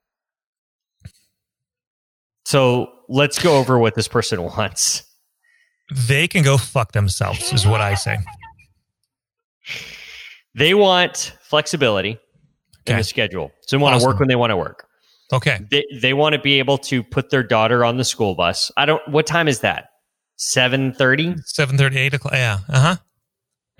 So 2.44 2.92
let's 3.08 3.38
go 3.38 3.58
over 3.58 3.78
what 3.78 3.94
this 3.94 4.08
person 4.08 4.42
wants. 4.56 5.02
They 5.92 6.28
can 6.28 6.42
go 6.42 6.56
fuck 6.56 6.92
themselves, 6.92 7.52
is 7.52 7.66
what 7.66 7.80
I 7.80 7.94
say. 7.94 8.18
They 10.54 10.74
want 10.74 11.36
flexibility 11.42 12.18
in 12.86 12.96
the 12.96 13.04
schedule. 13.04 13.50
So 13.62 13.76
they 13.76 13.82
want 13.82 14.00
to 14.00 14.06
work 14.06 14.18
when 14.18 14.28
they 14.28 14.36
want 14.36 14.50
to 14.50 14.56
work. 14.56 14.86
Okay. 15.32 15.58
They 15.70 15.84
they 16.00 16.12
want 16.12 16.34
to 16.34 16.38
be 16.40 16.58
able 16.58 16.78
to 16.78 17.02
put 17.02 17.30
their 17.30 17.42
daughter 17.42 17.84
on 17.84 17.96
the 17.96 18.04
school 18.04 18.34
bus. 18.34 18.70
I 18.76 18.86
don't. 18.86 19.02
What 19.08 19.26
time 19.26 19.48
is 19.48 19.60
that? 19.60 19.86
Seven 20.36 20.92
thirty. 20.92 21.34
Seven 21.44 21.76
thirty, 21.76 21.98
eight 21.98 22.14
o'clock. 22.14 22.34
Yeah. 22.34 22.58
Uh 22.68 22.80
huh. 22.80 22.96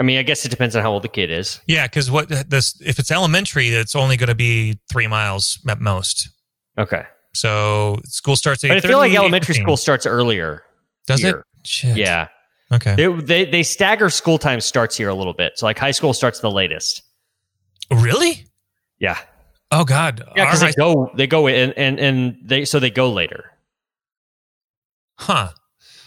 I 0.01 0.03
mean, 0.03 0.19
I 0.19 0.23
guess 0.23 0.45
it 0.45 0.49
depends 0.49 0.75
on 0.75 0.83
how 0.83 0.91
old 0.93 1.05
the 1.05 1.09
kid 1.09 1.31
is. 1.31 1.61
Yeah, 1.69 1.87
because 1.87 2.11
what 2.11 2.29
this 2.29 2.81
if 2.81 2.99
it's 2.99 3.11
elementary, 3.13 3.69
it's 3.69 3.95
only 3.95 4.17
going 4.17 4.29
to 4.29 4.35
be 4.35 4.79
three 4.91 5.07
miles 5.07 5.61
at 5.69 5.81
most. 5.81 6.31
Okay, 6.77 7.05
So 7.35 8.01
school 8.07 8.35
starts 8.35 8.65
at. 8.65 8.69
but 8.69 8.79
I 8.79 8.81
feel 8.81 8.99
like 8.99 9.15
elementary 9.15 9.55
8:15. 9.55 9.63
school 9.63 9.77
starts 9.77 10.07
earlier. 10.07 10.65
does 11.07 11.21
here. 11.21 11.39
it? 11.39 11.45
Shit. 11.65 11.97
Yeah, 11.97 12.29
Okay. 12.73 12.95
they, 12.95 13.07
they 13.09 13.45
they 13.47 13.63
stagger 13.63 14.11
school 14.11 14.39
time 14.39 14.61
starts 14.61 14.97
here 14.97 15.09
a 15.09 15.15
little 15.15 15.33
bit. 15.35 15.53
So 15.59 15.67
like 15.67 15.79
high 15.79 15.91
school 15.93 16.13
starts 16.13 16.41
the 16.41 16.51
latest. 16.51 17.03
really? 17.91 18.47
Yeah, 18.99 19.19
Oh 19.71 19.85
God. 19.85 20.23
yeah, 20.37 20.45
because 20.45 20.61
they 20.61 20.73
go 20.73 21.11
they 21.17 21.27
go 21.27 21.47
in 21.47 21.73
and 21.73 21.99
and 21.99 22.37
they 22.45 22.65
so 22.65 22.79
they 22.79 22.91
go 22.91 23.11
later. 23.11 23.51
Huh. 25.19 25.33
Uh, 25.33 25.51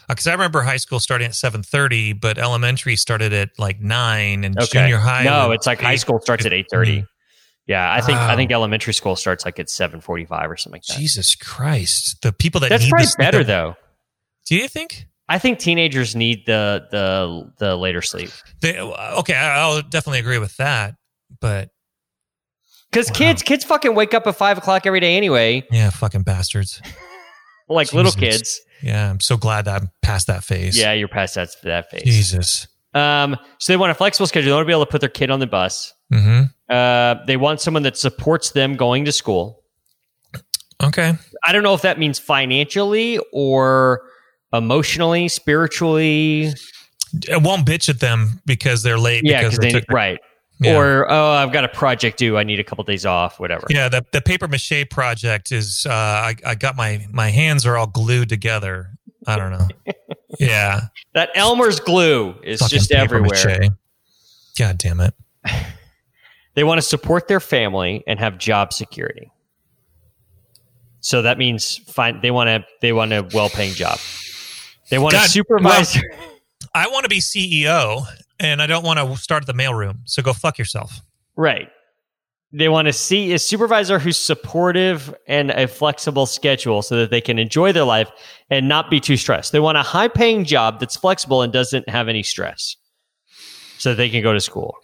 because 0.08 0.26
I 0.26 0.32
remember 0.32 0.62
high 0.62 0.78
school 0.78 1.00
starting 1.00 1.26
at 1.26 1.34
seven 1.34 1.62
thirty, 1.62 2.14
but 2.14 2.38
elementary 2.38 2.96
started 2.96 3.32
at 3.34 3.50
like 3.58 3.78
nine, 3.80 4.42
and 4.44 4.56
Okay, 4.58 4.66
junior 4.80 4.96
high. 4.96 5.24
no, 5.24 5.50
it's 5.50 5.66
like 5.66 5.80
high 5.82 5.96
school 5.96 6.18
starts 6.20 6.46
at 6.46 6.52
eight 6.54 6.66
thirty. 6.70 7.04
Yeah, 7.66 7.92
I 7.92 8.00
think 8.00 8.16
I 8.18 8.34
think 8.34 8.50
elementary 8.50 8.94
school 8.94 9.16
starts 9.16 9.44
like 9.44 9.58
at 9.58 9.68
seven 9.68 10.00
forty 10.00 10.24
five 10.24 10.50
or 10.50 10.56
something 10.56 10.78
like 10.78 10.84
that. 10.86 10.96
Jesus 10.98 11.34
Christ! 11.34 12.22
The 12.22 12.32
people 12.32 12.60
that 12.62 12.70
That's 12.70 12.84
need 12.84 12.90
probably 12.90 13.04
this 13.04 13.16
better 13.16 13.44
though. 13.44 13.76
Do 14.46 14.56
you 14.56 14.66
think? 14.66 15.04
I 15.28 15.38
think 15.38 15.58
teenagers 15.58 16.16
need 16.16 16.46
the 16.46 16.86
the 16.90 17.52
the 17.58 17.76
later 17.76 18.00
sleep 18.02 18.30
They, 18.60 18.80
okay, 18.80 19.34
I'll 19.34 19.82
definitely 19.82 20.20
agree 20.20 20.38
with 20.38 20.56
that. 20.56 20.94
But 21.40 21.70
because 22.90 23.08
Wow. 23.10 23.14
kids 23.16 23.42
kids 23.42 23.64
fucking 23.64 23.94
wake 23.94 24.14
up 24.14 24.26
at 24.26 24.36
five 24.36 24.58
o'clock 24.58 24.86
every 24.86 25.00
day 25.00 25.16
anyway, 25.16 25.64
yeah, 25.70 25.90
fucking 25.90 26.22
bastards. 26.22 26.80
like 27.68 27.92
little 27.92 28.12
kids. 28.12 28.60
Yeah, 28.82 29.10
I'm 29.10 29.20
so 29.20 29.36
glad 29.36 29.64
that 29.66 29.82
I'm 29.82 29.90
past 30.02 30.28
that 30.28 30.44
phase. 30.44 30.78
Yeah, 30.78 30.92
you're 30.92 31.08
past 31.08 31.34
that 31.34 31.50
that 31.64 31.90
phase. 31.90 32.04
Jesus. 32.04 32.68
Um, 32.94 33.36
so 33.58 33.72
they 33.72 33.76
want 33.76 33.90
a 33.90 33.94
flexible 33.94 34.26
schedule. 34.26 34.48
They 34.50 34.54
want 34.54 34.64
to 34.64 34.66
be 34.68 34.72
able 34.72 34.86
to 34.86 34.90
put 34.90 35.00
their 35.02 35.10
kid 35.10 35.30
on 35.30 35.40
the 35.40 35.46
bus. 35.46 35.92
hmm 36.10 36.44
Uh, 36.70 37.16
they 37.26 37.36
want 37.36 37.60
someone 37.60 37.82
that 37.82 37.96
supports 37.98 38.52
them 38.52 38.76
going 38.76 39.04
to 39.04 39.12
school. 39.12 39.62
Okay. 40.82 41.12
I 41.44 41.52
don't 41.52 41.62
know 41.62 41.74
if 41.74 41.82
that 41.82 41.98
means 41.98 42.18
financially 42.18 43.18
or 43.32 44.02
emotionally, 44.52 45.28
spiritually. 45.28 46.52
It 47.28 47.42
won't 47.42 47.66
bitch 47.66 47.88
at 47.88 48.00
them 48.00 48.40
because 48.46 48.82
they're 48.82 48.98
late. 48.98 49.22
Yeah, 49.24 49.42
because 49.42 49.58
they 49.58 49.72
they 49.72 49.80
took 49.80 49.90
right. 49.90 50.18
Yeah. 50.60 50.76
Or 50.76 51.10
oh, 51.10 51.30
I've 51.30 51.52
got 51.52 51.64
a 51.64 51.68
project 51.68 52.18
due. 52.18 52.36
I 52.36 52.42
need 52.42 52.58
a 52.58 52.64
couple 52.64 52.82
days 52.84 53.06
off. 53.06 53.38
Whatever. 53.38 53.66
Yeah, 53.70 53.88
the 53.88 54.04
the 54.12 54.20
paper 54.20 54.48
mache 54.48 54.88
project 54.90 55.52
is. 55.52 55.86
Uh, 55.88 55.92
I 55.92 56.34
I 56.44 56.54
got 56.54 56.76
my 56.76 57.06
my 57.10 57.30
hands 57.30 57.64
are 57.64 57.76
all 57.76 57.86
glued 57.86 58.28
together. 58.28 58.90
I 59.26 59.36
don't 59.36 59.52
know. 59.52 59.68
yeah, 60.38 60.80
That 61.12 61.30
Elmer's 61.34 61.80
glue 61.80 62.34
is 62.42 62.60
fucking 62.60 62.78
just 62.78 62.92
everywhere. 62.92 63.30
mache. 63.60 63.70
God 64.58 64.78
damn 64.78 65.00
it. 65.00 65.14
They 66.54 66.64
want 66.64 66.78
to 66.78 66.82
support 66.82 67.28
their 67.28 67.38
family 67.38 68.02
and 68.08 68.18
have 68.18 68.36
job 68.36 68.72
security. 68.72 69.30
So 70.98 71.22
that 71.22 71.38
means 71.38 71.76
find 71.76 72.20
they 72.20 72.32
want 72.32 72.48
to 72.48 72.66
they 72.80 72.92
want 72.92 73.12
a 73.12 73.28
well 73.32 73.48
paying 73.48 73.74
job. 73.74 74.00
They 74.90 74.98
want 74.98 75.14
a 75.14 75.18
God, 75.18 75.30
supervisor. 75.30 76.00
I 76.74 76.88
want 76.88 77.04
to 77.04 77.08
be 77.08 77.20
CEO, 77.20 78.06
and 78.40 78.62
I 78.62 78.66
don't 78.66 78.84
want 78.84 78.98
to 78.98 79.16
start 79.16 79.42
at 79.42 79.46
the 79.46 79.52
mailroom. 79.52 79.98
So 80.04 80.22
go 80.22 80.32
fuck 80.32 80.58
yourself. 80.58 81.00
right. 81.36 81.68
They 82.50 82.70
want 82.70 82.86
to 82.86 82.94
see 82.94 83.34
a 83.34 83.38
supervisor 83.38 83.98
who's 83.98 84.16
supportive 84.16 85.14
and 85.26 85.50
a 85.50 85.68
flexible 85.68 86.24
schedule 86.24 86.80
so 86.80 86.96
that 86.96 87.10
they 87.10 87.20
can 87.20 87.38
enjoy 87.38 87.72
their 87.72 87.84
life 87.84 88.10
and 88.48 88.66
not 88.66 88.88
be 88.88 89.00
too 89.00 89.18
stressed. 89.18 89.52
They 89.52 89.60
want 89.60 89.76
a 89.76 89.82
high 89.82 90.08
paying 90.08 90.46
job 90.46 90.80
that's 90.80 90.96
flexible 90.96 91.42
and 91.42 91.52
doesn't 91.52 91.86
have 91.90 92.08
any 92.08 92.22
stress 92.22 92.76
so 93.76 93.90
that 93.90 93.96
they 93.96 94.08
can 94.08 94.22
go 94.22 94.32
to 94.32 94.40
school 94.40 94.74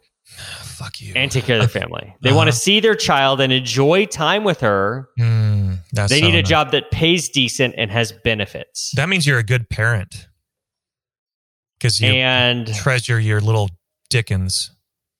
Fuck 0.84 1.00
you. 1.00 1.12
and 1.16 1.30
take 1.30 1.44
care 1.44 1.56
of 1.60 1.72
their 1.72 1.82
family. 1.82 2.14
They 2.22 2.32
want 2.32 2.48
to 2.48 2.50
Uh-huh. 2.50 2.58
see 2.58 2.80
their 2.80 2.94
child 2.94 3.40
and 3.40 3.52
enjoy 3.52 4.04
time 4.06 4.44
with 4.44 4.60
her 4.60 5.08
Mm, 5.18 5.78
They 6.08 6.20
need 6.20 6.34
a 6.34 6.42
nice. 6.42 6.48
job 6.48 6.72
that 6.72 6.90
pays 6.90 7.28
decent 7.28 7.74
and 7.78 7.90
has 7.90 8.12
benefits. 8.12 8.92
That 8.96 9.08
means 9.08 9.26
you're 9.26 9.38
a 9.38 9.42
good 9.44 9.68
parent 9.70 10.28
because 11.78 12.00
you 12.00 12.08
and 12.12 12.66
treasure 12.74 13.18
your 13.20 13.40
little 13.40 13.70
Dickens. 14.10 14.70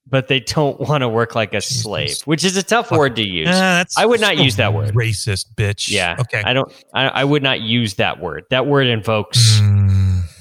but 0.06 0.28
they 0.28 0.38
don't 0.40 0.78
want 0.80 1.00
to 1.00 1.08
work 1.08 1.34
like 1.34 1.52
a 1.54 1.60
Jesus. 1.60 1.82
slave, 1.82 2.16
which 2.26 2.44
is 2.44 2.56
a 2.56 2.62
tough 2.62 2.90
word 2.90 3.16
to 3.16 3.26
use. 3.26 3.48
I 3.48 4.04
would 4.06 4.20
not 4.20 4.36
so 4.36 4.42
use 4.42 4.56
that 4.56 4.72
word. 4.74 4.94
Racist 4.94 5.46
bitch. 5.56 5.88
yeah. 5.90 6.16
Okay. 6.20 6.42
I 6.44 6.52
don't 6.52 6.70
I, 6.94 7.08
I 7.08 7.24
would 7.24 7.42
not 7.42 7.60
use 7.60 7.94
that 7.94 8.20
word. 8.20 8.44
That 8.50 8.66
word 8.66 8.86
invokes 8.86 9.58
Mm, 9.60 9.83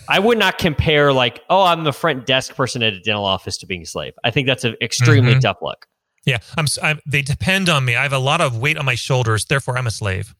I 0.10 0.20
would 0.20 0.38
not 0.38 0.58
compare 0.58 1.13
like, 1.13 1.42
oh, 1.50 1.63
I'm 1.63 1.84
the 1.84 1.94
front 1.94 2.26
desk 2.26 2.56
person 2.56 2.84
at 2.84 2.94
a 2.94 3.00
dental 3.00 3.26
office 3.26 3.58
to 3.60 3.66
being 3.66 3.84
a 3.84 3.86
slave. 3.86 4.13
I 4.24 4.32
think 4.32 4.48
that's 4.48 4.63
an 4.63 4.76
extremely 4.82 5.36
Mhm. 5.36 5.42
tough 5.42 5.58
look. 5.62 5.86
yeah. 6.26 6.38
I'm, 6.58 6.66
I'm. 6.82 7.00
They 7.06 7.22
depend 7.22 7.70
on 7.70 7.84
me. 7.86 7.96
I 7.96 8.04
have 8.04 8.13
a 8.13 8.18
lot 8.20 8.39
of 8.42 8.58
weight 8.58 8.78
on 8.78 8.86
my 8.86 8.96
shoulders. 8.96 9.46
Therefore, 9.46 9.78
I'm 9.78 9.88
a 9.88 9.92
slave. 9.92 10.34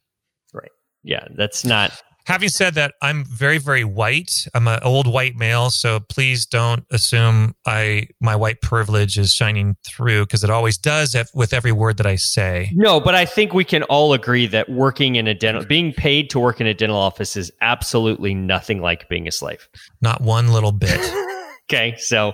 Right. 0.54 0.72
Yeah, 1.04 1.28
that's 1.36 1.66
not 1.66 1.92
Having 2.26 2.50
said 2.50 2.76
that, 2.76 2.94
I'm 3.02 3.26
very, 3.26 3.58
very 3.58 3.84
white. 3.84 4.32
I'm 4.54 4.68
an 4.70 4.80
old 4.84 5.08
white 5.08 5.36
male, 5.36 5.70
so 5.70 6.00
please 6.00 6.46
don't 6.46 6.86
assume 6.90 7.54
I 7.66 8.08
my 8.22 8.36
white 8.36 8.62
privilege 8.62 9.18
is 9.18 9.34
shining 9.34 9.76
through 9.86 10.26
because 10.26 10.44
it 10.44 10.50
always 10.50 10.78
does 10.78 11.16
if, 11.16 11.28
with 11.34 11.54
every 11.54 11.74
word 11.74 11.98
that 11.98 12.06
I 12.06 12.16
say. 12.16 12.72
No, 12.74 13.02
but 13.02 13.14
I 13.14 13.26
think 13.26 13.54
we 13.54 13.66
can 13.66 13.84
all 13.84 14.14
agree 14.14 14.48
that 14.48 14.70
working 14.70 15.16
in 15.16 15.28
a 15.28 15.34
dental 15.34 15.66
being 15.66 15.92
paid 15.92 16.30
to 16.30 16.40
work 16.40 16.62
in 16.62 16.68
a 16.68 16.74
dental 16.74 16.98
office 16.98 17.36
is 17.36 17.52
absolutely 17.60 18.34
nothing 18.34 18.82
like 18.82 19.10
being 19.10 19.28
a 19.28 19.32
slave. 19.32 19.68
Not 20.02 20.22
one 20.22 20.54
little 20.54 20.72
bit. 20.72 21.00
Okay, 21.72 21.96
so 21.98 22.34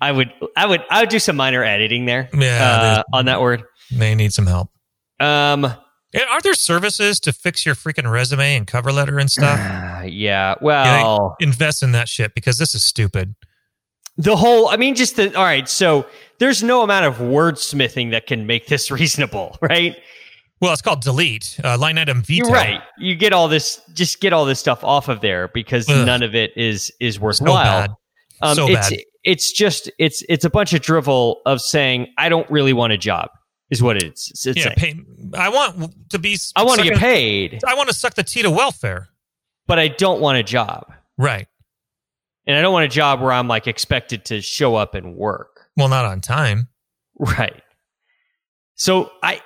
I 0.00 0.12
would, 0.12 0.32
I 0.56 0.64
would, 0.64 0.84
I 0.88 1.00
would 1.00 1.08
do 1.08 1.18
some 1.18 1.34
minor 1.34 1.64
editing 1.64 2.06
there 2.06 2.30
Yeah, 2.32 3.02
uh, 3.10 3.16
on 3.16 3.24
that 3.24 3.40
word. 3.40 3.64
they 3.90 4.14
need 4.14 4.32
some 4.32 4.46
help. 4.46 4.70
Um, 5.18 5.66
Yeah, 6.14 6.24
Are 6.30 6.40
there 6.40 6.54
services 6.54 7.20
to 7.20 7.32
fix 7.32 7.66
your 7.66 7.74
freaking 7.74 8.10
resume 8.10 8.56
and 8.56 8.66
cover 8.66 8.90
letter 8.92 9.18
and 9.18 9.30
stuff? 9.30 9.58
yeah. 10.06 10.54
Well, 10.60 11.36
Invest 11.40 11.82
in 11.82 11.92
that 11.92 12.08
shit 12.08 12.34
because 12.34 12.58
this 12.58 12.74
is 12.74 12.84
stupid. 12.84 13.34
the 14.16 14.36
whole. 14.36 14.68
I 14.68 14.76
mean, 14.76 14.94
just 14.94 15.16
the. 15.16 15.34
All 15.36 15.44
right, 15.44 15.68
so 15.68 16.06
there's 16.38 16.62
no 16.62 16.82
amount 16.82 17.04
of 17.06 17.16
wordsmithing 17.16 18.10
that 18.12 18.26
can 18.26 18.46
make 18.46 18.66
this 18.68 18.90
reasonable, 19.00 19.58
right? 19.60 19.96
Well, 20.60 20.72
it's 20.72 20.82
called 20.82 21.02
delete 21.02 21.60
uh, 21.62 21.78
line 21.78 21.98
item 21.98 22.22
veto. 22.22 22.46
You're 22.46 22.52
right. 22.54 22.80
You 22.98 23.14
get 23.14 23.32
all 23.32 23.46
this, 23.46 23.80
just 23.94 24.20
get 24.20 24.32
all 24.32 24.44
this 24.44 24.58
stuff 24.58 24.82
off 24.82 25.08
of 25.08 25.20
there 25.20 25.48
because 25.48 25.88
Ugh. 25.88 26.04
none 26.06 26.22
of 26.22 26.34
it 26.34 26.50
is 26.56 26.90
is 27.00 27.20
worthwhile. 27.20 27.82
So 27.82 27.88
bad. 27.88 27.90
Um, 28.40 28.54
So 28.56 28.68
it's 28.68 28.90
bad. 28.90 28.98
it's 29.24 29.52
just 29.52 29.90
it's 29.98 30.22
it's 30.28 30.44
a 30.44 30.50
bunch 30.50 30.72
of 30.72 30.80
drivel 30.80 31.42
of 31.46 31.60
saying 31.60 32.08
I 32.18 32.28
don't 32.28 32.50
really 32.50 32.72
want 32.72 32.92
a 32.92 32.98
job 32.98 33.28
is 33.70 33.82
what 33.82 34.02
it's, 34.02 34.30
it's 34.46 34.58
Yeah, 34.58 34.74
saying. 34.78 35.06
pay, 35.32 35.38
I 35.38 35.48
want 35.50 36.10
to 36.10 36.18
be. 36.18 36.36
I 36.56 36.62
want 36.64 36.80
to 36.80 36.88
get 36.88 36.98
paid, 36.98 37.60
I 37.66 37.74
want 37.74 37.88
to 37.88 37.94
suck 37.94 38.14
the 38.14 38.22
tea 38.22 38.42
to 38.42 38.50
welfare. 38.50 39.08
but 39.66 39.78
I 39.78 39.88
don't 39.88 40.20
want 40.20 40.38
a 40.38 40.42
job, 40.42 40.92
Right. 41.18 41.46
and 42.46 42.56
I 42.56 42.62
don't 42.62 42.72
want 42.72 42.86
a 42.86 42.88
job 42.88 43.20
where 43.20 43.32
I'm 43.32 43.48
like 43.48 43.66
expected 43.66 44.24
to 44.26 44.40
show 44.40 44.74
up 44.76 44.94
and 44.94 45.14
work. 45.16 45.66
Well, 45.76 45.88
not 45.88 46.04
on 46.06 46.20
time. 46.20 46.68
Right. 47.18 47.62
So 48.76 49.10
I 49.22 49.42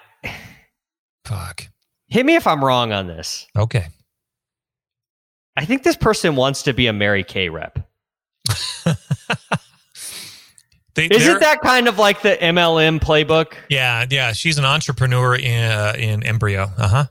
Fuck. 1.24 1.68
hit 2.08 2.24
me 2.26 2.36
if 2.36 2.46
I'm 2.46 2.64
wrong 2.64 2.92
on 2.92 3.06
this. 3.06 3.46
Okay. 3.56 3.86
I 5.56 5.64
think 5.64 5.82
this 5.82 5.96
person 5.96 6.36
wants 6.36 6.62
to 6.64 6.72
be 6.72 6.86
a 6.86 6.92
Mary 6.92 7.24
Kay 7.24 7.48
rep. 7.48 7.78
They, 10.94 11.06
Isn't 11.06 11.40
that 11.40 11.60
kind 11.62 11.88
of 11.88 11.98
like 11.98 12.20
the 12.22 12.36
MLM 12.36 13.00
playbook? 13.00 13.54
Yeah, 13.70 14.04
yeah. 14.10 14.32
She's 14.32 14.58
an 14.58 14.64
entrepreneur 14.66 15.34
in 15.34 15.64
uh, 15.70 15.94
in 15.98 16.22
embryo. 16.22 16.70
Uh 16.76 16.88
huh. 16.88 17.04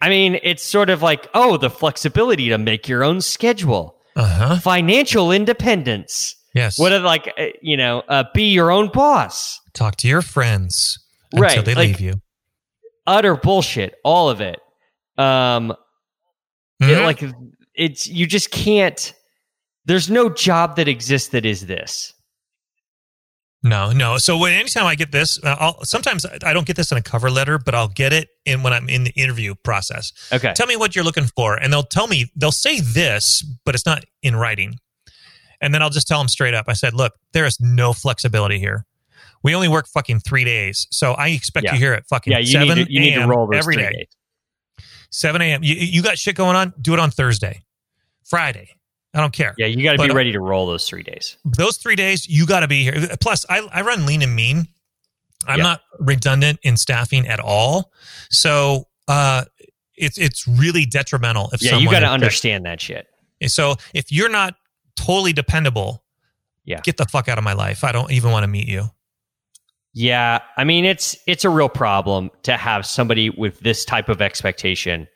I 0.00 0.08
mean, 0.08 0.40
it's 0.42 0.64
sort 0.64 0.90
of 0.90 1.00
like, 1.02 1.28
oh, 1.34 1.56
the 1.56 1.70
flexibility 1.70 2.48
to 2.48 2.58
make 2.58 2.88
your 2.88 3.04
own 3.04 3.20
schedule, 3.20 3.96
Uh 4.16 4.26
huh. 4.26 4.58
financial 4.58 5.30
independence. 5.30 6.34
Yes. 6.54 6.78
What 6.78 6.92
are 6.92 6.98
like, 6.98 7.32
uh, 7.38 7.46
you 7.62 7.76
know, 7.76 8.02
uh, 8.08 8.24
be 8.34 8.50
your 8.50 8.72
own 8.72 8.88
boss. 8.88 9.60
Talk 9.74 9.94
to 9.98 10.08
your 10.08 10.20
friends 10.22 10.98
until 11.32 11.42
Right, 11.42 11.64
they 11.64 11.74
like- 11.76 11.86
leave 11.88 12.00
you. 12.00 12.14
Utter 13.06 13.36
bullshit, 13.36 13.94
all 14.04 14.28
of 14.28 14.40
it. 14.40 14.58
Um, 15.16 15.70
it, 16.80 16.84
Mhm. 16.86 17.04
like 17.04 17.22
it's 17.74 18.06
you 18.08 18.26
just 18.26 18.50
can't. 18.50 19.14
There's 19.84 20.10
no 20.10 20.28
job 20.28 20.76
that 20.76 20.88
exists 20.88 21.28
that 21.28 21.44
is 21.46 21.66
this. 21.66 22.12
No, 23.64 23.92
no. 23.92 24.18
So 24.18 24.36
when 24.38 24.52
anytime 24.52 24.86
I 24.86 24.96
get 24.96 25.12
this, 25.12 25.38
uh, 25.44 25.56
I'll, 25.58 25.84
sometimes 25.84 26.26
I 26.44 26.52
don't 26.52 26.66
get 26.66 26.74
this 26.76 26.90
in 26.90 26.98
a 26.98 27.02
cover 27.02 27.30
letter, 27.30 27.58
but 27.58 27.74
I'll 27.76 27.86
get 27.88 28.12
it 28.12 28.28
in 28.44 28.62
when 28.64 28.72
I'm 28.72 28.88
in 28.88 29.04
the 29.04 29.10
interview 29.12 29.54
process. 29.62 30.12
Okay. 30.32 30.52
Tell 30.54 30.66
me 30.66 30.74
what 30.76 30.96
you're 30.96 31.04
looking 31.04 31.26
for, 31.26 31.54
and 31.54 31.72
they'll 31.72 31.84
tell 31.84 32.08
me 32.08 32.26
they'll 32.34 32.50
say 32.50 32.80
this, 32.80 33.42
but 33.64 33.74
it's 33.76 33.86
not 33.86 34.04
in 34.22 34.34
writing. 34.34 34.78
And 35.60 35.72
then 35.72 35.80
I'll 35.80 35.90
just 35.90 36.08
tell 36.08 36.18
them 36.18 36.26
straight 36.26 36.54
up. 36.54 36.64
I 36.68 36.72
said, 36.72 36.92
"Look, 36.92 37.12
there 37.32 37.46
is 37.46 37.60
no 37.60 37.92
flexibility 37.92 38.58
here. 38.58 38.84
We 39.44 39.54
only 39.54 39.68
work 39.68 39.86
fucking 39.86 40.20
three 40.20 40.42
days, 40.44 40.88
so 40.90 41.12
I 41.12 41.28
expect 41.28 41.64
Yeah. 41.64 41.74
you 41.74 41.78
here 41.78 41.92
at 41.92 42.06
fucking 42.08 42.32
Yeah, 42.32 42.38
you 42.40 42.46
seven 42.46 42.78
need 42.78 42.86
to, 42.86 42.92
you 42.92 42.98
need 43.00 43.14
to 43.14 43.20
a.m. 43.20 43.28
roll 43.30 43.48
every 43.54 43.76
day. 43.76 43.90
days. 43.92 44.06
7 45.10 45.40
a.m. 45.42 45.62
You, 45.62 45.74
you 45.74 46.02
got 46.02 46.16
shit 46.18 46.34
going 46.36 46.56
on? 46.56 46.72
Do 46.80 46.94
it 46.94 46.98
on 46.98 47.10
Thursday, 47.10 47.62
Friday. 48.24 48.70
I 49.14 49.20
don't 49.20 49.32
care. 49.32 49.54
Yeah, 49.58 49.66
you 49.66 49.82
got 49.84 49.92
to 49.96 50.02
be 50.02 50.10
uh, 50.10 50.14
ready 50.14 50.32
to 50.32 50.40
roll 50.40 50.66
those 50.66 50.88
three 50.88 51.02
days. 51.02 51.36
Those 51.44 51.76
three 51.76 51.96
days, 51.96 52.26
you 52.26 52.46
got 52.46 52.60
to 52.60 52.68
be 52.68 52.82
here. 52.82 53.08
Plus, 53.20 53.44
I, 53.48 53.58
I 53.72 53.82
run 53.82 54.06
lean 54.06 54.22
and 54.22 54.34
mean. 54.34 54.68
I'm 55.46 55.58
Yeah. 55.58 55.64
not 55.64 55.80
redundant 55.98 56.60
in 56.62 56.76
staffing 56.76 57.26
at 57.26 57.40
all. 57.40 57.92
So 58.30 58.88
uh, 59.08 59.44
it's 59.96 60.16
it's 60.16 60.46
really 60.48 60.86
detrimental 60.86 61.50
if 61.52 61.62
Yeah, 61.62 61.76
you 61.76 61.90
got 61.90 62.00
to 62.00 62.06
understand 62.08 62.64
that 62.64 62.80
shit. 62.80 63.06
So 63.48 63.74
if 63.92 64.10
you're 64.12 64.30
not 64.30 64.54
totally 64.96 65.32
dependable, 65.32 66.04
Yeah. 66.64 66.80
get 66.82 66.96
the 66.96 67.04
fuck 67.06 67.28
out 67.28 67.38
of 67.38 67.44
my 67.44 67.52
life. 67.54 67.82
I 67.84 67.92
don't 67.92 68.12
even 68.12 68.30
want 68.30 68.44
to 68.44 68.48
meet 68.48 68.68
you. 68.68 68.90
Yeah, 69.94 70.38
I 70.56 70.64
mean 70.64 70.84
it's 70.86 71.16
it's 71.26 71.44
a 71.44 71.50
real 71.50 71.68
problem 71.68 72.30
to 72.44 72.56
have 72.56 72.86
somebody 72.86 73.28
with 73.28 73.60
this 73.60 73.84
type 73.84 74.08
of 74.08 74.22
expectation 74.22 75.06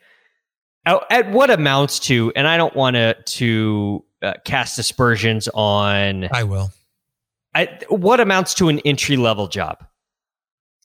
at, 0.87 1.03
at 1.11 1.31
what 1.31 1.49
amounts 1.49 1.99
to, 1.99 2.31
and 2.35 2.47
I 2.47 2.57
don't 2.57 2.75
want 2.75 2.95
to 2.95 3.13
to 3.13 4.03
uh, 4.21 4.33
cast 4.45 4.79
aspersions 4.79 5.47
on 5.53 6.27
I 6.31 6.43
will. 6.43 6.71
I, 7.55 7.79
what 7.89 8.19
amounts 8.19 8.53
to 8.55 8.69
an 8.69 8.79
entry 8.79 9.17
level 9.17 9.47
job, 9.47 9.83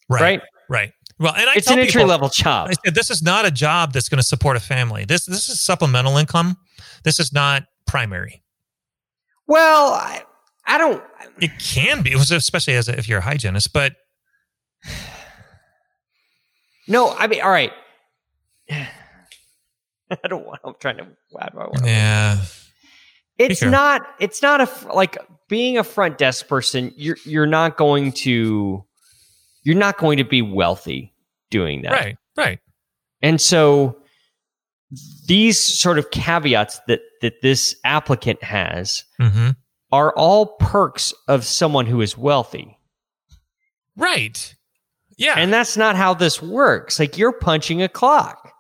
Right. 0.09 0.21
right? 0.23 0.43
Right. 0.69 0.93
Well, 1.19 1.35
and 1.37 1.49
I 1.49 1.55
It's 1.57 1.71
an 1.71 1.79
entry 1.79 1.93
people- 2.01 2.07
level 2.07 2.29
job. 2.31 2.69
I 2.71 2.73
said, 2.85 2.95
this 2.95 3.11
is 3.11 3.23
not 3.23 3.45
a 3.45 3.51
job 3.51 3.93
that's 3.93 4.09
going 4.09 4.19
to 4.21 4.27
support 4.27 4.57
a 4.57 4.61
family. 4.61 5.05
This 5.05 5.27
this 5.27 5.49
is 5.49 5.61
supplemental 5.61 6.17
income. 6.17 6.57
This 7.05 7.21
is 7.21 7.33
not 7.33 7.65
primary. 7.87 8.43
Well, 9.47 9.93
I, 9.93 10.23
I 10.67 10.79
don't. 10.79 11.03
It 11.41 11.51
can 11.59 12.03
be, 12.03 12.13
especially 12.15 12.75
as 12.75 12.89
a, 12.89 12.97
if 12.99 13.09
you're 13.09 13.19
a 13.19 13.23
hygienist. 13.23 13.73
But 13.73 13.95
No, 16.89 17.11
I 17.11 17.27
mean, 17.27 17.41
all 17.43 17.51
right. 17.51 17.73
I 20.25 20.29
don't 20.29 20.47
want. 20.47 20.61
I'm 20.65 20.75
trying 20.81 20.99
to. 20.99 21.07
How 21.39 21.49
do 21.49 21.59
I 21.59 21.65
want 21.67 21.85
yeah, 21.87 22.39
it's 23.39 23.59
Sure. 23.61 23.71
not 23.71 24.03
it's 24.21 24.43
not 24.43 24.61
a 24.61 24.93
like 24.95 25.17
being 25.49 25.79
a 25.79 25.85
front 25.85 26.19
desk 26.19 26.49
person 26.49 26.93
you're 26.97 27.17
you're 27.25 27.47
not 27.47 27.77
going 27.77 28.13
to 28.13 28.85
you're 29.65 29.77
not 29.77 29.99
going 29.99 30.19
to 30.19 30.25
be 30.25 30.43
wealthy 30.43 31.13
doing 31.51 31.83
that 31.83 31.93
right, 31.93 32.17
right. 32.37 32.59
and 33.23 33.41
so 33.41 33.97
these 35.27 35.59
sort 35.59 35.99
of 35.99 36.11
caveats 36.11 36.81
that 36.89 37.01
that 37.21 37.41
this 37.43 37.77
applicant 37.85 38.43
has 38.43 39.05
hmm 39.19 39.51
are 39.91 40.15
all 40.17 40.47
perks 40.57 41.13
of 41.29 41.45
someone 41.45 41.85
who 41.87 42.01
is 42.01 42.17
wealthy 42.17 42.79
Right. 43.97 44.55
Yeah. 45.19 45.35
and 45.37 45.53
that's 45.53 45.77
not 45.77 45.97
how 45.97 46.15
this 46.15 46.41
works 46.41 46.99
like 46.99 47.19
you're 47.19 47.33
punching 47.33 47.83
a 47.83 47.89
clock 47.89 48.52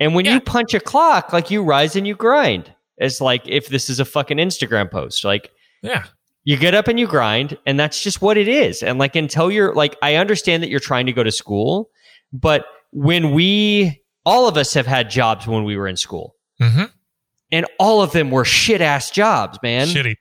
and 0.00 0.14
when 0.14 0.24
Yeah. 0.24 0.34
you 0.34 0.40
punch 0.40 0.74
a 0.74 0.80
clock 0.80 1.32
like 1.32 1.50
you 1.50 1.62
rise 1.62 1.96
and 1.96 2.06
you 2.06 2.14
grind 2.14 2.72
it's 2.98 3.20
like 3.20 3.42
if 3.46 3.68
this 3.68 3.88
is 3.90 4.00
a 4.00 4.04
fucking 4.04 4.38
instagram 4.38 4.90
post 4.90 5.24
like 5.24 5.50
yeah. 5.82 6.04
you 6.44 6.56
get 6.56 6.74
up 6.74 6.88
and 6.88 6.98
you 6.98 7.06
grind 7.06 7.56
and 7.66 7.78
that's 7.78 8.02
just 8.02 8.20
what 8.22 8.36
it 8.36 8.48
is 8.48 8.82
and 8.82 8.98
like 8.98 9.16
until 9.16 9.50
you're 9.50 9.74
like 9.74 9.96
i 10.02 10.14
understand 10.16 10.62
that 10.62 10.68
you're 10.70 10.80
trying 10.80 11.06
to 11.06 11.12
go 11.12 11.22
to 11.22 11.32
school 11.32 11.90
but 12.32 12.64
when 12.92 13.32
we 13.32 14.00
all 14.24 14.48
of 14.48 14.56
us 14.56 14.74
have 14.74 14.86
had 14.86 15.08
jobs 15.10 15.46
when 15.46 15.64
we 15.64 15.76
were 15.76 15.86
in 15.88 15.96
school 15.96 16.34
hmm 16.60 16.84
and 17.52 17.64
all 17.78 18.02
of 18.02 18.10
them 18.12 18.30
were 18.32 18.44
shit 18.44 18.80
ass 18.80 19.10
jobs 19.10 19.58
man 19.62 19.86
Shitty. 19.86 20.16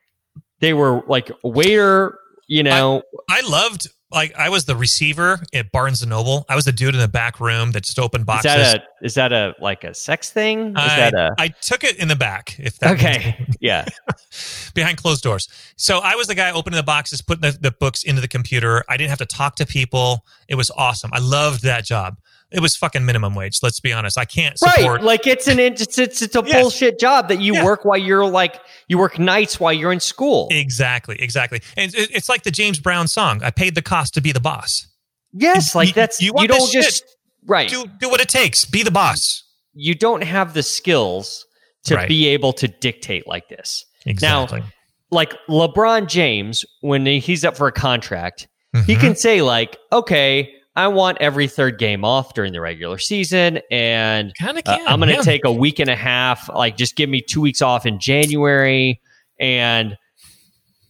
they 0.59 0.73
were 0.73 1.01
like 1.07 1.31
waiter 1.43 2.19
you 2.47 2.61
know 2.61 3.01
I 3.29 3.41
loved 3.49 3.87
like 4.15 4.33
I 4.35 4.49
was 4.49 4.65
the 4.65 4.75
receiver 4.75 5.41
at 5.53 5.71
Barnes 5.71 6.01
and 6.01 6.09
Noble. 6.09 6.45
I 6.49 6.55
was 6.55 6.65
the 6.65 6.71
dude 6.71 6.95
in 6.95 7.01
the 7.01 7.07
back 7.07 7.39
room 7.39 7.71
that 7.71 7.83
just 7.83 7.99
opened 7.99 8.21
is 8.21 8.25
boxes. 8.25 8.53
that 8.53 8.77
a 8.77 9.05
is 9.05 9.13
that 9.15 9.33
a 9.33 9.53
like 9.59 9.83
a 9.83 9.93
sex 9.93 10.31
thing 10.31 10.69
is 10.69 10.73
I, 10.77 10.97
that 10.97 11.13
a 11.13 11.35
I 11.37 11.49
took 11.49 11.83
it 11.83 11.97
in 11.97 12.07
the 12.07 12.15
back. 12.15 12.57
If 12.57 12.79
that 12.79 12.93
okay 12.93 13.45
yeah 13.59 13.85
behind 14.73 14.97
closed 14.97 15.21
doors. 15.21 15.47
So 15.75 15.99
I 15.99 16.15
was 16.15 16.27
the 16.27 16.35
guy 16.35 16.51
opening 16.51 16.77
the 16.77 16.83
boxes, 16.83 17.21
putting 17.21 17.41
the, 17.41 17.57
the 17.59 17.71
books 17.71 18.03
into 18.03 18.21
the 18.21 18.27
computer. 18.27 18.83
I 18.89 18.97
didn't 18.97 19.09
have 19.09 19.19
to 19.19 19.25
talk 19.25 19.57
to 19.57 19.65
people. 19.65 20.25
It 20.47 20.55
was 20.55 20.71
awesome. 20.71 21.11
I 21.13 21.19
loved 21.19 21.63
that 21.63 21.85
job. 21.85 22.17
It 22.55 22.61
was 22.61 22.75
fucking 22.75 23.05
minimum 23.05 23.35
wage. 23.35 23.59
Let's 23.61 23.79
be 23.79 23.91
honest. 23.93 24.17
I 24.17 24.25
can't 24.25 24.57
support. 24.57 24.97
right 24.99 25.03
like 25.03 25.27
it's 25.27 25.47
an 25.47 25.59
it's 25.59 25.97
it's, 25.99 26.21
it's 26.21 26.35
a 26.35 26.43
Yes. 26.45 26.61
bullshit 26.61 26.99
job 26.99 27.27
that 27.29 27.41
you 27.41 27.53
Yeah. 27.55 27.63
work 27.65 27.85
while 27.85 27.97
you're 27.97 28.25
like 28.25 28.59
you 28.87 28.97
work 28.97 29.19
nights 29.19 29.59
while 29.59 29.73
you're 29.73 29.91
in 29.91 29.99
school 29.99 30.47
Exactly, 30.51 31.17
exactly. 31.21 31.61
And 31.77 31.93
it- 31.93 32.09
it's 32.11 32.29
like 32.29 32.43
the 32.43 32.51
James 32.51 32.79
Brown 32.79 33.07
song. 33.07 33.41
I 33.43 33.51
paid 33.51 33.75
the 33.75 33.81
cost 33.81 34.13
to 34.15 34.21
be 34.21 34.31
the 34.31 34.39
boss. 34.39 34.87
yes 35.33 35.75
like 35.75 35.89
you- 35.89 35.93
that's 35.93 36.21
you 36.21 36.31
you, 36.37 36.47
don't 36.47 36.59
this 36.59 36.71
shit. 36.71 36.83
just 36.83 37.03
right 37.45 37.69
Do 37.69 37.85
do 37.99 38.09
what 38.09 38.21
it 38.21 38.29
takes. 38.29 38.65
Be 38.65 38.83
the 38.83 38.91
boss. 38.91 39.43
you 39.73 39.93
don't 39.93 40.23
have 40.23 40.53
the 40.53 40.63
skills 40.63 41.45
to 41.85 41.95
Right. 41.95 42.07
be 42.07 42.27
able 42.27 42.53
to 42.53 42.67
dictate 42.67 43.27
like 43.27 43.47
this. 43.49 43.83
Exactly. 44.05 44.63
Like 45.11 45.33
LeBron 45.49 46.07
James, 46.07 46.65
when 46.81 47.05
he's 47.05 47.43
up 47.45 47.55
for 47.57 47.67
a 47.67 47.71
contract, 47.71 48.47
he 48.87 48.95
Mhm. 48.95 48.99
can 48.99 49.15
say 49.15 49.41
like, 49.41 49.77
"Okay, 49.91 50.49
I 50.75 50.87
want 50.89 51.17
every 51.21 51.47
third 51.47 51.77
game 51.79 52.03
off 52.03 52.33
during 52.33 52.51
the 52.53 52.59
regular 52.61 52.97
season, 52.97 53.59
and 53.71 54.33
kind 54.39 54.57
of 54.57 54.63
uh. 54.67 54.77
I'm 54.87 54.99
going 54.99 55.09
to 55.09 55.15
yeah. 55.15 55.21
take 55.21 55.45
a 55.45 55.51
week 55.51 55.79
and 55.79 55.89
a 55.89 55.95
half. 55.95 56.49
Like, 56.49 56.75
just 56.77 56.95
give 56.95 57.09
me 57.09 57.21
two 57.21 57.39
weeks 57.41 57.61
off 57.61 57.85
in 57.85 57.99
January, 57.99 58.99
and 59.39 59.95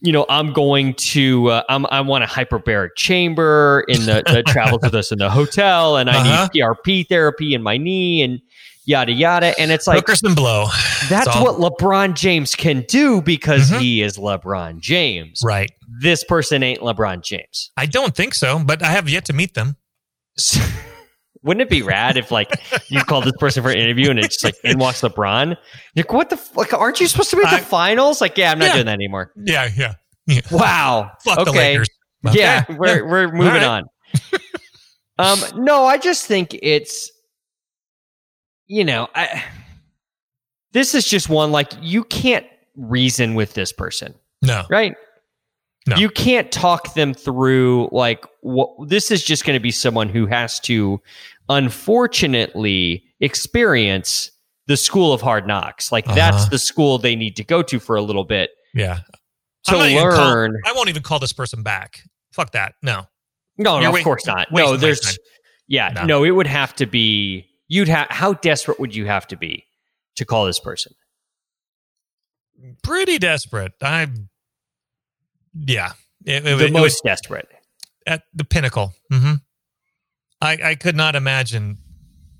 you 0.00 0.12
know, 0.12 0.26
I'm 0.28 0.52
going 0.52 0.94
to. 0.94 1.48
Uh, 1.50 1.62
I'm, 1.68 1.86
I 1.90 2.00
want 2.00 2.24
a 2.24 2.26
hyperbaric 2.26 2.90
chamber 2.96 3.84
in 3.88 4.00
the 4.06 4.22
that 4.26 4.46
travels 4.46 4.80
with 4.82 4.94
us 4.94 5.10
in 5.12 5.18
the 5.18 5.30
hotel, 5.30 5.96
and 5.96 6.10
I 6.10 6.16
Uh-huh. 6.18 6.48
need 6.52 6.62
PRP 6.62 7.08
therapy 7.08 7.54
in 7.54 7.62
my 7.62 7.76
knee, 7.76 8.22
and 8.22 8.40
yada 8.86 9.12
yada. 9.12 9.58
And 9.60 9.70
it's 9.70 9.86
like 9.86 10.06
blow. 10.34 10.66
that's 11.10 11.26
all. 11.28 11.44
what 11.44 11.56
LeBron 11.78 12.14
James 12.14 12.54
can 12.54 12.84
do 12.88 13.20
because 13.20 13.70
Mhm. 13.70 13.80
he 13.80 14.02
is 14.02 14.16
LeBron 14.16 14.80
James. 14.80 15.40
Right. 15.44 15.70
This 16.00 16.24
person 16.24 16.62
ain't 16.62 16.80
LeBron 16.80 17.22
James. 17.22 17.70
I 17.76 17.86
don't 17.86 18.14
think 18.14 18.32
so, 18.34 18.58
but 18.64 18.82
I 18.82 18.88
have 18.92 19.08
yet 19.08 19.24
to 19.26 19.32
meet 19.32 19.54
them. 19.54 19.76
Wouldn't 21.42 21.62
it 21.62 21.70
be 21.70 21.82
rad 21.82 22.16
if 22.16 22.32
like 22.32 22.50
you 22.88 23.00
called 23.02 23.24
this 23.24 23.34
person 23.38 23.62
for 23.62 23.70
an 23.70 23.76
interview 23.78 24.10
and 24.10 24.18
it's 24.18 24.42
like 24.42 24.56
in 24.64 24.78
walks 24.78 25.02
LeBron? 25.02 25.48
You're 25.94 26.02
like, 26.04 26.12
what 26.12 26.30
the 26.30 26.36
f- 26.36 26.56
like? 26.56 26.72
Aren't 26.74 27.00
you 27.00 27.06
supposed 27.06 27.30
to 27.30 27.36
be 27.36 27.42
at 27.44 27.50
the 27.50 27.56
I- 27.58 27.60
finals? 27.60 28.20
Like, 28.20 28.36
yeah, 28.36 28.50
I'm 28.50 28.58
not 28.58 28.66
Yeah. 28.66 28.72
doing 28.74 28.86
that 28.86 28.94
anymore. 28.94 29.32
Yeah, 29.36 29.68
yeah. 29.76 29.92
yeah. 30.26 30.40
Wow. 30.50 31.12
Fuck 31.24 31.44
the 31.44 31.50
okay. 31.50 31.70
Lakers. 31.72 31.88
Yeah, 32.32 32.64
Okay. 32.68 32.74
we're 32.76 33.06
we're 33.08 33.28
moving 33.32 33.52
right. 33.62 33.62
on. 33.62 33.84
um, 35.18 35.38
no, 35.64 35.84
I 35.84 35.98
just 35.98 36.26
think 36.26 36.56
it's, 36.60 37.10
you 38.66 38.84
know, 38.84 39.08
I. 39.14 39.44
This 40.72 40.94
is 40.94 41.06
just 41.06 41.28
one 41.28 41.52
like 41.52 41.72
you 41.80 42.04
can't 42.04 42.44
reason 42.76 43.34
with 43.34 43.54
this 43.54 43.72
person. 43.72 44.14
No. 44.42 44.64
right? 44.68 44.94
No. 45.86 45.96
You 45.96 46.10
can't 46.10 46.50
talk 46.52 46.92
them 46.94 47.14
through 47.14 47.88
like 47.92 48.26
what 48.42 48.68
this 48.88 49.10
is 49.10 49.24
just 49.24 49.44
going 49.46 49.56
to 49.56 49.62
be 49.62 49.70
someone 49.70 50.08
who 50.08 50.26
has 50.26 50.60
to 50.60 51.00
unfortunately 51.48 53.04
experience 53.20 54.30
the 54.66 54.76
school 54.76 55.12
of 55.12 55.20
hard 55.20 55.46
knocks. 55.46 55.92
Like 55.92 56.04
that's 56.06 56.36
Uh-huh. 56.38 56.48
the 56.50 56.58
school 56.58 56.98
they 56.98 57.14
need 57.16 57.36
to 57.36 57.44
go 57.44 57.62
to 57.62 57.78
for 57.78 57.96
a 57.96 58.02
little 58.02 58.24
bit 58.24 58.50
Yeah. 58.74 58.98
to 59.66 59.76
even 59.86 60.10
call- 60.10 60.24
learn. 60.26 60.56
I 60.66 60.72
won't 60.72 60.88
even 60.88 61.02
call 61.02 61.18
this 61.20 61.32
person 61.32 61.62
back. 61.62 62.00
Fuck 62.32 62.50
that. 62.52 62.74
No. 62.82 63.06
no, 63.56 63.80
no, 63.80 63.94
of 63.94 64.02
course 64.02 64.26
not. 64.26 64.48
No, 64.52 64.76
there's 64.76 65.18
yeah, 65.68 65.88
No. 65.94 66.04
no. 66.04 66.24
it 66.24 66.30
would 66.32 66.46
have 66.48 66.74
to 66.76 66.86
be 66.86 67.46
you'd 67.68 67.88
have 67.88 68.06
how 68.10 68.32
desperate 68.34 68.78
would 68.80 68.94
you 68.94 69.06
have 69.06 69.26
to 69.28 69.36
be 69.36 69.64
to 70.16 70.24
call 70.24 70.46
this 70.46 70.60
person? 70.60 70.92
Pretty 72.82 73.18
desperate. 73.18 73.72
I'm. 73.82 74.28
Yeah. 75.54 75.92
It, 76.24 76.46
it, 76.46 76.56
the 76.58 76.66
it 76.66 76.72
most 76.72 76.82
was 76.82 77.00
desperate. 77.04 77.48
at 78.06 78.22
the 78.34 78.44
pinnacle. 78.44 78.92
hmm 79.10 79.34
I 80.40 80.58
I 80.64 80.74
could 80.74 80.96
not 80.96 81.14
imagine. 81.16 81.78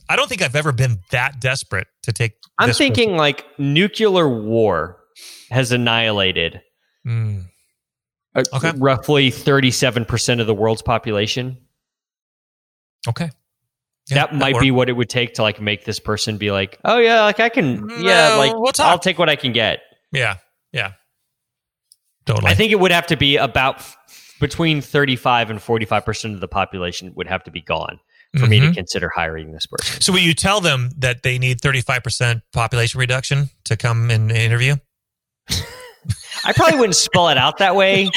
I 0.08 0.16
don't 0.16 0.28
think 0.28 0.42
I've 0.42 0.54
ever 0.56 0.72
been 0.72 1.00
that 1.10 1.40
desperate 1.40 1.88
to 2.04 2.12
take. 2.12 2.32
I'm 2.58 2.72
thinking 2.72 3.16
like 3.16 3.44
nuclear 3.58 4.28
war 4.28 4.98
has 5.50 5.72
annihilated 5.72 6.62
person. 7.06 7.46
uh, 8.34 8.44
Okay. 8.54 8.72
roughly 8.76 9.30
37% 9.30 10.40
of 10.40 10.46
the 10.46 10.54
world's 10.54 10.82
population. 10.82 11.56
Mm, 13.06 13.10
okay. 13.10 13.30
Yeah, 14.08 14.14
that 14.16 14.34
might 14.34 14.58
be 14.60 14.70
what 14.70 14.88
it 14.88 14.92
would 14.92 15.08
take 15.08 15.34
to 15.34 15.42
like 15.42 15.60
make 15.60 15.84
this 15.84 15.98
person 15.98 16.36
be 16.38 16.52
like, 16.52 16.78
"Oh 16.84 16.98
yeah, 16.98 17.22
like 17.24 17.40
I 17.40 17.48
can 17.48 17.88
yeah, 17.90 18.28
No, 18.30 18.36
like 18.38 18.52
we'll. 18.54 18.72
I'll 18.78 18.98
take 19.00 19.18
what 19.18 19.28
I 19.28 19.34
can 19.36 19.52
get." 19.52 19.80
Yeah. 20.12 20.36
Yeah. 20.72 20.92
Totally. 22.26 22.50
I 22.50 22.54
think 22.54 22.72
it 22.72 22.80
would 22.80 22.90
have 22.92 23.06
to 23.08 23.16
be 23.16 23.36
about 23.36 23.82
between 24.40 24.80
35 24.80 25.50
and 25.50 25.58
45% 25.60 26.34
of 26.34 26.40
the 26.40 26.48
population 26.48 27.12
would 27.16 27.26
have 27.28 27.42
to 27.44 27.50
be 27.50 27.60
gone 27.60 27.98
for 28.38 28.46
me 28.46 28.60
to 28.60 28.66
Mhm. 28.66 28.74
consider 28.74 29.08
hiring 29.14 29.52
this 29.52 29.64
person. 29.66 30.00
So 30.02 30.12
will 30.12 30.20
you 30.20 30.34
tell 30.34 30.60
them 30.60 30.90
that 30.98 31.22
they 31.22 31.38
need 31.38 31.60
35% 31.60 32.42
population 32.52 33.00
reduction 33.00 33.48
to 33.64 33.76
come 33.76 34.10
and 34.10 34.30
interview? 34.30 34.76
I 36.44 36.52
probably 36.52 36.78
wouldn't 36.78 36.96
spell 36.96 37.28
it 37.30 37.38
out 37.38 37.58
that 37.58 37.74
way 37.74 38.10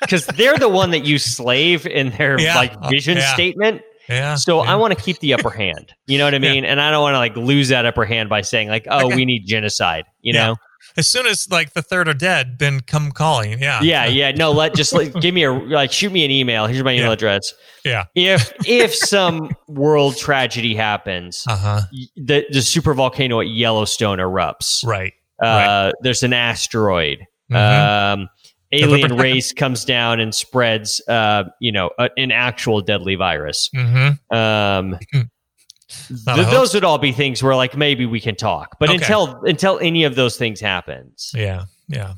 because 0.00 0.26
they're 0.26 0.56
the 0.58 0.68
one 0.68 0.92
that 0.92 1.04
you 1.04 1.18
slave 1.18 1.86
in 1.86 2.10
their 2.10 2.38
Yeah. 2.40 2.54
like 2.56 2.74
Uh, 2.80 2.88
vision 2.88 3.16
yeah. 3.18 3.34
statement. 3.34 3.82
Yeah. 4.08 4.34
So 4.36 4.62
yeah. 4.62 4.72
I 4.72 4.76
want 4.76 4.96
to 4.96 5.02
keep 5.02 5.18
the 5.20 5.34
upper 5.34 5.50
hand. 5.62 5.94
You 6.06 6.18
know 6.18 6.24
what 6.24 6.34
I 6.34 6.38
Yeah. 6.38 6.52
mean? 6.52 6.64
And 6.64 6.80
I 6.80 6.90
don't 6.90 7.02
want 7.02 7.14
to 7.14 7.18
like 7.18 7.36
lose 7.36 7.68
that 7.68 7.86
upper 7.86 8.04
hand 8.04 8.28
by 8.28 8.42
saying 8.42 8.68
like, 8.68 8.86
"Oh, 8.90 9.06
Okay. 9.06 9.16
we 9.16 9.24
need 9.24 9.46
genocide." 9.46 10.04
You 10.20 10.34
Yeah. 10.34 10.46
know? 10.48 10.56
as 10.96 11.08
soon 11.08 11.26
as 11.26 11.48
like 11.50 11.72
the 11.72 11.82
third 11.82 12.06
are 12.08 12.14
dead, 12.14 12.58
then 12.60 12.78
come 12.78 13.10
calling. 13.10 13.58
Yeah. 13.60 13.80
Yeah, 13.82 14.04
yeah. 14.06 14.30
No, 14.30 14.52
let 14.52 14.74
just 14.76 14.92
like, 14.92 15.12
give 15.20 15.34
me 15.34 15.42
a 15.42 15.50
like 15.52 15.90
shoot 15.90 16.12
me 16.12 16.24
an 16.24 16.30
email. 16.30 16.66
Here's 16.66 16.84
my 16.84 16.92
email 16.92 17.06
Yeah. 17.06 17.12
address. 17.14 17.54
Yeah. 17.84 18.04
If 18.14 18.52
if 18.66 18.94
some 18.94 19.50
world 19.66 20.16
tragedy 20.18 20.74
happens, 20.76 21.42
Uh 21.48 21.56
huh. 21.56 21.80
the 22.16 22.44
the 22.50 22.62
super 22.62 22.94
volcano 22.94 23.40
at 23.40 23.48
Yellowstone 23.48 24.18
erupts. 24.18 24.84
Right. 24.86 25.14
Uh, 25.42 25.90
There's 26.02 26.22
an 26.22 26.32
asteroid. 26.32 27.18
Mhm. 27.50 28.12
Um, 28.12 28.28
alien 28.74 29.16
race 29.18 29.52
comes 29.52 29.84
down 29.84 30.20
and 30.20 30.34
spreads, 30.34 31.00
uh, 31.08 31.44
you 31.60 31.72
know, 31.72 31.90
a, 31.98 32.10
an 32.16 32.30
actual 32.32 32.80
deadly 32.80 33.14
virus. 33.14 33.70
mm-hmm. 33.74 34.36
Um, 34.36 34.98
th- 35.12 36.46
those 36.50 36.74
would 36.74 36.84
all 36.84 36.98
be 36.98 37.12
things 37.12 37.42
where 37.42 37.54
like 37.56 37.76
maybe 37.76 38.06
we 38.06 38.20
can 38.20 38.34
talk, 38.36 38.76
but 38.80 38.88
Okay. 38.88 38.96
until 38.98 39.40
until 39.44 39.78
any 39.80 40.04
of 40.04 40.14
those 40.14 40.36
things 40.36 40.60
happens, 40.60 41.30
Yeah. 41.34 41.64
Yeah. 41.88 42.14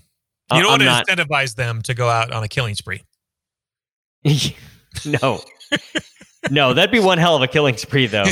You 0.53 0.63
don't 0.63 0.71
want 0.71 0.83
to 0.83 0.87
not. 0.87 1.07
incentivize 1.09 1.57
them 1.57 1.83
to 1.83 1.95
go 1.95 2.09
out 2.09 2.31
on 2.33 2.45
a 2.45 2.49
killing 2.49 2.77
spree. 2.77 3.03
no, 5.05 5.41
no, 6.51 6.73
that'd 6.73 6.93
be 6.93 7.01
one 7.01 7.19
hell 7.19 7.35
of 7.37 7.43
a 7.43 7.49
killing 7.49 7.77
spree, 7.77 8.07
though. 8.07 8.25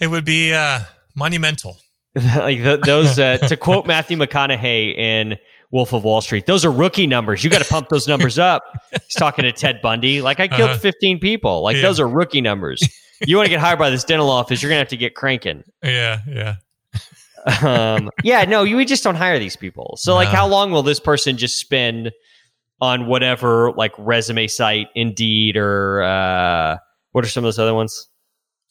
It 0.00 0.08
would 0.08 0.24
be 0.24 0.52
uh, 0.52 0.80
monumental. 1.14 1.78
like 2.16 2.58
th 2.62 2.80
those, 2.80 3.18
uh, 3.18 3.38
to 3.38 3.56
quote 3.56 3.86
Matthew 3.86 4.16
McConaughey 4.16 4.96
in 4.96 5.36
Wolf 5.74 5.92
of 5.92 6.04
Wall 6.04 6.20
Street, 6.20 6.46
those 6.46 6.64
are 6.64 6.70
rookie 6.70 7.06
numbers. 7.08 7.42
You 7.42 7.50
got 7.50 7.60
to 7.60 7.68
pump 7.68 7.88
those 7.88 8.06
numbers 8.06 8.38
up. 8.38 8.62
He's 8.92 9.14
talking 9.18 9.42
to 9.42 9.50
Ted 9.50 9.82
Bundy. 9.82 10.22
Like 10.22 10.38
I 10.38 10.46
killed 10.46 10.70
Uh-huh. 10.70 10.78
15 10.78 11.18
people. 11.18 11.62
Like 11.62 11.74
Yeah. 11.76 11.82
those 11.82 11.98
are 11.98 12.06
rookie 12.08 12.40
numbers. 12.40 12.80
You 13.26 13.36
want 13.36 13.46
to 13.46 13.50
get 13.50 13.58
hired 13.60 13.78
by 13.80 13.90
this 13.90 14.04
dental 14.04 14.30
office, 14.30 14.62
you're 14.62 14.70
gonna 14.70 14.78
have 14.78 14.88
to 14.88 14.96
get 14.96 15.14
cranking. 15.16 15.64
Yeah. 15.82 16.20
Yeah. 16.28 16.54
um, 17.62 18.10
yeah, 18.22 18.44
no, 18.44 18.62
you 18.62 18.76
we 18.76 18.84
just 18.84 19.02
don't 19.04 19.16
hire 19.16 19.38
these 19.38 19.56
people. 19.56 19.96
So, 19.98 20.14
like, 20.14 20.28
No. 20.28 20.36
how 20.36 20.46
long 20.46 20.70
will 20.70 20.82
this 20.82 21.00
person 21.00 21.36
just 21.36 21.58
spend 21.58 22.12
on 22.80 23.06
whatever, 23.06 23.72
like, 23.72 23.92
resume 23.98 24.46
site, 24.46 24.88
Indeed, 24.94 25.56
or 25.56 26.02
uh, 26.02 26.76
what 27.12 27.24
are 27.24 27.28
some 27.28 27.42
of 27.44 27.46
those 27.48 27.58
other 27.58 27.74
ones? 27.74 28.08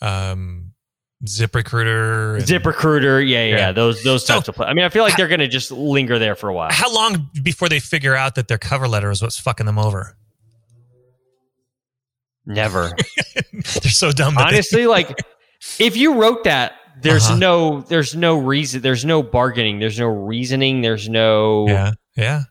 Um, 0.01 0.62
ZipRecruiter. 1.25 2.35
and- 2.37 2.43
ZipRecruiter, 2.45 3.27
yeah, 3.27 3.43
yeah, 3.45 3.55
Yeah. 3.57 3.71
those 3.71 4.03
those 4.03 4.25
So- 4.25 4.35
types 4.35 4.47
of. 4.49 4.55
Pla- 4.55 4.65
I 4.67 4.73
mean, 4.73 4.83
I 4.85 4.89
feel 4.89 5.03
like 5.03 5.15
they're 5.15 5.27
going 5.29 5.39
to 5.39 5.47
just 5.47 5.71
linger 5.71 6.19
there 6.19 6.35
for 6.35 6.49
a 6.49 6.53
while. 6.53 6.69
How 6.71 6.93
long 6.93 7.29
before 7.41 7.69
they 7.69 7.79
figure 7.79 8.15
out 8.15 8.35
that 8.35 8.47
their 8.47 8.57
cover 8.57 8.87
letter 8.87 9.09
is 9.11 9.21
what's 9.21 9.39
fucking 9.39 9.65
them 9.65 9.79
over? 9.79 10.17
Never, 12.45 12.91
They're 13.53 13.91
so 13.91 14.11
dumb. 14.11 14.35
That 14.35 14.49
they- 14.49 14.55
honestly. 14.55 14.85
Like, 14.87 15.17
if 15.79 15.95
you 15.95 16.15
wrote 16.15 16.43
that, 16.43 16.73
there's 17.01 17.25
Uh-huh. 17.27 17.37
no, 17.37 17.81
there's 17.81 18.15
no 18.15 18.37
reason, 18.37 18.81
there's 18.81 19.05
no 19.05 19.23
bargaining, 19.23 19.79
there's 19.79 19.97
no 19.97 20.07
reasoning, 20.07 20.81
there's 20.81 21.07
no, 21.07 21.67
yeah. 21.67 21.91
Yeah. 22.17 22.41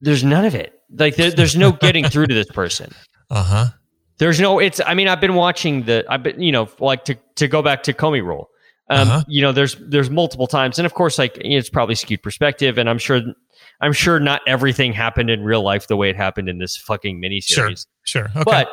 there's 0.00 0.22
none 0.22 0.44
of 0.44 0.54
it. 0.54 0.72
Like, 0.96 1.16
there, 1.16 1.30
there's 1.32 1.56
no 1.56 1.72
getting 1.72 2.04
through 2.08 2.28
to 2.28 2.34
this 2.34 2.50
person. 2.50 2.92
Uh 3.32 3.44
huh. 3.44 3.66
There's 4.20 4.38
no. 4.38 4.58
It's. 4.58 4.80
I 4.86 4.92
mean, 4.92 5.08
I've 5.08 5.20
been 5.20 5.34
watching 5.34 5.84
the. 5.84 6.04
I've 6.08 6.22
been. 6.22 6.40
You 6.40 6.52
know, 6.52 6.68
like 6.78 7.04
to 7.06 7.16
to 7.36 7.48
go 7.48 7.62
back 7.62 7.82
to 7.84 7.94
Comey 7.94 8.22
rule. 8.22 8.50
Um, 8.90 9.08
Uh-huh. 9.08 9.24
You 9.28 9.40
know, 9.40 9.50
there's 9.50 9.76
there's 9.76 10.10
multiple 10.10 10.46
times, 10.46 10.78
and 10.78 10.84
of 10.84 10.92
course, 10.92 11.18
like 11.18 11.38
it's 11.40 11.70
probably 11.70 11.94
skewed 11.94 12.22
perspective, 12.22 12.78
and 12.78 12.88
I'm 12.88 12.98
sure. 12.98 13.22
I'm 13.82 13.94
sure 13.94 14.20
not 14.20 14.42
everything 14.46 14.92
happened 14.92 15.30
in 15.30 15.42
real 15.42 15.62
life 15.62 15.86
the 15.88 15.96
way 15.96 16.10
it 16.10 16.16
happened 16.16 16.50
in 16.50 16.58
this 16.58 16.76
fucking 16.76 17.20
miniseries. 17.20 17.86
Sure. 18.04 18.26
Okay. 18.36 18.42
But 18.44 18.68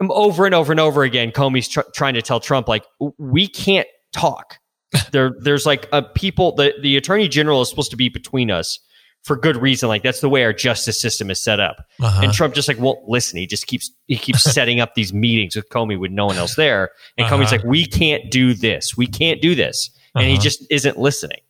um, 0.00 0.12
over 0.12 0.46
and 0.46 0.54
over 0.54 0.72
and 0.72 0.78
over 0.78 1.02
again, 1.02 1.32
Comey's 1.32 1.66
tr- 1.66 1.80
trying 1.92 2.14
to 2.14 2.22
tell 2.22 2.38
Trump 2.38 2.68
like 2.68 2.84
we 3.18 3.48
can't 3.48 3.88
talk. 4.12 4.58
there, 5.12 5.32
there's 5.40 5.66
like 5.66 5.88
a 5.92 6.02
people. 6.02 6.54
The 6.54 6.72
the 6.80 6.96
attorney 6.96 7.26
general 7.26 7.62
is 7.62 7.68
supposed 7.68 7.90
to 7.90 7.96
be 7.96 8.08
between 8.08 8.48
us 8.50 8.78
for 9.24 9.36
good 9.36 9.56
reason. 9.56 9.88
Like 9.88 10.02
that's 10.02 10.20
the 10.20 10.28
way 10.28 10.44
our 10.44 10.52
justice 10.52 11.00
system 11.00 11.30
is 11.30 11.40
set 11.40 11.58
up. 11.60 11.84
uh-huh. 12.00 12.20
And 12.22 12.32
Trump 12.32 12.54
just 12.54 12.68
like 12.68 12.78
won't 12.78 13.08
listen. 13.08 13.38
He 13.38 13.46
just 13.46 13.66
keeps 13.66 13.90
he 14.06 14.16
keeps 14.16 14.42
setting 14.54 14.80
up 14.80 14.94
these 14.94 15.12
meetings 15.12 15.56
with 15.56 15.68
Comey 15.70 15.98
with 15.98 16.10
no 16.12 16.26
one 16.26 16.36
else 16.36 16.54
there. 16.54 16.90
And 17.18 17.26
Comey's 17.26 17.46
Uh-huh. 17.52 17.56
like, 17.56 17.64
we 17.64 17.86
can't 17.86 18.30
do 18.30 18.54
this. 18.54 18.96
We 18.96 19.06
can't 19.06 19.40
do 19.42 19.54
this. 19.54 19.90
And 20.14 20.24
he 20.26 20.34
Uh-huh. 20.34 20.42
just 20.42 20.64
isn't 20.70 20.98
listening. 20.98 21.40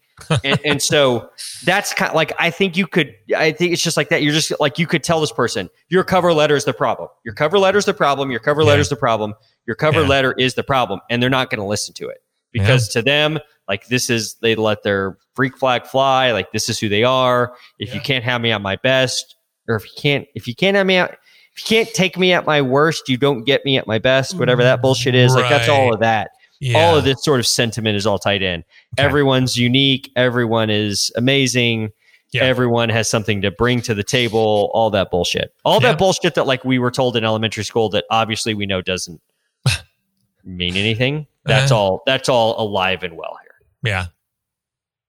and, 0.45 0.61
and 0.65 0.81
so 0.83 1.29
that's 1.65 1.93
kind 1.93 2.09
of 2.09 2.15
like 2.15 2.33
I 2.39 2.49
think 2.49 2.77
you 2.77 2.87
could. 2.87 3.13
I 3.37 3.51
think 3.51 3.73
it's 3.73 3.83
just 3.83 3.97
like 3.97 4.11
that. 4.11 4.23
You're 4.23 4.33
just 4.33 4.53
like 4.61 4.79
you 4.79 4.87
could 4.87 5.03
tell 5.03 5.21
this 5.21 5.33
person 5.33 5.69
your 5.89 6.05
cover 6.05 6.33
letter 6.33 6.55
is 6.55 6.65
the 6.65 6.73
problem. 6.73 7.09
Your 7.25 7.35
cover 7.35 7.59
letter 7.59 7.79
is 7.79 7.85
the 7.85 7.95
problem. 7.95 8.31
Your 8.31 8.39
cover 8.39 8.63
Yeah. 8.63 8.69
letter 8.69 8.81
is 8.81 8.89
the 8.91 8.95
problem. 8.97 9.35
Your 9.67 9.75
cover 9.75 10.03
Yeah. 10.03 10.07
letter 10.09 10.33
is 10.39 10.55
the 10.55 10.63
problem, 10.63 11.01
and 11.11 11.21
they're 11.21 11.29
not 11.31 11.51
going 11.51 11.59
to 11.59 11.67
listen 11.67 11.95
to 11.95 12.09
it 12.09 12.19
because 12.53 12.87
to 12.91 13.03
them, 13.03 13.41
like 13.69 13.87
this 13.89 14.11
is 14.11 14.35
they 14.43 14.55
let 14.55 14.83
their 14.83 15.17
freak 15.35 15.57
flag 15.57 15.87
fly. 15.87 16.33
Like 16.33 16.53
this 16.53 16.69
is 16.69 16.79
who 16.79 16.89
they 16.89 17.05
are. 17.05 17.55
If 17.79 17.95
you 17.95 18.01
can't 18.01 18.25
have 18.25 18.41
me 18.41 18.51
at 18.53 18.61
my 18.63 18.77
best, 18.77 19.37
or 19.69 19.77
if 19.77 19.85
you 19.85 19.93
can't, 20.01 20.27
if 20.35 20.47
you 20.47 20.55
can't 20.55 20.77
have 20.77 20.87
me 20.87 20.97
at, 20.97 21.13
if 21.57 21.71
you 21.71 21.77
can't 21.77 21.95
take 21.95 22.19
me 22.19 22.33
at 22.33 22.45
my 22.47 22.61
worst, 22.63 23.09
you 23.09 23.17
don't 23.17 23.45
get 23.45 23.65
me 23.65 23.79
at 23.79 23.87
my 23.87 23.99
best. 23.99 24.35
Whatever 24.39 24.63
that 24.63 24.83
bullshit 24.83 25.15
is, 25.15 25.35
like 25.35 25.49
that's 25.49 25.69
all 25.69 25.95
of 25.95 26.01
that. 26.01 26.31
yeah. 26.61 26.79
All 26.79 26.97
of 26.97 27.05
this 27.05 27.23
sort 27.25 27.41
of 27.41 27.47
sentiment 27.47 27.97
is 27.97 28.07
all 28.07 28.19
tied 28.19 28.43
in. 28.43 28.61
Okay. 28.99 29.05
Everyone's 29.07 29.57
unique. 29.57 30.11
Everyone 30.17 30.69
is 30.71 31.11
amazing. 31.17 31.91
Yeah. 32.33 32.43
Everyone 32.43 32.89
has 32.89 33.09
something 33.09 33.43
to 33.43 33.51
bring 33.53 33.81
to 33.83 33.95
the 33.95 34.03
table. 34.03 34.71
All 34.75 34.91
that 34.91 35.11
bullshit. 35.11 35.55
All 35.65 35.81
Yeah. 35.81 35.93
that 35.93 35.99
bullshit 35.99 36.35
that 36.35 36.47
like 36.47 36.65
we 36.65 36.79
were 36.81 36.91
told 36.91 37.17
in 37.17 37.25
elementary 37.25 37.63
school 37.65 37.89
that 37.91 38.05
obviously 38.11 38.55
we 38.55 38.67
know 38.67 38.83
doesn't 38.83 39.21
mean 40.45 40.77
anything. 40.77 41.27
That's 41.45 41.71
Uh-huh. 41.71 41.81
all. 41.81 42.03
That's 42.07 42.29
all 42.29 42.61
alive 42.61 43.03
and 43.03 43.17
well. 43.17 43.39
Yeah. 43.85 44.07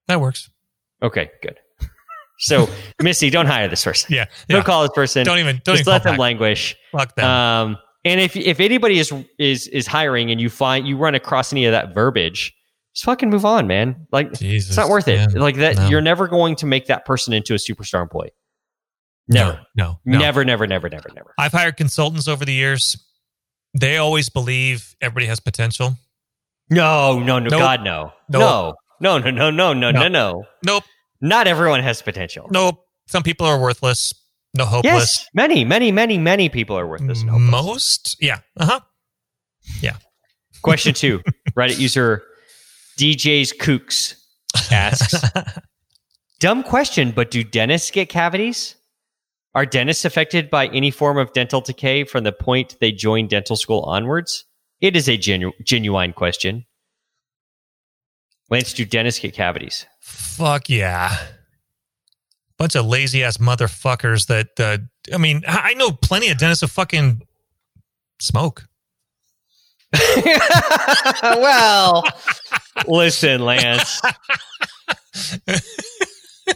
That 0.08 0.22
works. 0.22 0.50
Okay, 1.02 1.32
good. 1.42 1.58
So, 2.40 2.70
Missy, 3.02 3.30
don't 3.30 3.46
hire 3.48 3.68
this 3.68 3.84
person. 3.84 4.14
Yeah. 4.14 4.26
Don't 4.50 4.66
call 4.66 4.84
this 4.84 4.92
person. 4.94 5.26
Don't 5.26 5.40
even. 5.40 5.62
Don't 5.64 5.76
Just 5.76 5.82
even 5.88 5.92
let 5.94 6.04
them 6.04 6.14
back. 6.14 6.20
languish. 6.20 6.76
Fuck 6.92 7.16
them. 7.16 7.26
Um, 7.26 7.78
and 8.04 8.20
if 8.20 8.36
if 8.36 8.60
anybody 8.60 9.00
is 9.00 9.12
is 9.40 9.68
is 9.68 9.88
hiring 9.88 10.30
and 10.32 10.40
you 10.40 10.50
find 10.50 10.88
you 10.88 10.98
run 10.98 11.16
across 11.16 11.52
any 11.54 11.66
of 11.66 11.72
that 11.72 11.94
verbiage, 11.96 12.54
just 12.94 13.06
fucking 13.06 13.30
move 13.30 13.46
on, 13.46 13.68
man. 13.68 14.08
Like 14.12 14.34
Jesus. 14.34 14.70
it's 14.72 14.78
not 14.78 14.90
worth 14.90 15.08
it. 15.08 15.18
Yeah. 15.34 15.40
Like 15.42 15.56
that, 15.58 15.76
No. 15.78 15.88
you're 15.88 16.02
never 16.02 16.28
going 16.28 16.56
to 16.58 16.66
make 16.66 16.88
that 16.88 17.06
person 17.06 17.34
into 17.34 17.54
a 17.54 17.58
superstar 17.58 18.02
employee. 18.04 18.32
Never, 19.28 19.62
No. 19.76 19.86
No. 19.86 20.00
no. 20.06 20.20
never, 20.20 20.46
never, 20.46 20.68
never, 20.68 20.88
never, 20.88 21.10
never. 21.16 21.34
I've 21.40 21.52
hired 21.52 21.78
consultants 21.78 22.28
over 22.28 22.46
the 22.46 22.54
years. 22.54 22.96
They 23.74 23.98
always 23.98 24.30
believe 24.30 24.96
everybody 25.02 25.26
has 25.26 25.40
potential. 25.40 25.96
No, 26.70 27.20
no, 27.20 27.40
no, 27.40 27.50
Nope. 27.50 27.60
God, 27.60 27.84
no, 27.84 28.12
Nope. 28.30 28.76
no, 29.00 29.18
no, 29.20 29.30
no, 29.30 29.50
no, 29.52 29.52
no, 29.52 29.74
no, 29.74 29.92
No. 29.92 30.00
no, 30.02 30.08
no. 30.08 30.44
Nope. 30.64 30.84
Not 31.22 31.48
everyone 31.48 31.82
has 31.84 32.02
potential. 32.02 32.48
Nope. 32.52 32.84
Some 33.08 33.24
people 33.24 33.46
are 33.46 33.60
worthless. 33.60 34.14
No 34.54 34.66
hopeless. 34.66 34.94
Yes, 34.94 35.30
many, 35.34 35.64
many, 35.66 35.92
many, 35.92 36.18
many 36.18 36.50
people 36.50 36.78
are 36.78 36.88
worthless. 36.88 37.22
hopeless. 37.24 37.52
Most. 37.52 38.18
Yeah. 38.22 38.40
Uh 38.58 38.66
huh. 38.66 38.80
Yeah. 39.82 39.98
Question 40.62 40.94
two: 40.94 41.22
Reddit 41.58 41.78
user 41.80 42.24
DJ's 42.98 43.54
Kooks 43.54 44.16
asks, 44.72 45.14
"Dumb 46.40 46.64
question, 46.64 47.12
but 47.12 47.32
do 47.32 47.44
dentists 47.44 47.92
get 47.92 48.10
cavities? 48.10 48.76
Are 49.54 49.66
dentists 49.66 50.04
affected 50.06 50.50
by 50.50 50.68
any 50.68 50.92
form 50.92 51.18
of 51.18 51.32
dental 51.34 51.62
decay 51.62 52.04
from 52.04 52.24
the 52.24 52.32
point 52.32 52.76
they 52.82 52.92
join 52.92 53.28
dental 53.28 53.56
school 53.56 53.82
onwards? 53.84 54.46
It 54.82 54.96
is 54.96 55.08
a 55.08 55.18
genu- 55.18 55.54
genuine 55.64 56.14
question. 56.14 56.66
Lance, 58.50 58.74
do 58.74 58.86
dentists 58.86 59.20
get 59.20 59.34
cavities? 59.34 59.86
Fuck 60.02 60.70
yeah. 60.70 61.18
Bunch 62.58 62.76
of 62.76 62.86
lazy 62.86 63.24
ass 63.24 63.38
motherfuckers 63.38 64.28
that, 64.28 64.60
uh, 64.60 64.78
I 65.14 65.18
mean, 65.18 65.44
I 65.48 65.72
I 65.72 65.74
know 65.74 65.92
plenty 65.92 66.30
of 66.30 66.38
dentists 66.38 66.62
who 66.62 66.68
fucking 66.68 67.22
smoke. 68.20 68.68
well, 71.22 72.04
listen, 72.88 73.44
Lance. 73.44 74.02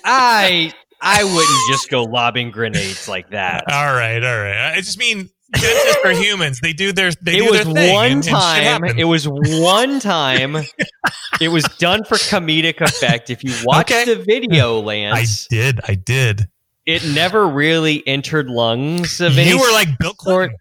I 0.04 0.74
I 1.02 1.24
wouldn't 1.24 1.70
just 1.70 1.89
go 1.89 2.04
lobbing 2.04 2.52
grenades 2.52 3.08
like 3.08 3.30
that. 3.32 3.64
All 3.72 3.94
right. 3.94 4.24
All 4.24 4.38
right. 4.39 4.74
I 4.74 4.76
just 4.78 4.98
mean 4.98 5.30
dentists 5.54 5.97
are 6.06 6.12
humans. 6.12 6.60
They 6.62 6.74
do 6.74 6.91
their, 6.91 7.12
they 7.22 7.38
it 7.38 7.43
do 7.45 7.52
was 7.52 7.74
their 7.74 7.93
one 7.93 8.06
and- 8.06 8.14
and 8.16 8.24
time. 8.26 8.64
happens. 8.64 8.93
It 8.97 9.04
was 9.06 9.28
one 9.28 10.00
time. 10.00 10.56
it 11.41 11.50
was 11.50 11.64
done 11.78 12.04
for 12.04 12.16
comedic 12.16 12.82
effect. 12.82 13.30
If 13.30 13.43
you 13.43 13.54
watch 13.66 13.91
Okay. 13.91 14.06
the 14.06 14.22
video, 14.24 14.80
Lance, 14.80 15.47
I 15.52 15.56
did. 15.56 15.80
I 15.88 15.95
did. 15.95 16.47
it 16.86 17.04
never 17.14 17.47
really 17.47 18.06
entered 18.08 18.47
lungs 18.50 19.22
of 19.22 19.38
any 19.38 19.50
You 19.50 19.60
were 19.60 19.72
like 19.72 19.89
Bill 20.00 20.14
sort. 20.20 20.50
Clinton. 20.50 20.58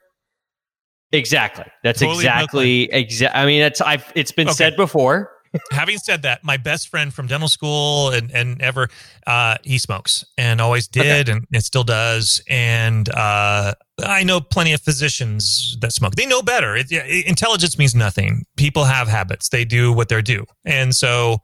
Exactly. 1.12 1.64
That's 1.82 2.00
Totally 2.00 2.18
exactly 2.18 2.82
exact. 2.92 3.34
I 3.34 3.46
mean, 3.46 3.62
it's 3.62 3.80
I've 3.80 4.10
it's 4.14 4.30
been 4.32 4.48
Okay. 4.48 4.54
said 4.56 4.76
before. 4.76 5.30
Having 5.70 5.98
said 5.98 6.22
that, 6.22 6.44
my 6.44 6.56
best 6.56 6.88
friend 6.88 7.12
from 7.12 7.26
dental 7.26 7.48
school 7.48 8.10
and, 8.10 8.30
and 8.32 8.60
ever, 8.60 8.88
uh, 9.26 9.56
he 9.64 9.78
smokes 9.78 10.24
and 10.36 10.60
always 10.60 10.88
did 10.88 11.28
and 11.28 11.46
it 11.52 11.64
still 11.64 11.84
does. 11.84 12.42
And 12.48 13.08
uh, 13.08 13.74
I 14.04 14.24
know 14.24 14.40
plenty 14.40 14.72
of 14.72 14.80
physicians 14.80 15.76
that 15.80 15.92
smoke. 15.92 16.14
They 16.14 16.26
know 16.26 16.42
better. 16.42 16.76
It, 16.76 16.90
yeah, 16.90 17.04
intelligence 17.04 17.78
means 17.78 17.94
nothing. 17.94 18.44
People 18.56 18.84
have 18.84 19.08
habits. 19.08 19.48
They 19.48 19.64
do 19.64 19.92
what 19.92 20.08
they're 20.08 20.22
due. 20.22 20.44
And 20.64 20.94
so 20.94 21.38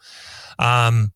um, 0.58 1.12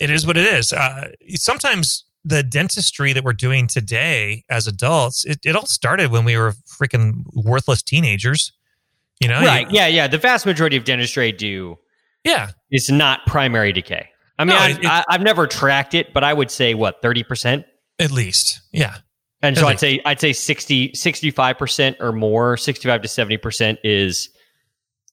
it 0.00 0.10
is 0.10 0.26
what 0.26 0.36
it 0.36 0.46
is. 0.46 0.72
Uh, 0.72 1.08
sometimes 1.34 2.04
the 2.24 2.42
dentistry 2.42 3.12
that 3.12 3.24
we're 3.24 3.32
doing 3.32 3.66
today 3.66 4.44
as 4.48 4.66
adults, 4.66 5.24
it, 5.24 5.40
it 5.44 5.54
all 5.54 5.66
started 5.66 6.10
when 6.10 6.24
we 6.24 6.36
were 6.36 6.54
freaking 6.66 7.24
worthless 7.34 7.82
teenagers. 7.82 8.52
You 9.20 9.28
know? 9.28 9.40
right. 9.40 9.70
Yeah. 9.70 9.86
Yeah. 9.86 10.08
The 10.08 10.18
vast 10.18 10.44
majority 10.44 10.76
of 10.76 10.84
dentistry 10.84 11.28
I 11.28 11.30
do 11.30 11.78
Yeah. 12.24 12.50
It's 12.70 12.90
not 12.90 13.20
primary 13.26 13.72
decay. 13.72 14.08
I 14.38 14.44
mean, 14.44 14.56
No, 14.56 14.60
I, 14.60 14.68
it- 14.70 14.84
I, 14.84 15.04
I've 15.08 15.20
never 15.22 15.46
tracked 15.46 15.94
it, 15.94 16.12
but 16.12 16.24
I 16.24 16.32
would 16.32 16.50
say 16.50 16.74
what 16.74 17.00
thirty 17.02 17.22
percent. 17.22 17.64
At 17.98 18.10
least. 18.10 18.60
Yeah. 18.72 18.96
And 19.42 19.56
At 19.56 19.60
so 19.60 19.68
I'd 19.68 19.78
say 19.78 20.00
I'd 20.04 20.20
say 20.20 20.32
60 20.32 20.94
65 20.94 21.58
percent 21.58 21.96
or 22.00 22.12
more, 22.12 22.56
sixty 22.56 22.88
five 22.88 23.02
to 23.02 23.08
seventy 23.08 23.36
percent 23.36 23.78
is 23.84 24.30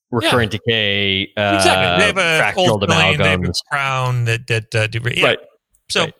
recurrent 0.09 0.51
decay. 0.51 1.31
Uh, 1.37 1.55
exactly. 1.57 1.99
They 2.13 2.21
have 2.21 2.55
a 2.55 2.59
old 2.59 2.81
filling, 2.87 3.17
they 3.17 3.29
have 3.29 3.43
a 3.43 3.51
crown 3.69 4.25
that 4.25 4.47
that 4.47 4.73
uh, 4.73 4.87
do, 4.87 4.99
yeah. 5.13 5.25
Right. 5.25 5.39
So, 5.89 6.01
right. 6.05 6.13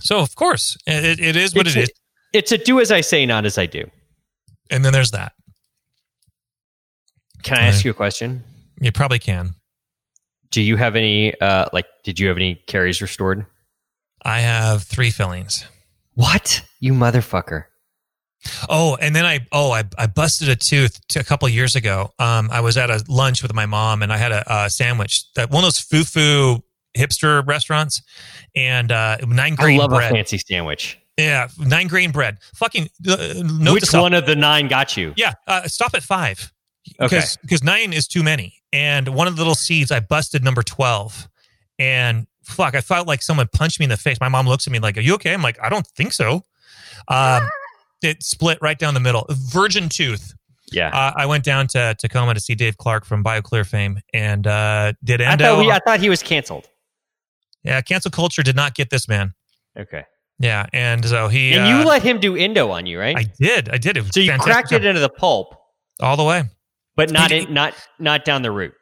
so 0.00 0.18
of 0.20 0.34
course, 0.34 0.76
it, 0.86 1.20
it 1.20 1.36
is 1.36 1.54
what 1.54 1.66
It's 1.66 1.76
it 1.76 1.78
a- 1.78 1.82
is. 1.82 1.90
It's 2.32 2.52
a 2.52 2.58
do 2.58 2.80
as 2.80 2.90
I 2.90 3.00
say, 3.02 3.24
not 3.26 3.44
as 3.46 3.56
I 3.58 3.66
do. 3.66 3.84
And 4.70 4.84
then 4.84 4.92
there's 4.92 5.12
that. 5.12 5.32
Can 7.42 7.56
I 7.58 7.62
ask 7.66 7.84
you 7.84 7.90
a 7.90 7.94
question? 7.94 8.42
You 8.80 8.92
probably 8.92 9.18
can. 9.18 9.54
Do 10.50 10.62
you 10.62 10.76
have 10.76 10.96
any 10.96 11.38
uh 11.40 11.66
like 11.72 11.86
did 12.04 12.18
you 12.18 12.28
have 12.28 12.36
any 12.36 12.56
caries 12.66 13.00
restored? 13.02 13.46
I 14.22 14.40
have 14.40 14.82
three 14.82 15.10
fillings. 15.10 15.64
What? 16.14 16.62
You 16.80 16.92
motherfucker. 16.92 17.64
Oh, 18.68 18.96
and 19.00 19.14
then 19.14 19.24
I 19.26 19.46
oh 19.52 19.72
I, 19.72 19.84
I 19.96 20.06
busted 20.06 20.48
a 20.48 20.56
tooth 20.56 21.00
t- 21.08 21.20
a 21.20 21.24
couple 21.24 21.48
years 21.48 21.76
ago. 21.76 22.12
Um, 22.18 22.48
I 22.52 22.60
was 22.60 22.76
at 22.76 22.90
a 22.90 23.04
lunch 23.08 23.42
with 23.42 23.52
my 23.52 23.66
mom, 23.66 24.02
and 24.02 24.12
I 24.12 24.16
had 24.16 24.32
a, 24.32 24.64
a 24.64 24.70
sandwich 24.70 25.24
that 25.34 25.50
one 25.50 25.64
of 25.64 25.66
those 25.66 25.80
foo 25.80 26.04
foo 26.04 26.62
hipster 26.96 27.46
restaurants, 27.46 28.00
and 28.54 28.90
uh, 28.92 29.18
nine 29.26 29.54
I 29.54 29.56
grain 29.56 29.78
love 29.78 29.90
bread. 29.90 30.12
a 30.12 30.14
fancy 30.14 30.38
sandwich. 30.38 30.98
Yeah, 31.16 31.48
nine 31.58 31.88
grain 31.88 32.12
bread. 32.12 32.38
Fucking 32.54 32.88
uh, 33.08 33.34
Which 33.72 33.92
one 33.92 34.14
of 34.14 34.26
the 34.26 34.36
nine 34.36 34.68
got 34.68 34.96
you? 34.96 35.14
Yeah, 35.16 35.34
uh, 35.48 35.62
stop 35.66 35.94
at 35.94 36.02
five. 36.04 36.52
Okay. 37.00 37.16
Because 37.16 37.36
because 37.42 37.64
nine 37.64 37.92
is 37.92 38.06
too 38.06 38.22
many. 38.22 38.54
And 38.72 39.08
one 39.08 39.26
of 39.26 39.36
the 39.36 39.40
little 39.40 39.54
seeds, 39.54 39.90
I 39.90 40.00
busted 40.00 40.44
number 40.44 40.62
twelve, 40.62 41.28
and 41.78 42.26
fuck, 42.42 42.74
I 42.74 42.80
felt 42.80 43.06
like 43.06 43.22
someone 43.22 43.48
punched 43.52 43.80
me 43.80 43.84
in 43.84 43.90
the 43.90 43.96
face. 43.96 44.18
My 44.20 44.28
mom 44.28 44.46
looks 44.46 44.66
at 44.66 44.72
me 44.72 44.78
like, 44.78 44.96
"Are 44.98 45.00
you 45.00 45.14
okay?" 45.14 45.32
I'm 45.32 45.42
like, 45.42 45.58
"I 45.62 45.68
don't 45.68 45.86
think 45.86 46.12
so." 46.12 46.42
Um, 47.08 47.48
it 48.02 48.22
split 48.22 48.58
right 48.60 48.78
down 48.78 48.94
the 48.94 49.00
middle. 49.00 49.26
Virgin 49.30 49.88
tooth. 49.88 50.34
Yeah. 50.70 50.88
Uh, 50.88 51.12
I 51.16 51.24
went 51.26 51.44
down 51.44 51.66
to 51.68 51.96
Tacoma 51.98 52.34
to 52.34 52.40
see 52.40 52.54
Dave 52.54 52.76
Clark 52.76 53.06
from 53.06 53.24
BioClear 53.24 53.66
fame, 53.66 54.00
and 54.12 54.46
uh, 54.46 54.92
did 55.02 55.22
I 55.22 55.36
thought, 55.36 55.58
we, 55.58 55.70
I 55.70 55.78
thought 55.78 56.00
he 56.00 56.10
was 56.10 56.22
canceled. 56.22 56.68
yeah, 57.62 57.80
cancel 57.80 58.10
culture 58.10 58.42
did 58.42 58.56
not 58.56 58.74
get 58.74 58.90
this 58.90 59.08
man. 59.08 59.32
Okay. 59.78 60.04
Yeah, 60.38 60.66
and 60.72 61.04
so 61.04 61.28
he. 61.28 61.54
And 61.54 61.64
uh, 61.64 61.78
you 61.78 61.88
let 61.88 62.02
him 62.02 62.20
do 62.20 62.36
endo 62.36 62.70
on 62.70 62.86
you, 62.86 63.00
right? 63.00 63.16
I 63.16 63.24
did. 63.40 63.70
I 63.70 63.78
did. 63.78 63.96
It 63.96 64.02
was 64.02 64.10
so 64.12 64.20
you 64.20 64.28
fantastic 64.30 64.52
cracked 64.52 64.72
it 64.72 64.84
into 64.84 65.00
the 65.00 65.08
pulp, 65.08 65.54
all 66.00 66.16
the 66.16 66.24
way. 66.24 66.44
But 66.98 67.10
not 67.10 67.30
He- 67.30 67.38
in, 67.44 67.54
not 67.54 67.72
not 67.98 68.26
down 68.26 68.42
the 68.42 68.50
root. 68.50 68.74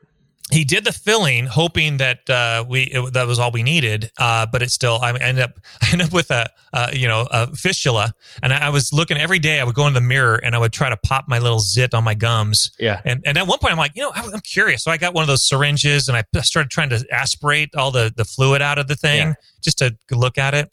he 0.52 0.62
did 0.64 0.84
the 0.84 0.92
filling, 0.92 1.44
hoping 1.46 1.96
that 1.96 2.28
uh, 2.30 2.64
we 2.68 2.82
it, 2.84 3.12
that 3.14 3.26
was 3.26 3.38
all 3.40 3.50
we 3.50 3.62
needed. 3.64 4.10
Uh, 4.16 4.46
but 4.46 4.62
it 4.62 4.70
still, 4.70 4.98
I 5.02 5.10
ended 5.18 5.42
up 5.44 5.58
I 5.82 5.88
ended 5.92 6.06
up 6.08 6.12
with 6.12 6.30
a 6.30 6.48
uh, 6.72 6.90
you 6.92 7.08
know 7.08 7.26
a 7.32 7.54
fistula, 7.54 8.12
and 8.44 8.52
I, 8.52 8.66
I 8.66 8.68
was 8.70 8.92
looking 8.92 9.16
every 9.18 9.38
day. 9.40 9.58
I 9.60 9.64
would 9.64 9.74
go 9.74 9.86
in 9.88 9.94
the 9.94 10.00
mirror 10.00 10.36
and 10.36 10.54
I 10.54 10.58
would 10.58 10.72
try 10.72 10.88
to 10.88 10.96
pop 10.96 11.24
my 11.28 11.38
little 11.40 11.58
zit 11.58 11.94
on 11.94 12.04
my 12.04 12.14
gums. 12.14 12.70
Yeah. 12.78 13.00
And 13.04 13.22
and 13.26 13.36
at 13.38 13.46
one 13.48 13.58
point 13.58 13.72
I'm 13.72 13.78
like, 13.78 13.92
you 13.96 14.02
know, 14.02 14.12
I'm 14.14 14.32
I'm 14.34 14.40
curious, 14.40 14.84
so 14.84 14.90
I 14.92 14.98
got 14.98 15.14
one 15.14 15.22
of 15.22 15.28
those 15.28 15.42
syringes 15.42 16.08
and 16.08 16.16
I 16.16 16.22
started 16.42 16.70
trying 16.70 16.90
to 16.90 17.04
aspirate 17.10 17.74
all 17.76 17.90
the 17.90 18.12
the 18.16 18.24
fluid 18.24 18.62
out 18.62 18.78
of 18.78 18.86
the 18.88 18.96
thing 18.96 19.28
Yeah. 19.28 19.34
just 19.62 19.78
to 19.78 19.96
look 20.12 20.38
at 20.38 20.54
it. 20.54 20.70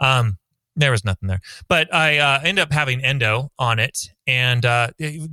Um, 0.00 0.36
there 0.76 0.90
was 0.92 1.04
nothing 1.04 1.28
there, 1.28 1.40
but 1.66 1.92
I 1.92 2.18
uh, 2.18 2.40
ended 2.44 2.62
up 2.62 2.72
having 2.72 3.02
endo 3.02 3.50
on 3.58 3.78
it, 3.80 4.10
and 4.28 4.64
uh, 4.64 4.88
it- 4.98 5.28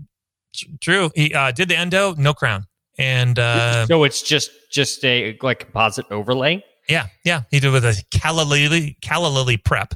Drew 0.80 1.12
he 1.16 1.34
uh, 1.34 1.51
did 1.51 1.70
the 1.70 1.78
endo, 1.78 2.14
no 2.16 2.34
crown, 2.34 2.68
and 2.97 3.38
uh, 3.39 3.86
so 3.88 4.03
it's 4.03 4.22
just 4.22 4.51
just 4.72 5.03
a 5.06 5.38
like 5.41 5.60
composite 5.60 6.06
overlay. 6.12 6.64
yeah, 6.89 7.08
yeah, 7.24 7.41
he 7.51 7.60
did 7.60 7.72
with 7.72 7.84
a 7.86 8.01
calla 8.12 8.43
lily, 8.43 8.97
calla 9.01 9.28
lily 9.28 9.58
prep, 9.58 9.93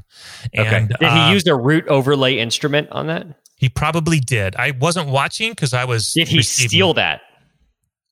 and 0.54 0.90
Did 0.90 1.04
uh, 1.04 1.28
he 1.28 1.34
use 1.34 1.46
a 1.48 1.56
root 1.56 1.88
overlay 1.88 2.38
instrument 2.38 2.90
on 2.92 3.08
that? 3.08 3.28
He 3.58 3.68
probably 3.70 4.20
did. 4.20 4.56
I 4.56 4.72
wasn't 4.72 5.10
watching 5.10 5.52
because 5.52 5.74
I 5.74 5.86
was. 5.86 6.14
Did 6.14 6.28
he 6.30 6.38
receiving- 6.38 6.70
steal 6.70 6.94
that 6.96 7.22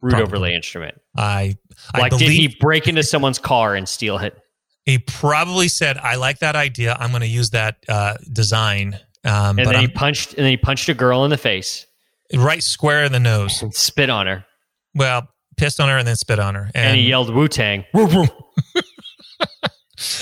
root 0.01 0.11
Probably. 0.11 0.27
overlay 0.27 0.55
instrument? 0.55 0.99
I 1.15 1.55
I 1.93 1.99
Like, 1.99 2.17
did 2.17 2.29
he 2.31 2.55
break 2.59 2.87
into 2.87 3.01
someone's 3.03 3.39
car 3.39 3.73
and 3.75 3.87
steal 3.87 4.17
it? 4.19 4.37
he 4.85 4.99
probably 4.99 5.67
said, 5.69 5.97
"I 5.97 6.15
like 6.15 6.39
that 6.39 6.55
idea. 6.55 6.95
I'm 6.99 7.09
going 7.11 7.21
to 7.21 7.27
use 7.27 7.49
that 7.51 7.77
uh, 7.89 8.15
design." 8.31 8.99
Um, 9.25 9.57
And 9.59 9.65
but 9.65 9.71
then 9.71 9.79
he 9.81 9.85
I'm 9.87 9.91
punched 9.91 10.29
and 10.35 10.43
then 10.45 10.51
he 10.51 10.57
punched 10.57 10.87
a 10.89 10.93
girl 10.93 11.23
in 11.25 11.29
the 11.31 11.37
face 11.37 11.85
right 12.35 12.61
square 12.63 13.03
in 13.05 13.11
the 13.11 13.19
nose. 13.19 13.61
and 13.61 13.73
spit 13.73 14.09
on 14.09 14.27
her. 14.27 14.45
Well, 14.95 15.27
pissed 15.57 15.79
on 15.79 15.89
her 15.89 15.97
and 15.97 16.07
then 16.07 16.15
spit 16.15 16.39
on 16.39 16.55
her, 16.55 16.65
And, 16.75 16.87
and, 16.89 16.95
he 16.97 17.07
yelled 17.07 17.33
Wu 17.33 17.47
Tang. 17.47 17.85
uh 17.95 18.27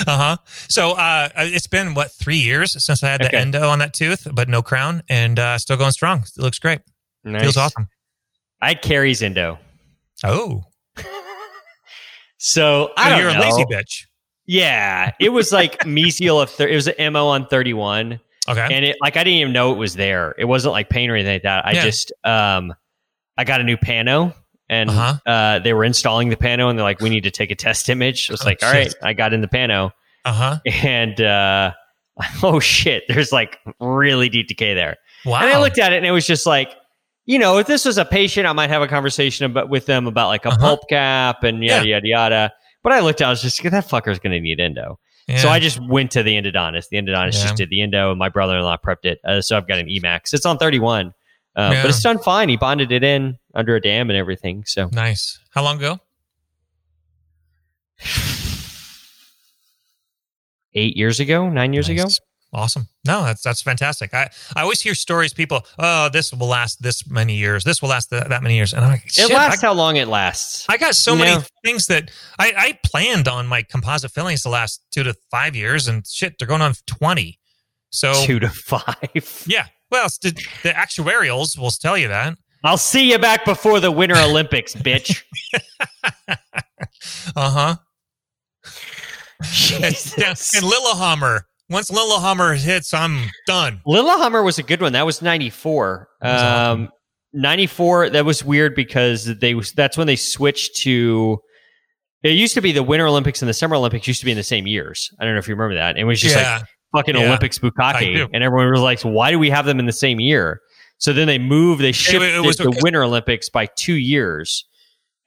huh. 0.07 0.37
So 0.69 0.91
uh, 0.91 1.29
it's 1.37 1.67
been 1.67 1.93
what 1.93 2.11
three 2.11 2.37
years 2.37 2.81
since 2.83 3.03
I 3.03 3.09
had 3.09 3.21
the 3.21 3.27
Okay. 3.27 3.37
endo 3.37 3.67
on 3.67 3.79
that 3.79 3.93
tooth, 3.93 4.27
but 4.33 4.47
no 4.47 4.61
crown, 4.61 5.03
and 5.09 5.37
uh, 5.37 5.57
still 5.57 5.77
going 5.77 5.91
strong. 5.91 6.19
It 6.21 6.41
looks 6.41 6.59
great. 6.59 6.79
Feels 7.25 7.57
awesome. 7.57 7.89
I 8.61 8.69
had 8.69 8.81
caries 8.81 9.21
endo. 9.21 9.59
Oh, 10.23 10.63
So 12.37 12.91
I 12.97 13.05
So 13.05 13.09
don't 13.09 13.19
you're 13.19 13.33
know. 13.33 13.39
a 13.39 13.41
lazy 13.41 13.65
bitch. 13.65 14.05
Yeah, 14.45 15.11
it 15.19 15.29
was 15.29 15.51
like 15.51 15.79
mesial 15.79 16.41
of 16.41 16.49
thir- 16.51 16.67
it 16.67 16.75
was 16.75 16.87
an 16.87 17.13
mo 17.13 17.27
on 17.27 17.47
thirty 17.47 17.73
one, 17.73 18.19
Okay. 18.47 18.67
and 18.71 18.85
it 18.85 18.95
like 19.01 19.17
I 19.17 19.23
didn't 19.23 19.39
even 19.39 19.53
know 19.53 19.71
it 19.71 19.77
was 19.77 19.95
there. 19.95 20.35
It 20.37 20.45
wasn't 20.45 20.73
like 20.73 20.89
pain 20.89 21.09
or 21.09 21.15
anything 21.15 21.33
like 21.33 21.43
that. 21.43 21.65
I 21.65 21.71
Yeah. 21.73 21.83
just 21.83 22.11
um, 22.23 22.73
I 23.37 23.43
got 23.43 23.59
a 23.61 23.63
new 23.63 23.77
pano, 23.77 24.33
and 24.69 24.89
Uh-huh. 24.89 25.17
uh, 25.25 25.59
they 25.59 25.73
were 25.73 25.83
installing 25.83 26.29
the 26.29 26.35
pano, 26.37 26.69
and 26.69 26.77
they're 26.77 26.83
like, 26.83 27.01
"We 27.01 27.09
need 27.09 27.23
to 27.23 27.31
take 27.31 27.51
a 27.51 27.55
test 27.55 27.89
image." 27.89 28.29
I 28.29 28.33
was 28.33 28.41
Oh, 28.41 28.45
like, 28.45 28.63
"All 28.63 28.71
shit. 28.73 28.93
right," 29.01 29.09
I 29.09 29.13
got 29.13 29.33
in 29.33 29.41
the 29.41 29.47
pano, 29.47 29.91
Uh 30.25 30.31
huh. 30.33 30.59
and 30.83 31.19
uh, 31.21 31.71
oh 32.43 32.59
shit, 32.59 33.03
there's 33.07 33.31
like 33.31 33.57
really 33.79 34.29
deep 34.29 34.47
decay 34.47 34.73
there. 34.73 34.95
Wow. 35.25 35.39
And 35.41 35.49
I 35.49 35.59
looked 35.59 35.79
at 35.79 35.91
it, 35.93 35.97
and 35.97 36.05
it 36.05 36.11
was 36.11 36.25
just 36.27 36.45
like. 36.45 36.73
You 37.27 37.39
know, 37.39 37.57
if 37.57 37.65
this 37.65 37.85
was 37.85 37.97
a 37.97 38.05
patient, 38.05 38.45
I 38.45 38.53
might 38.53 38.69
have 38.69 38.83
a 38.83 38.87
conversation 38.87 39.47
about, 39.47 39.67
with 39.67 39.87
them 39.87 40.05
about 40.05 40.27
like 40.27 40.45
a 40.45 40.49
Uh-huh. 40.49 40.59
pulp 40.59 40.81
cap 40.87 41.43
and 41.43 41.63
yada 41.63 41.87
yada 41.87 42.07
yada. 42.07 42.53
But 42.83 42.91
I 42.93 42.99
looked 42.99 43.19
at, 43.19 43.23
it, 43.25 43.27
I 43.29 43.29
was 43.31 43.41
just 43.41 43.63
that 43.63 43.87
fucker's 43.87 44.19
going 44.19 44.33
to 44.33 44.39
need 44.39 44.59
endo. 44.59 44.99
So 45.37 45.49
I 45.49 45.59
just 45.59 45.79
went 45.79 46.11
to 46.11 46.21
the 46.23 46.35
endodontist. 46.39 46.89
The 46.89 46.97
endodontist 46.97 47.33
Yeah. 47.33 47.41
just 47.43 47.55
did 47.55 47.69
the 47.71 47.81
endo, 47.81 48.11
and 48.11 48.19
my 48.19 48.29
brother-in-law 48.29 48.77
prepped 48.85 49.05
it. 49.05 49.19
Uh, 49.25 49.41
so 49.41 49.57
I've 49.57 49.67
got 49.67 49.79
an 49.79 49.87
Emax. 49.87 50.33
It's 50.33 50.45
on 50.45 50.57
31, 50.59 51.13
uh, 51.55 51.71
Yeah. 51.73 51.81
but 51.81 51.89
it's 51.89 52.01
done 52.03 52.19
fine. 52.19 52.47
He 52.49 52.57
bonded 52.57 52.91
it 52.91 53.03
in 53.03 53.39
under 53.55 53.75
a 53.75 53.81
dam 53.81 54.09
and 54.11 54.17
everything. 54.17 54.65
So 54.65 54.89
nice. 54.91 55.39
How 55.51 55.63
long 55.63 55.77
ago? 55.77 55.99
eight 60.73 60.97
years 60.97 61.19
ago, 61.19 61.49
nine 61.49 61.73
years 61.73 61.89
ago. 61.89 62.05
Awesome. 62.55 62.87
No, 63.05 63.25
that's 63.25 63.43
that's 63.43 63.61
fantastic. 63.61 64.13
I, 64.13 64.29
I 64.55 64.61
always 64.61 64.79
hear 64.79 64.95
stories. 64.95 65.33
People, 65.33 65.65
oh, 65.77 66.07
this 66.07 66.31
will 66.31 66.47
last 66.47 66.81
this 66.81 67.05
many 67.09 67.35
years. 67.35 67.65
This 67.65 67.81
will 67.81 67.89
last 67.89 68.09
th- 68.11 68.23
that 68.29 68.41
many 68.41 68.55
years. 68.55 68.71
And 68.73 68.85
I'm 68.85 68.91
like, 68.91 69.03
It 69.17 69.29
lasts 69.29 69.61
I, 69.61 69.67
how 69.67 69.73
long 69.73 69.97
it 69.97 70.07
lasts. 70.07 70.65
I 70.69 70.77
got 70.77 70.95
so 70.95 71.11
You 71.13 71.19
many 71.19 71.35
know? 71.35 71.43
things 71.65 71.87
that 71.87 72.11
I, 72.39 72.53
I 72.57 72.79
planned 72.81 73.27
on 73.27 73.45
my 73.45 73.61
composite 73.61 74.11
fillings 74.11 74.43
to 74.43 74.49
last 74.49 74.81
two 74.91 75.03
to 75.03 75.13
five 75.29 75.53
years, 75.53 75.89
and 75.89 76.07
shit, 76.07 76.35
they're 76.39 76.47
going 76.47 76.61
on 76.61 76.75
twenty. 76.87 77.39
So 77.89 78.13
Two 78.25 78.39
to 78.39 78.47
five. 78.49 79.43
yeah, 79.45 79.67
well, 79.91 80.07
the, 80.21 80.31
the 80.63 80.69
actuarials 80.69 81.57
will 81.57 81.71
tell 81.71 81.97
you 81.97 82.07
that. 82.07 82.37
I'll 82.63 82.77
see 82.77 83.11
you 83.11 83.19
back 83.19 83.43
before 83.43 83.81
the 83.81 83.91
Winter 83.91 84.15
Olympics, 84.17 84.73
bitch. 84.73 85.23
Uh 87.35 87.49
huh. 87.49 87.75
And 89.83 90.63
Lillehammer. 90.63 91.47
Once 91.69 91.89
Lillehammer 91.89 92.53
hits, 92.53 92.93
I'm 92.93 93.29
done. 93.47 93.81
Lillehammer 93.85 94.43
was 94.43 94.59
a 94.59 94.63
good 94.63 94.81
one. 94.81 94.93
That 94.93 95.05
was 95.05 95.21
94. 95.21 96.07
That 96.21 96.33
was 96.33 96.41
awesome. 96.41 96.81
Um, 96.83 96.89
94, 97.33 98.11
that 98.11 98.25
was 98.25 98.43
weird 98.43 98.75
because 98.75 99.25
they 99.39 99.53
that's 99.75 99.97
when 99.97 100.07
they 100.07 100.15
switched 100.15 100.75
to 100.77 101.39
it 102.25 102.31
used 102.31 102.55
to 102.55 102.61
be 102.61 102.71
the 102.71 102.81
Winter 102.81 103.05
Olympics 103.05 103.41
and 103.41 103.49
the 103.49 103.53
Summer 103.53 103.75
Olympics 103.75 104.07
used 104.07 104.19
to 104.19 104.25
be 104.25 104.31
in 104.31 104.37
the 104.37 104.43
same 104.43 104.65
years. 104.65 105.11
I 105.19 105.25
don't 105.25 105.33
know 105.33 105.39
if 105.39 105.47
you 105.47 105.53
remember 105.53 105.75
that. 105.75 105.97
It 105.97 106.05
was 106.05 106.19
just 106.19 106.35
yeah. 106.35 106.57
like 106.57 106.65
fucking 106.95 107.15
Yeah, 107.15 107.27
Olympics 107.27 107.59
bukkake, 107.59 108.29
and 108.33 108.43
everyone 108.43 108.71
was 108.71 108.81
like, 108.81 109.01
"Why 109.01 109.29
do 109.29 109.37
we 109.37 109.49
have 109.51 109.65
them 109.65 109.79
in 109.79 109.85
the 109.85 109.93
same 109.93 110.19
year?" 110.19 110.59
So 110.97 111.13
then 111.13 111.27
they 111.27 111.37
moved. 111.37 111.81
They 111.81 111.91
shifted 111.91 112.33
it 112.33 112.41
was 112.41 112.57
the 112.57 112.69
okay. 112.69 112.79
Winter 112.81 113.03
Olympics 113.03 113.49
by 113.49 113.67
two 113.77 113.93
years, 113.95 114.65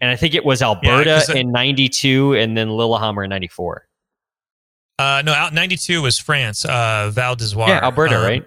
and 0.00 0.10
I 0.10 0.16
think 0.16 0.34
it 0.34 0.44
was 0.44 0.60
Alberta 0.60 1.22
it- 1.28 1.36
in 1.36 1.52
'92 1.52 2.34
and 2.34 2.56
then 2.56 2.70
Lillehammer 2.70 3.22
in 3.22 3.30
'94. 3.30 3.84
Uh, 4.98 5.22
no, 5.24 5.32
out 5.32 5.52
92 5.54 6.02
was 6.02 6.18
France, 6.18 6.64
uh, 6.64 7.10
Val 7.12 7.36
d'Ivoire. 7.36 7.68
Yeah, 7.68 7.80
Alberta, 7.84 8.16
Um, 8.16 8.22
right? 8.24 8.44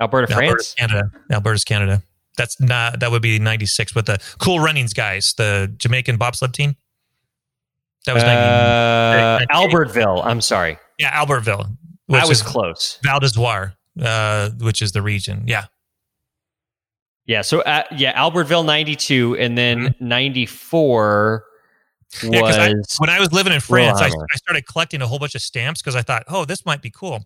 Alberta, 0.00 0.32
Alberta's 0.32 0.72
France. 0.72 0.74
Canada. 0.78 1.10
Alberta's 1.30 1.64
Canada. 1.64 2.02
That's 2.38 2.58
not, 2.60 3.00
that 3.00 3.10
would 3.10 3.20
be 3.20 3.38
96 3.38 3.94
with 3.94 4.06
the 4.06 4.18
Cool 4.38 4.60
Runnings 4.60 4.94
guys, 4.94 5.34
the 5.36 5.70
Jamaican 5.76 6.16
bobsled 6.16 6.54
team. 6.54 6.76
That 8.06 8.14
was 8.14 8.22
90. 8.22 8.40
Uh, 8.40 9.44
98. 9.44 9.48
Albertville. 9.50 10.24
I'm 10.24 10.40
sorry, 10.40 10.78
Yeah, 10.98 11.12
Albertville. 11.22 11.66
I 11.66 12.14
which 12.20 12.28
was 12.28 12.40
close. 12.42 12.98
Val 13.04 13.20
d'Ivoire, 13.20 13.74
uh, 14.00 14.50
which 14.60 14.80
is 14.80 14.92
the 14.92 15.02
region. 15.02 15.44
Yeah. 15.46 15.66
Yeah, 17.26 17.42
so 17.42 17.60
uh, 17.60 17.82
yeah, 17.96 18.18
Albertville 18.18 18.64
'92, 18.64 19.36
and 19.36 19.56
then 19.56 19.94
'94 20.00 21.44
Mm-hmm. 21.44 21.49
Yeah, 22.22 22.40
'cause 22.40 22.58
I- 22.58 22.72
When 22.98 23.10
I 23.10 23.20
was 23.20 23.32
living 23.32 23.52
in 23.52 23.60
France, 23.60 24.00
I, 24.00 24.06
I 24.32 24.36
started 24.36 24.66
collecting 24.66 25.00
a 25.02 25.06
whole 25.06 25.18
bunch 25.18 25.34
of 25.34 25.42
stamps 25.42 25.80
because 25.80 25.94
I 25.96 26.02
thought, 26.02 26.24
oh, 26.28 26.44
this 26.44 26.64
might 26.66 26.82
be 26.82 26.90
cool. 26.90 27.24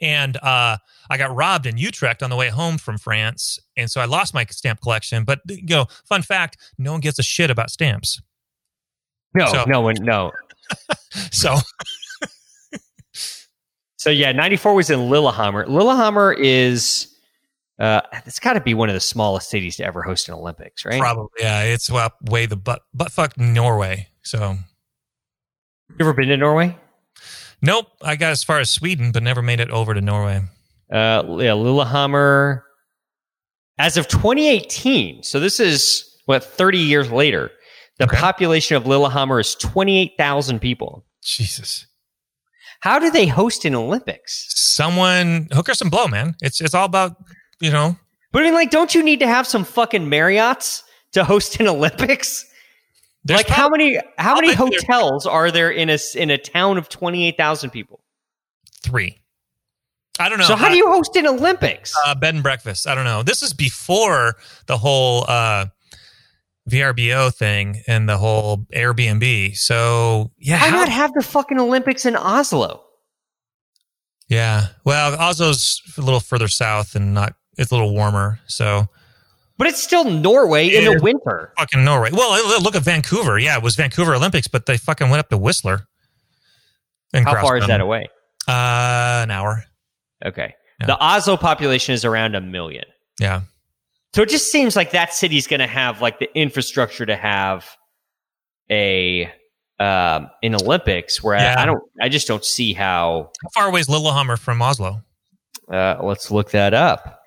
And 0.00 0.36
uh, 0.38 0.78
I 1.10 1.16
got 1.18 1.34
robbed 1.34 1.66
in 1.66 1.76
Utrecht 1.76 2.22
on 2.22 2.30
the 2.30 2.36
way 2.36 2.48
home 2.48 2.78
from 2.78 2.96
France, 2.98 3.58
and 3.76 3.90
so 3.90 4.00
I 4.00 4.06
lost 4.06 4.32
my 4.32 4.44
stamp 4.46 4.80
collection. 4.80 5.24
But 5.24 5.40
you 5.46 5.62
know, 5.66 5.86
fun 6.06 6.22
fact: 6.22 6.56
no 6.78 6.92
one 6.92 7.00
gives 7.00 7.18
a 7.18 7.22
shit 7.22 7.50
about 7.50 7.70
stamps. 7.70 8.20
no, 9.34 9.46
so- 9.46 9.64
no 9.66 9.80
one, 9.82 9.96
no. 10.00 10.32
So 11.32 11.56
So 13.96 14.10
yeah, 14.10 14.32
'94 14.32 14.74
was 14.74 14.90
in 14.90 15.10
Lillehammer. 15.10 15.66
Lillehammer 15.66 16.32
is 16.32 17.14
uh, 17.78 18.00
it's 18.26 18.40
got 18.40 18.54
to 18.54 18.60
be 18.60 18.74
one 18.74 18.88
of 18.88 18.94
the 18.94 19.00
smallest 19.00 19.48
cities 19.50 19.76
to 19.76 19.84
ever 19.84 20.02
host 20.02 20.28
an 20.28 20.34
Olympics, 20.34 20.84
right? 20.84 21.00
probably, 21.00 21.28
yeah, 21.38 21.62
it's 21.62 21.90
well, 21.90 22.10
way 22.22 22.46
the 22.46 22.56
butt 22.56 22.82
butt 22.94 23.12
fuck 23.12 23.38
Norway. 23.38 24.08
So 24.22 24.56
You 25.90 25.96
ever 26.00 26.12
been 26.12 26.28
to 26.28 26.36
Norway? 26.36 26.76
nope, 27.62 27.86
I 28.02 28.16
got 28.16 28.32
as 28.32 28.42
far 28.42 28.58
as 28.60 28.70
Sweden, 28.70 29.12
but 29.12 29.22
never 29.22 29.42
made 29.42 29.60
it 29.60 29.70
over 29.70 29.94
to 29.94 30.00
Norway. 30.00 30.42
Uh, 30.92 31.22
yeah, 31.40 31.52
Lillehammer. 31.54 32.64
As 33.80 33.96
of 33.96 34.08
2018, 34.08 35.22
so 35.22 35.38
this 35.38 35.60
is 35.60 36.16
what 36.26 36.42
30 36.42 36.78
years 36.78 37.12
later, 37.12 37.50
the 37.98 38.04
Okay. 38.06 38.16
population 38.16 38.76
of 38.76 38.86
Lillehammer 38.86 39.38
is 39.38 39.54
28,000 39.54 40.58
people. 40.60 41.04
Jesus. 41.22 41.86
How 42.80 42.98
do 42.98 43.10
they 43.10 43.26
host 43.26 43.64
an 43.64 43.74
Olympics? 43.76 44.46
Someone 44.50 45.48
hook 45.52 45.68
her 45.68 45.74
some 45.74 45.90
blow, 45.90 46.06
man. 46.08 46.34
It's 46.40 46.60
it's 46.60 46.74
all 46.74 46.84
about 46.86 47.16
you 47.60 47.70
know 47.70 47.96
But 48.32 48.42
I 48.42 48.44
mean, 48.46 48.54
like, 48.54 48.70
don't 48.70 48.94
you 48.94 49.02
need 49.02 49.20
to 49.20 49.26
have 49.26 49.46
some 49.46 49.64
fucking 49.64 50.06
Marriotts 50.08 50.82
to 51.12 51.24
host 51.24 51.58
an 51.60 51.68
Olympics? 51.68 52.44
there's 53.24 53.38
like, 53.40 53.48
how 53.48 53.68
many 53.68 53.98
how 54.18 54.34
many 54.36 54.48
bet 54.48 54.58
there- 54.58 54.66
hotels 54.68 55.26
are 55.26 55.50
there 55.50 55.70
in 55.70 55.90
a 55.90 55.98
in 56.14 56.30
a 56.30 56.38
town 56.38 56.78
of 56.78 56.88
28,000 56.88 57.70
people? 57.70 58.00
three. 58.82 59.18
I 60.20 60.28
don't 60.28 60.38
know. 60.38 60.44
so 60.46 60.56
how 60.56 60.66
I- 60.66 60.70
do 60.72 60.76
you 60.76 60.86
host 60.90 61.14
an 61.16 61.26
Olympics? 61.26 61.92
uh, 62.06 62.14
bed 62.14 62.34
and 62.34 62.42
breakfast. 62.42 62.86
I 62.86 62.94
don't 62.94 63.04
know. 63.04 63.22
This 63.22 63.42
is 63.42 63.52
before 63.52 64.36
the 64.66 64.76
whole 64.78 65.24
uh, 65.28 65.66
VRBO 66.70 67.32
thing 67.34 67.82
and 67.86 68.08
the 68.08 68.18
whole 68.18 68.58
Airbnb. 68.74 69.56
So 69.56 70.30
yeah, 70.38 70.60
Why 70.60 70.68
how- 70.68 70.76
not 70.76 70.88
have 70.88 71.12
the 71.14 71.22
fucking 71.22 71.58
Olympics 71.58 72.04
in 72.06 72.14
Oslo? 72.16 72.84
yeah. 74.28 74.68
Well, 74.84 75.16
Oslo's 75.16 75.80
a 75.96 76.00
little 76.00 76.20
further 76.20 76.48
south 76.48 76.94
and 76.94 77.14
not. 77.14 77.34
It's 77.58 77.70
a 77.70 77.74
little 77.74 77.92
warmer. 77.92 78.38
So 78.46 78.86
But 79.58 79.66
it's 79.66 79.82
still 79.82 80.04
Norway 80.04 80.68
in 80.74 80.84
the 80.84 81.00
winter. 81.02 81.52
fucking 81.58 81.84
Norway. 81.84 82.10
Well, 82.12 82.60
look 82.62 82.76
at 82.76 82.82
Vancouver. 82.82 83.38
Yeah, 83.38 83.56
it 83.56 83.62
was 83.62 83.74
Vancouver 83.76 84.14
Olympics, 84.14 84.48
but 84.48 84.66
they 84.66 84.76
fucking 84.78 85.10
went 85.10 85.20
up 85.20 85.28
to 85.30 85.36
Whistler. 85.38 85.86
And 87.12 87.24
How 87.26 87.40
far 87.40 87.56
is 87.56 87.66
that 87.66 87.80
away? 87.80 88.06
Uh, 88.46 89.20
an 89.24 89.30
hour. 89.30 89.64
Okay. 90.24 90.54
Yeah. 90.80 90.86
The 90.86 90.98
Oslo 90.98 91.36
population 91.36 91.92
is 91.94 92.04
around 92.04 92.34
a 92.34 92.40
million. 92.40 92.84
Yeah. 93.20 93.42
So 94.14 94.22
it 94.22 94.28
just 94.28 94.50
seems 94.52 94.76
like 94.76 94.92
that 94.92 95.12
city's 95.12 95.46
going 95.46 95.60
to 95.60 95.66
have 95.66 96.00
like 96.00 96.18
the 96.18 96.28
infrastructure 96.38 97.04
to 97.04 97.16
have 97.16 97.68
a 98.70 99.24
um, 99.80 100.28
an 100.42 100.54
Olympics. 100.54 101.22
Where 101.22 101.36
Yeah. 101.36 101.54
I, 101.58 101.62
I 101.62 101.66
don't, 101.66 101.82
I 102.00 102.08
just 102.08 102.26
don't 102.28 102.44
see 102.44 102.72
how. 102.72 103.30
How 103.42 103.48
far 103.62 103.68
away 103.68 103.80
is 103.80 103.88
Lillehammer 103.88 104.36
from 104.36 104.60
Oslo? 104.62 105.02
Uh, 105.70 105.96
let's 106.02 106.30
look 106.30 106.50
that 106.52 106.74
up. 106.74 107.17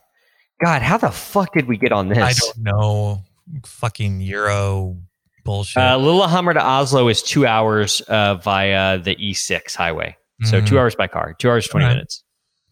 God, 0.64 0.82
how 0.82 0.98
the 0.98 1.12
fuck 1.12 1.54
did 1.54 1.68
we 1.68 1.78
get 1.78 1.92
on 1.92 2.08
this? 2.10 2.18
I 2.20 2.34
don't 2.34 2.58
know. 2.60 3.24
Fucking 3.66 4.22
Euro 4.22 4.98
bullshit. 5.44 5.82
Uh, 5.82 5.98
Lillehammer 5.98 6.54
to 6.54 6.64
Oslo 6.64 7.08
is 7.08 7.24
two 7.24 7.46
hours 7.48 8.02
uh, 8.02 8.36
via 8.36 8.98
the 9.00 9.16
E6 9.16 9.76
highway. 9.76 10.16
So 10.44 10.62
Mhm. 10.62 10.68
two 10.68 10.80
hours 10.80 10.96
by 10.96 11.08
car, 11.08 11.36
two 11.38 11.50
hours 11.50 11.68
twenty 11.68 11.86
Alright. 11.86 11.98
minutes. 11.98 12.24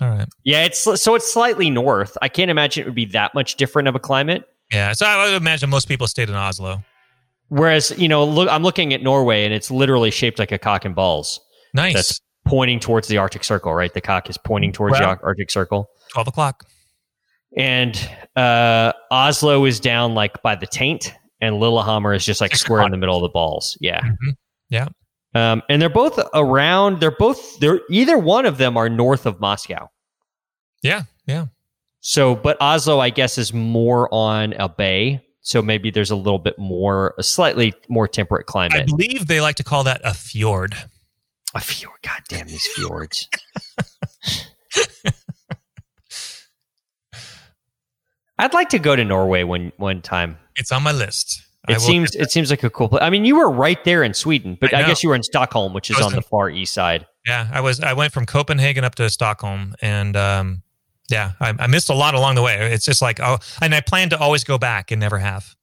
All 0.01 0.09
right. 0.09 0.27
Yeah, 0.43 0.63
it's 0.65 0.79
so 0.79 1.15
it's 1.15 1.31
slightly 1.31 1.69
north. 1.69 2.17
I 2.21 2.27
can't 2.29 2.49
imagine 2.49 2.81
it 2.83 2.85
would 2.87 2.95
be 2.95 3.05
that 3.07 3.35
much 3.35 3.55
different 3.55 3.87
of 3.87 3.95
a 3.95 3.99
climate. 3.99 4.43
Yeah. 4.71 4.93
So 4.93 5.05
I 5.05 5.25
would 5.25 5.35
imagine 5.41 5.69
most 5.69 5.87
people 5.87 6.07
stayed 6.07 6.29
in 6.29 6.35
Oslo. 6.35 6.83
Whereas, 7.49 7.91
you 7.97 8.07
know, 8.07 8.23
look, 8.23 8.47
I'm 8.49 8.63
looking 8.63 8.93
at 8.93 9.01
Norway 9.03 9.43
and 9.45 9.53
it's 9.53 9.69
literally 9.71 10.11
shaped 10.11 10.37
like 10.39 10.51
a 10.51 10.57
cock 10.59 10.85
and 10.85 10.95
balls, 10.95 11.39
Nice. 11.73 11.93
That's- 11.93 12.21
pointing 12.45 12.79
towards 12.79 13.07
the 13.07 13.17
Arctic 13.17 13.43
Circle. 13.43 13.73
Right, 13.73 13.93
the 13.93 14.01
cock 14.01 14.29
is 14.29 14.37
pointing 14.37 14.71
towards 14.71 14.95
the 14.97 15.01
Well- 15.01 15.09
Ar- 15.11 15.19
Arctic 15.23 15.51
Circle, 15.51 15.89
12 16.13 16.27
o'clock. 16.29 16.65
And 17.57 18.09
uh, 18.35 18.93
Oslo 19.11 19.65
is 19.65 19.79
down 19.79 20.13
like 20.15 20.41
by 20.41 20.55
the 20.55 20.67
taint, 20.67 21.13
and 21.41 21.59
Lillehammer 21.59 22.13
is 22.13 22.25
just 22.25 22.41
like 22.41 22.51
Six 22.51 22.61
square 22.61 22.83
in 22.83 22.91
the 22.91 22.97
middle 22.97 23.15
of 23.15 23.21
the 23.21 23.29
balls. 23.29 23.77
Yeah. 23.81 24.01
Mhm. 24.01 24.35
Yeah. 24.69 24.87
Um, 25.35 25.61
and 25.69 25.81
they're 25.81 25.89
both 25.89 26.19
around. 26.33 26.99
They're 26.99 27.11
both. 27.11 27.59
They're 27.59 27.81
either 27.89 28.17
one 28.17 28.45
of 28.45 28.57
them 28.57 28.77
are 28.77 28.89
north 28.89 29.25
of 29.25 29.39
Moscow. 29.39 29.89
Yeah. 30.81 31.03
Yeah. 31.27 31.45
So, 32.01 32.35
but 32.35 32.57
Oslo, 32.61 32.99
I 32.99 33.09
guess, 33.09 33.37
is 33.37 33.53
more 33.53 34.07
on 34.13 34.53
a 34.53 34.69
bay. 34.69 35.21
So 35.41 35.61
maybe 35.61 35.89
there's 35.91 36.11
a 36.11 36.15
little 36.15 36.39
bit 36.39 36.57
more, 36.59 37.13
a 37.17 37.23
slightly 37.23 37.73
more 37.89 38.07
temperate 38.07 38.45
climate. 38.45 38.81
I 38.81 38.83
believe 38.85 39.27
they 39.27 39.41
like 39.41 39.55
to 39.55 39.63
call 39.63 39.83
that 39.85 40.01
a 40.03 40.13
fjord. 40.13 40.75
A 41.55 41.59
fjord. 41.59 41.97
God 42.03 42.21
damn 42.27 42.47
these 42.47 42.67
fjords. 42.67 43.27
I'd 48.39 48.53
like 48.53 48.69
to 48.69 48.79
go 48.79 48.95
to 48.95 49.03
Norway 49.03 49.43
one 49.43 49.71
one 49.77 50.01
time. 50.01 50.37
It's 50.55 50.71
on 50.71 50.81
my 50.81 50.91
list. 50.91 51.43
It 51.67 51.81
seems 51.81 52.15
it 52.15 52.31
seems 52.31 52.49
like 52.49 52.63
a 52.63 52.69
cool 52.69 52.89
place. 52.89 53.03
I 53.03 53.09
mean, 53.09 53.25
you 53.25 53.35
were 53.35 53.51
right 53.51 53.83
there 53.83 54.01
in 54.01 54.13
Sweden, 54.13 54.57
but 54.59 54.73
I 54.73 54.79
I, 54.79 54.87
guess 54.87 55.03
you 55.03 55.09
were 55.09 55.15
in 55.15 55.23
Stockholm, 55.23 55.73
which 55.73 55.91
is 55.91 55.99
on 55.99 56.13
the 56.13 56.21
far 56.21 56.49
east 56.49 56.73
side. 56.73 57.05
Yeah, 57.27 57.47
I 57.51 57.61
was. 57.61 57.79
I 57.81 57.93
went 57.93 58.13
from 58.13 58.25
Copenhagen 58.25 58.83
up 58.83 58.95
to 58.95 59.09
Stockholm, 59.09 59.75
and 59.81 60.15
um, 60.15 60.63
yeah, 61.09 61.33
I, 61.39 61.53
I 61.59 61.67
missed 61.67 61.89
a 61.89 61.93
lot 61.93 62.15
along 62.15 62.35
the 62.35 62.41
way. 62.41 62.71
It's 62.71 62.85
just 62.85 63.01
like 63.01 63.19
oh, 63.19 63.37
and 63.61 63.75
I 63.75 63.81
plan 63.81 64.09
to 64.11 64.17
always 64.17 64.43
go 64.43 64.57
back 64.57 64.89
and 64.89 64.99
never 64.99 65.19
have. 65.19 65.55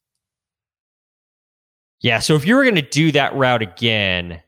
Yeah. 2.01 2.21
So 2.21 2.37
if 2.37 2.47
you 2.47 2.55
were 2.55 2.63
going 2.63 2.77
to 2.77 2.83
do 2.83 3.11
that 3.13 3.35
route 3.35 3.63
again, 3.63 4.43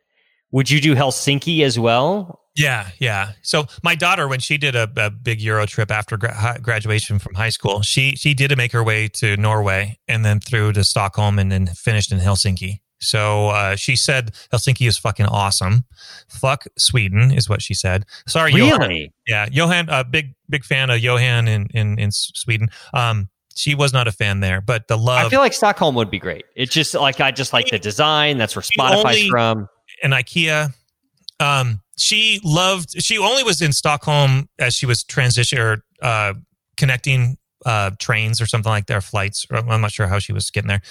would 0.50 0.70
you 0.70 0.80
do 0.80 0.94
Helsinki 0.94 1.62
as 1.62 1.78
well? 1.78 2.40
Yeah, 2.56 2.88
yeah. 2.98 3.32
So 3.42 3.66
my 3.84 3.94
daughter, 3.94 4.26
when 4.26 4.40
she 4.40 4.58
did 4.58 4.74
a, 4.74 4.90
a 4.96 5.10
big 5.10 5.40
Euro 5.42 5.64
trip 5.66 5.90
after 5.92 6.16
gra- 6.16 6.58
graduation 6.60 7.18
from 7.20 7.34
high 7.34 7.50
school, 7.50 7.82
she 7.82 8.16
she 8.16 8.34
did 8.34 8.56
make 8.56 8.72
her 8.72 8.82
way 8.82 9.06
to 9.08 9.36
Norway 9.36 9.98
and 10.08 10.24
then 10.24 10.40
through 10.40 10.72
to 10.72 10.82
Stockholm 10.82 11.38
and 11.38 11.52
then 11.52 11.66
finished 11.66 12.10
in 12.10 12.18
Helsinki. 12.18 12.80
So 13.00 13.50
uh, 13.50 13.76
she 13.76 13.94
said 13.94 14.32
Helsinki 14.52 14.88
is 14.88 14.98
fucking 14.98 15.26
awesome. 15.26 15.84
Fuck 16.28 16.66
Sweden 16.76 17.30
is 17.30 17.48
what 17.48 17.62
she 17.62 17.74
said. 17.74 18.04
Sorry, 18.26 18.52
Johan. 18.52 19.08
Yeah, 19.24 19.46
Johan, 19.52 19.88
a 19.88 20.02
big 20.02 20.34
big 20.48 20.64
fan 20.64 20.90
of 20.90 20.98
Johan 20.98 21.46
in 21.46 21.68
in 21.74 21.96
in 21.98 22.10
Sweden. 22.10 22.70
Um, 22.92 23.28
she 23.54 23.76
was 23.76 23.92
not 23.92 24.08
a 24.08 24.12
fan 24.12 24.40
there, 24.40 24.60
but 24.60 24.88
the 24.88 24.96
love 24.96 25.26
I 25.26 25.28
feel 25.28 25.40
like 25.40 25.52
Stockholm 25.52 25.94
would 25.94 26.10
be 26.10 26.18
great. 26.18 26.44
It's 26.56 26.72
just 26.72 26.94
like 26.94 27.20
I 27.20 27.30
just 27.30 27.52
like 27.52 27.68
the 27.68 27.78
design. 27.78 28.36
That's 28.38 28.56
where 28.56 28.62
Spotify's 28.64 29.04
only- 29.04 29.28
from. 29.30 29.68
And 30.02 30.12
IKEA. 30.12 30.72
Um, 31.40 31.82
she 31.96 32.40
loved. 32.44 33.00
She 33.02 33.18
only 33.18 33.42
was 33.42 33.60
in 33.62 33.72
Stockholm 33.72 34.48
as 34.58 34.74
she 34.74 34.86
was 34.86 35.04
transition 35.04 35.58
or 35.58 35.84
uh, 36.02 36.34
connecting 36.76 37.36
uh, 37.66 37.90
trains 37.98 38.40
or 38.40 38.46
something 38.46 38.70
like 38.70 38.86
their 38.86 39.00
flights. 39.00 39.46
Or 39.50 39.58
I'm 39.58 39.80
not 39.80 39.90
sure 39.92 40.06
how 40.06 40.18
she 40.18 40.32
was 40.32 40.50
getting 40.50 40.68
there. 40.68 40.82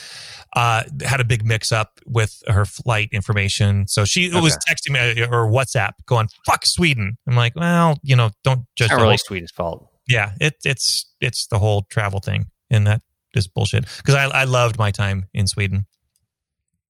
Uh, 0.55 0.83
had 1.01 1.19
a 1.21 1.23
big 1.25 1.45
mix 1.45 1.71
up 1.71 1.99
with 2.05 2.41
her 2.47 2.65
flight 2.65 3.09
information, 3.11 3.87
so 3.87 4.05
she 4.05 4.29
was 4.31 4.57
texting 4.69 4.91
me 4.91 5.21
uh, 5.23 5.27
or 5.29 5.47
WhatsApp 5.49 5.93
going 6.05 6.27
"fuck 6.45 6.65
Sweden." 6.65 7.17
I'm 7.27 7.35
like, 7.35 7.55
well, 7.55 7.97
you 8.03 8.15
know, 8.15 8.31
don't 8.43 8.65
judge. 8.75 8.87
It's 8.87 8.91
not 8.91 8.97
really 8.97 9.07
whole- 9.09 9.17
Sweden's 9.17 9.51
fault. 9.51 9.89
yeah, 10.07 10.31
it, 10.41 10.55
it's 10.65 11.05
it's 11.21 11.47
the 11.47 11.59
whole 11.59 11.83
travel 11.89 12.19
thing, 12.19 12.47
and 12.69 12.85
that 12.87 13.01
is 13.33 13.47
bullshit. 13.47 13.85
Because 13.97 14.15
I 14.15 14.25
I 14.25 14.43
loved 14.45 14.77
my 14.77 14.91
time 14.91 15.27
in 15.33 15.47
Sweden. 15.47 15.85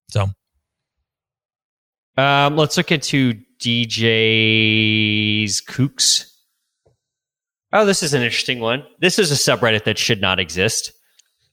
So 0.10 0.30
Um, 2.18 2.56
let's 2.58 2.78
look 2.78 2.92
into 2.92 3.36
DJ's 3.60 5.62
Kooks. 5.62 6.32
Oh, 7.74 7.86
this 7.86 8.02
is 8.02 8.14
an 8.14 8.24
interesting 8.24 8.60
one. 8.60 8.84
This 9.00 9.20
is 9.20 9.32
a 9.32 9.36
subreddit 9.36 9.84
that 9.84 9.98
should 9.98 10.22
not 10.22 10.40
exist. 10.40 10.92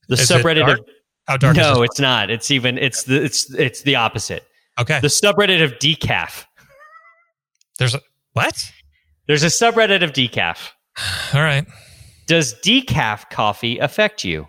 The 0.09 0.15
Is 0.15 0.31
it 0.31 0.35
subreddit 0.43 0.73
of 0.73 0.79
How 1.27 1.37
dark? 1.37 1.57
no, 1.57 1.83
it's 1.83 1.99
not. 2.01 2.31
It's 2.31 2.51
even 2.51 2.79
it's 2.79 3.05
the 3.05 3.23
it's 3.23 3.53
it's 3.55 3.83
the 3.83 3.97
opposite. 3.97 4.45
okay. 4.79 5.01
The 5.01 5.09
subreddit 5.09 5.63
of 5.63 5.73
decaf. 5.73 6.45
There's 7.79 7.95
a 7.95 8.01
what? 8.33 8.71
There's 9.27 9.43
a 9.43 9.47
subreddit 9.49 10.03
of 10.05 10.13
decaf. 10.13 10.69
All 11.35 11.41
right. 11.43 11.67
Does 12.27 12.55
decaf 12.65 13.29
coffee 13.31 13.79
affect 13.79 14.25
you? 14.25 14.47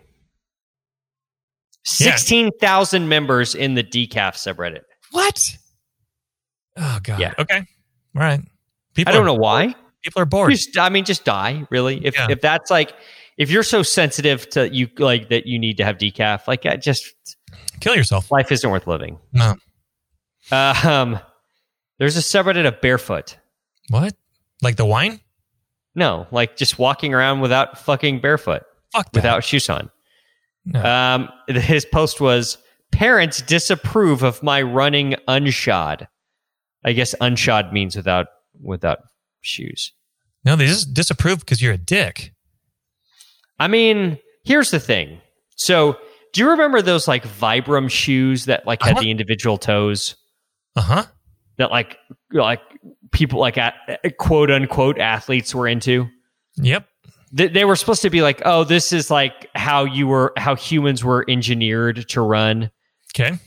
Yeah. 1.99 2.15
16,000 2.15 3.07
members 3.09 3.53
in 3.55 3.73
the 3.75 3.83
decaf 3.83 4.35
subreddit. 4.35 4.81
What? 5.11 5.57
Oh 6.77 6.99
god. 7.03 7.19
Yeah. 7.19 7.33
Okay. 7.39 7.57
All 7.57 7.65
right. 8.21 8.41
People 8.93 9.13
I 9.13 9.15
don't 9.15 9.25
know 9.25 9.33
why. 9.33 9.75
People 10.03 10.21
are 10.21 10.25
bored. 10.25 10.51
Just, 10.51 10.77
I 10.77 10.89
mean, 10.89 11.03
just 11.05 11.25
die, 11.25 11.65
really. 11.69 12.05
If 12.05 12.15
Yeah. 12.15 12.27
if 12.29 12.41
that's 12.41 12.69
like, 12.71 12.93
if 13.37 13.49
you're 13.49 13.63
so 13.63 13.81
sensitive 13.83 14.47
to 14.51 14.73
you, 14.73 14.87
like 14.99 15.29
that, 15.29 15.45
you 15.47 15.57
need 15.59 15.77
to 15.77 15.83
have 15.85 15.97
decaf. 15.97 16.47
Like, 16.47 16.65
I 16.65 16.75
just 16.77 17.03
Kill 17.81 17.95
yourself. 17.95 18.31
life 18.31 18.51
isn't 18.51 18.69
worth 18.69 18.87
living. 18.87 19.17
No. 19.33 19.55
Um, 20.51 21.19
there's 21.97 22.17
a 22.17 22.21
subreddit 22.21 22.67
of 22.67 22.79
barefoot. 22.81 23.37
What? 23.89 24.13
Like 24.61 24.75
the 24.75 24.85
wine? 24.85 25.19
No, 25.95 26.27
like 26.31 26.55
just 26.57 26.77
walking 26.77 27.13
around 27.13 27.39
without 27.41 27.77
fucking 27.79 28.19
barefoot, 28.19 28.63
Fuck 28.91 29.05
that. 29.11 29.13
without 29.19 29.43
shoes 29.43 29.69
on. 29.69 29.89
No. 30.65 30.83
Um, 30.83 31.29
his 31.47 31.85
post 31.85 32.19
was 32.21 32.57
parents 32.91 33.41
disapprove 33.41 34.23
of 34.23 34.43
my 34.43 34.61
running 34.61 35.15
unshod. 35.27 36.07
I 36.85 36.93
guess 36.93 37.13
unshod 37.19 37.73
means 37.73 37.95
without 37.97 38.27
without 38.61 38.99
shoes. 39.41 39.91
no, 40.45 40.55
they 40.55 40.67
just 40.67 40.93
disapprove 40.93 41.39
because 41.39 41.61
you're 41.61 41.73
a 41.73 41.77
dick. 41.77 42.31
I 43.59 43.67
mean, 43.67 44.17
here's 44.43 44.71
the 44.71 44.79
thing. 44.79 45.19
So, 45.55 45.97
do 46.33 46.41
you 46.41 46.49
remember 46.51 46.81
those 46.81 47.07
like 47.07 47.23
Vibram 47.25 47.89
shoes 47.89 48.45
that 48.45 48.65
like 48.67 48.81
had 48.81 48.93
Uh-huh. 48.93 49.01
the 49.01 49.11
individual 49.11 49.57
toes 49.57 50.15
Uh 50.75 50.81
huh. 50.81 51.03
that 51.57 51.71
like 51.71 51.97
like 52.31 52.61
people 53.11 53.39
like 53.39 53.57
at, 53.57 53.75
quote 54.17 54.51
unquote 54.51 54.99
athletes 54.99 55.55
were 55.55 55.67
into? 55.67 56.07
Yep. 56.57 56.87
They, 57.31 57.47
they 57.47 57.65
were 57.65 57.75
supposed 57.75 58.01
to 58.03 58.09
be 58.09 58.21
like, 58.21 58.41
oh, 58.45 58.63
this 58.63 58.93
is 58.93 59.09
like 59.11 59.49
how 59.55 59.83
you 59.85 60.07
were 60.07 60.31
how 60.37 60.55
humans 60.55 61.03
were 61.03 61.25
engineered 61.27 62.07
to 62.09 62.21
run. 62.21 62.69
Okay. 63.13 63.37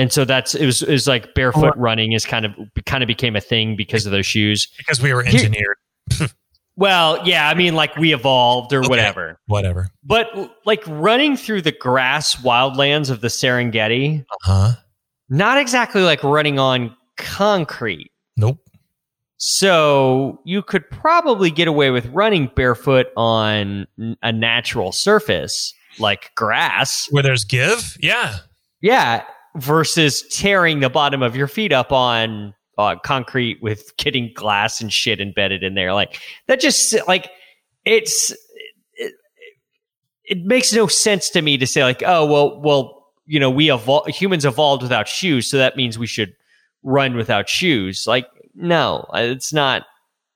And 0.00 0.12
so 0.12 0.24
that's 0.24 0.54
it 0.54 0.64
was 0.64 0.82
it 0.82 0.90
was 0.92 1.06
like 1.06 1.34
barefoot 1.34 1.76
running 1.76 2.12
is 2.12 2.24
kind 2.24 2.46
of 2.46 2.52
kind 2.86 3.02
of 3.02 3.06
became 3.06 3.36
a 3.36 3.40
thing 3.40 3.76
because 3.76 4.06
of 4.06 4.12
those 4.12 4.24
shoes. 4.26 4.66
Because 4.78 5.02
we 5.02 5.12
were 5.12 5.24
engineered. 5.24 5.76
Well, 6.76 7.20
yeah, 7.28 7.50
I 7.50 7.54
mean 7.54 7.74
like 7.74 7.94
we 7.96 8.14
evolved 8.14 8.72
or 8.72 8.78
Okay. 8.78 8.88
whatever. 8.88 9.38
Whatever. 9.48 9.88
But 10.02 10.28
like 10.64 10.82
running 10.86 11.36
through 11.36 11.60
the 11.62 11.72
grass 11.72 12.36
wildlands 12.36 13.10
of 13.10 13.20
the 13.20 13.28
Serengeti, 13.28 14.20
Uh 14.22 14.36
huh. 14.40 14.72
not 15.28 15.58
exactly 15.58 16.00
like 16.00 16.22
running 16.22 16.58
on 16.58 16.96
concrete. 17.18 18.10
Nope. 18.38 18.60
So 19.36 20.40
you 20.46 20.62
could 20.62 20.88
probably 20.90 21.50
get 21.50 21.68
away 21.68 21.90
with 21.90 22.06
running 22.06 22.50
barefoot 22.54 23.08
on 23.16 23.86
a 24.22 24.32
natural 24.32 24.92
surface 24.92 25.74
like 25.98 26.30
grass. 26.34 27.08
Where 27.10 27.22
there's 27.22 27.44
give? 27.44 27.96
Yeah. 28.00 28.36
Yeah, 28.80 29.22
versus 29.56 30.22
tearing 30.28 30.80
the 30.80 30.90
bottom 30.90 31.22
of 31.22 31.34
your 31.36 31.48
feet 31.48 31.72
up 31.72 31.92
on 31.92 32.54
uh, 32.78 32.96
concrete 33.04 33.60
with 33.62 33.96
getting 33.96 34.32
glass 34.34 34.80
and 34.80 34.92
shit 34.92 35.20
embedded 35.20 35.62
in 35.62 35.74
there. 35.74 35.92
Like 35.92 36.20
that 36.46 36.60
just 36.60 36.94
like 37.06 37.30
it's 37.84 38.30
it, 38.94 39.14
it 40.24 40.44
makes 40.44 40.72
no 40.72 40.86
sense 40.86 41.28
to 41.30 41.42
me 41.42 41.58
to 41.58 41.66
say 41.66 41.82
like, 41.82 42.02
oh 42.06 42.24
well, 42.24 42.60
well, 42.60 43.06
you 43.26 43.38
know, 43.38 43.50
we 43.50 43.70
evolved 43.70 44.10
humans 44.10 44.44
evolved 44.44 44.82
without 44.82 45.08
shoes, 45.08 45.50
so 45.50 45.58
that 45.58 45.76
means 45.76 45.98
we 45.98 46.06
should 46.06 46.32
run 46.82 47.16
without 47.16 47.48
shoes. 47.48 48.04
Like, 48.06 48.26
no, 48.54 49.06
it's 49.14 49.52
not. 49.52 49.84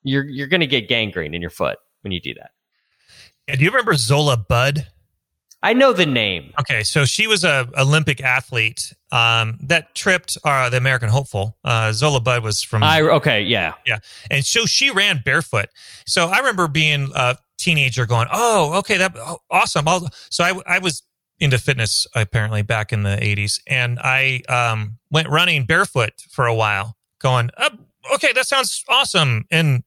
You're 0.03 0.25
you're 0.25 0.49
to 0.61 0.67
get 0.67 0.89
gangrene 0.89 1.35
in 1.35 1.41
your 1.41 1.51
foot 1.51 1.79
when 2.03 2.13
you 2.13 2.21
do 2.21 2.35
that. 2.35 2.51
And 3.49 3.59
do 3.59 3.65
you 3.65 3.71
remember 3.71 3.95
Zola 3.95 4.37
Budd? 4.37 4.87
I 5.65 5.73
know 5.73 5.95
the 5.95 6.05
name. 6.05 6.53
Okay, 6.61 6.83
so 6.83 7.07
she 7.07 7.27
was 7.27 7.43
a 7.43 7.67
Olympic 7.79 8.23
athlete 8.23 8.93
um, 9.11 9.59
that 9.63 9.95
tripped 9.95 10.37
uh, 10.45 10.69
the 10.69 10.77
American 10.77 11.09
hopeful. 11.09 11.57
Uh, 11.65 11.91
Zola 11.93 12.21
Budd 12.21 12.43
was 12.43 12.63
from 12.63 12.83
I 12.83 13.01
okay, 13.01 13.41
yeah. 13.41 13.73
Yeah, 13.87 14.01
and 14.31 14.45
so 14.45 14.67
she 14.67 14.91
ran 14.91 15.23
barefoot. 15.25 15.71
So 16.07 16.27
I 16.27 16.37
remember 16.37 16.69
being 16.69 17.11
a 17.15 17.39
teenager 17.57 18.05
going, 18.05 18.29
"Oh, 18.31 18.75
okay, 18.81 18.99
that 18.99 19.15
oh, 19.17 19.39
awesome." 19.51 19.89
I'll, 19.89 20.07
so 20.29 20.45
I, 20.45 20.61
I 20.67 20.79
was 20.81 21.03
into 21.41 21.59
fitness 21.59 22.07
apparently 22.15 22.61
back 22.61 22.93
in 22.93 23.03
the 23.03 23.17
'80s, 23.17 23.59
and 23.67 23.99
I 24.01 24.43
um, 24.51 24.99
went 25.11 25.31
running 25.31 25.65
barefoot 25.65 26.13
for 26.29 26.47
a 26.47 26.55
while, 26.55 26.95
going, 27.21 27.49
oh, 27.57 27.71
"Okay, 28.13 28.35
that 28.35 28.47
sounds 28.47 28.85
awesome." 28.91 29.47
And 29.51 29.83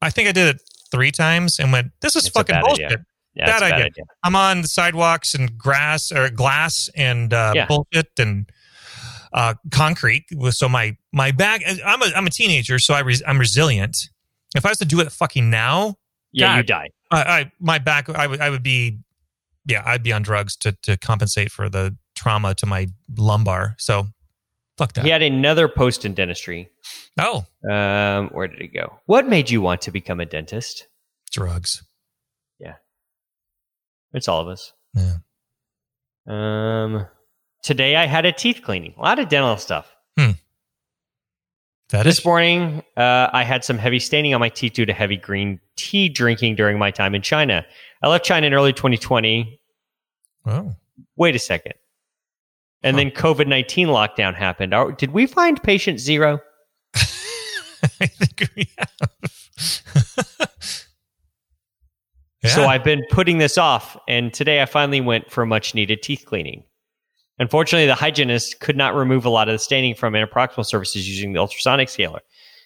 I 0.00 0.10
think 0.10 0.28
I 0.28 0.32
did 0.32 0.54
it 0.54 0.62
three 0.92 1.10
times, 1.10 1.58
and 1.58 1.72
went, 1.72 1.90
"This 2.00 2.14
is 2.14 2.26
It's 2.26 2.32
fucking 2.32 2.60
bullshit." 2.62 2.84
idea. 2.84 3.04
Yeah, 3.34 3.48
it's 3.50 3.56
a 3.58 3.60
bad 3.60 3.72
idea. 3.80 4.04
I'm 4.22 4.36
on 4.36 4.62
the 4.62 4.68
sidewalks 4.68 5.34
and 5.34 5.58
grass 5.58 6.12
or 6.12 6.30
glass 6.30 6.88
and 6.96 7.32
uh, 7.32 7.52
Yeah. 7.54 7.66
bullshit 7.66 8.08
and 8.18 8.48
uh, 9.32 9.54
concrete. 9.72 10.24
So 10.50 10.68
my 10.68 10.96
my 11.12 11.32
back. 11.32 11.62
I'm 11.84 12.02
a 12.02 12.06
I'm 12.14 12.26
a 12.26 12.30
teenager, 12.30 12.78
so 12.78 12.94
I 12.94 13.00
res, 13.00 13.22
I'm 13.26 13.38
resilient. 13.38 13.96
If 14.54 14.64
I 14.64 14.68
was 14.68 14.78
to 14.78 14.84
do 14.84 15.00
it 15.00 15.10
fucking 15.10 15.50
now, 15.50 15.96
Yeah, 16.32 16.56
you 16.56 16.62
God. 16.62 16.66
die. 16.66 16.88
I, 17.10 17.22
I 17.40 17.52
my 17.60 17.78
back 17.78 18.08
I 18.08 18.26
would 18.28 18.40
I 18.40 18.50
would 18.50 18.62
be 18.62 18.98
yeah 19.66 19.82
I'd 19.84 20.02
be 20.04 20.12
on 20.12 20.22
drugs 20.22 20.54
to 20.58 20.76
to 20.82 20.96
compensate 20.96 21.50
for 21.50 21.68
the 21.68 21.96
trauma 22.14 22.54
to 22.54 22.66
my 22.66 22.86
lumbar. 23.18 23.74
So 23.78 24.06
fuck 24.78 24.92
that. 24.92 25.04
He 25.04 25.10
had 25.10 25.22
another 25.22 25.66
post 25.68 26.04
in 26.04 26.14
dentistry. 26.14 26.68
Oh, 27.18 27.44
Um, 27.68 28.28
where 28.28 28.46
did 28.48 28.60
it 28.60 28.68
go? 28.74 28.98
What 29.06 29.26
made 29.28 29.50
you 29.50 29.60
want 29.60 29.80
to 29.82 29.90
become 29.90 30.20
a 30.20 30.26
dentist? 30.26 30.86
drugs. 31.32 31.82
It's 34.14 34.28
all 34.28 34.40
of 34.40 34.48
us. 34.48 34.72
Yeah. 34.94 35.16
Um, 36.26 37.06
today 37.62 37.96
I 37.96 38.06
had 38.06 38.24
a 38.24 38.32
teeth 38.32 38.62
cleaning. 38.64 38.94
A 38.96 39.02
lot 39.02 39.18
of 39.18 39.28
dental 39.28 39.56
stuff. 39.58 39.90
That 41.90 42.04
This 42.04 42.20
is 42.20 42.24
morning, 42.24 42.82
uh, 42.96 43.28
I 43.32 43.42
had 43.44 43.62
some 43.62 43.76
heavy 43.76 43.98
staining 43.98 44.32
on 44.32 44.40
my 44.40 44.48
teeth 44.48 44.72
due 44.72 44.86
to 44.86 44.92
heavy 44.94 45.18
green 45.18 45.60
tea 45.76 46.08
drinking 46.08 46.54
during 46.56 46.78
my 46.78 46.90
time 46.90 47.14
in 47.14 47.20
China. 47.20 47.64
I 48.02 48.08
left 48.08 48.24
China 48.24 48.46
in 48.46 48.54
early 48.54 48.72
2020. 48.72 49.60
oh 50.46 50.74
Wait 51.16 51.36
a 51.36 51.38
second. 51.38 51.74
And 52.82 52.96
Huh. 52.96 53.02
then 53.02 53.10
COVID 53.10 53.46
19 53.48 53.88
lockdown 53.88 54.34
happened. 54.34 54.72
Are, 54.72 54.92
did 54.92 55.10
we 55.12 55.26
find 55.26 55.62
patient 55.62 56.00
zero? 56.00 56.40
I 56.94 58.06
think 58.06 58.48
we 58.56 58.66
have. 58.78 60.26
So 62.50 62.66
I've 62.66 62.84
been 62.84 63.04
putting 63.10 63.38
this 63.38 63.56
off, 63.56 63.96
and 64.06 64.32
today 64.32 64.60
I 64.60 64.66
finally 64.66 65.00
went 65.00 65.30
for 65.30 65.42
a 65.42 65.46
much 65.46 65.74
needed 65.74 66.02
teeth 66.02 66.24
cleaning. 66.26 66.64
Unfortunately, 67.38 67.86
the 67.86 67.94
hygienist 67.94 68.60
could 68.60 68.76
not 68.76 68.94
remove 68.94 69.24
a 69.24 69.30
lot 69.30 69.48
of 69.48 69.54
the 69.54 69.58
staining 69.58 69.94
from 69.94 70.14
interproximal 70.14 70.64
surfaces 70.64 71.08
using 71.08 71.32
the 71.32 71.40
ultrasonic 71.40 71.88
scaler. 71.88 72.20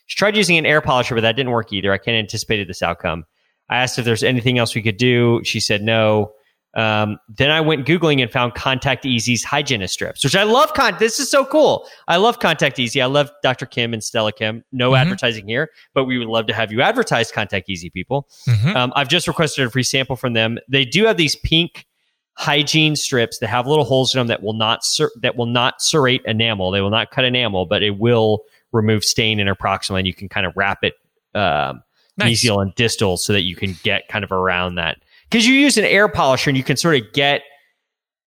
She 0.07 0.17
tried 0.17 0.37
using 0.37 0.59
an 0.59 0.67
air 0.67 0.81
polisher, 0.81 1.15
but 1.15 1.21
that 1.23 1.37
didn't 1.37 1.53
work 1.53 1.73
either. 1.73 1.93
I 1.93 1.99
can't 1.99 2.17
anticipate 2.17 2.67
this 2.67 2.83
outcome. 2.83 3.25
I 3.71 3.77
asked 3.77 3.99
if 3.99 4.05
there's 4.05 4.23
anything 4.23 4.59
else 4.59 4.75
we 4.75 4.83
could 4.83 4.97
do. 4.97 5.43
She 5.45 5.61
said 5.61 5.83
no. 5.83 6.33
Um, 6.79 7.19
then 7.29 7.51
I 7.51 7.61
went 7.61 7.87
Googling 7.87 8.23
and 8.23 8.31
found 8.31 8.55
ContactEZ's 8.55 9.43
hygienist 9.43 9.93
strips, 9.95 10.23
which 10.23 10.37
I 10.37 10.45
love. 10.45 10.73
Con- 10.75 10.97
this 11.01 11.19
is 11.19 11.29
so 11.31 11.45
cool. 11.45 11.89
I 12.07 12.17
love 12.19 12.39
ContactEZ. 12.39 13.03
I 13.03 13.07
love 13.07 13.31
Dr. 13.43 13.67
Kim 13.67 13.93
and 13.93 14.03
Stella 14.05 14.33
Kim. 14.33 14.63
No 14.71 14.93
Mhm. 14.93 14.99
advertising 15.01 15.49
here, 15.49 15.71
but 15.93 16.05
we 16.05 16.19
would 16.19 16.29
love 16.29 16.47
to 16.47 16.55
have 16.55 16.71
you 16.71 16.81
advertise 16.81 17.33
ContactEZ, 17.33 17.93
people. 17.93 18.29
Mhm. 18.47 18.77
Um, 18.77 18.93
I've 18.95 19.09
just 19.09 19.27
requested 19.27 19.67
a 19.67 19.71
free 19.71 19.83
sample 19.83 20.15
from 20.15 20.35
them. 20.35 20.59
They 20.69 20.85
do 20.85 21.07
have 21.07 21.17
these 21.17 21.35
pink 21.35 21.87
hygiene 22.35 22.95
strips 22.95 23.39
that 23.41 23.49
have 23.49 23.67
little 23.67 23.85
holes 23.85 24.15
in 24.15 24.19
them 24.21 24.29
that 24.29 24.43
will 24.45 24.53
not 24.53 24.85
cer- 24.85 25.11
that 25.23 25.35
will 25.37 25.47
not 25.47 25.83
serrate 25.83 26.23
enamel. 26.25 26.71
They 26.71 26.81
will 26.81 26.91
not 26.91 27.11
cut 27.11 27.25
enamel, 27.25 27.67
but 27.67 27.83
it 27.83 27.99
will 27.99 28.43
remove 28.73 29.03
stain 29.03 29.41
in 29.41 29.49
interproximal, 29.49 29.99
and 29.99 30.07
you 30.07 30.15
can 30.15 30.29
kind 30.29 30.47
of 30.47 30.53
wrap 30.57 30.85
it 30.85 30.95
um, 31.35 31.83
Nice. 32.17 32.45
mesial 32.45 32.63
and 32.63 32.75
distal 32.77 33.17
so 33.17 33.33
that 33.33 33.43
you 33.43 33.57
can 33.57 33.77
get 33.83 34.07
kind 34.09 34.25
of 34.25 34.31
around 34.33 34.77
that. 34.77 34.99
Because 35.31 35.47
you 35.47 35.55
use 35.55 35.77
an 35.77 35.85
air 35.85 36.09
polisher 36.09 36.51
and 36.51 36.57
you 36.57 36.65
can 36.65 36.77
sort 36.77 36.97
of 36.97 37.13
get 37.13 37.43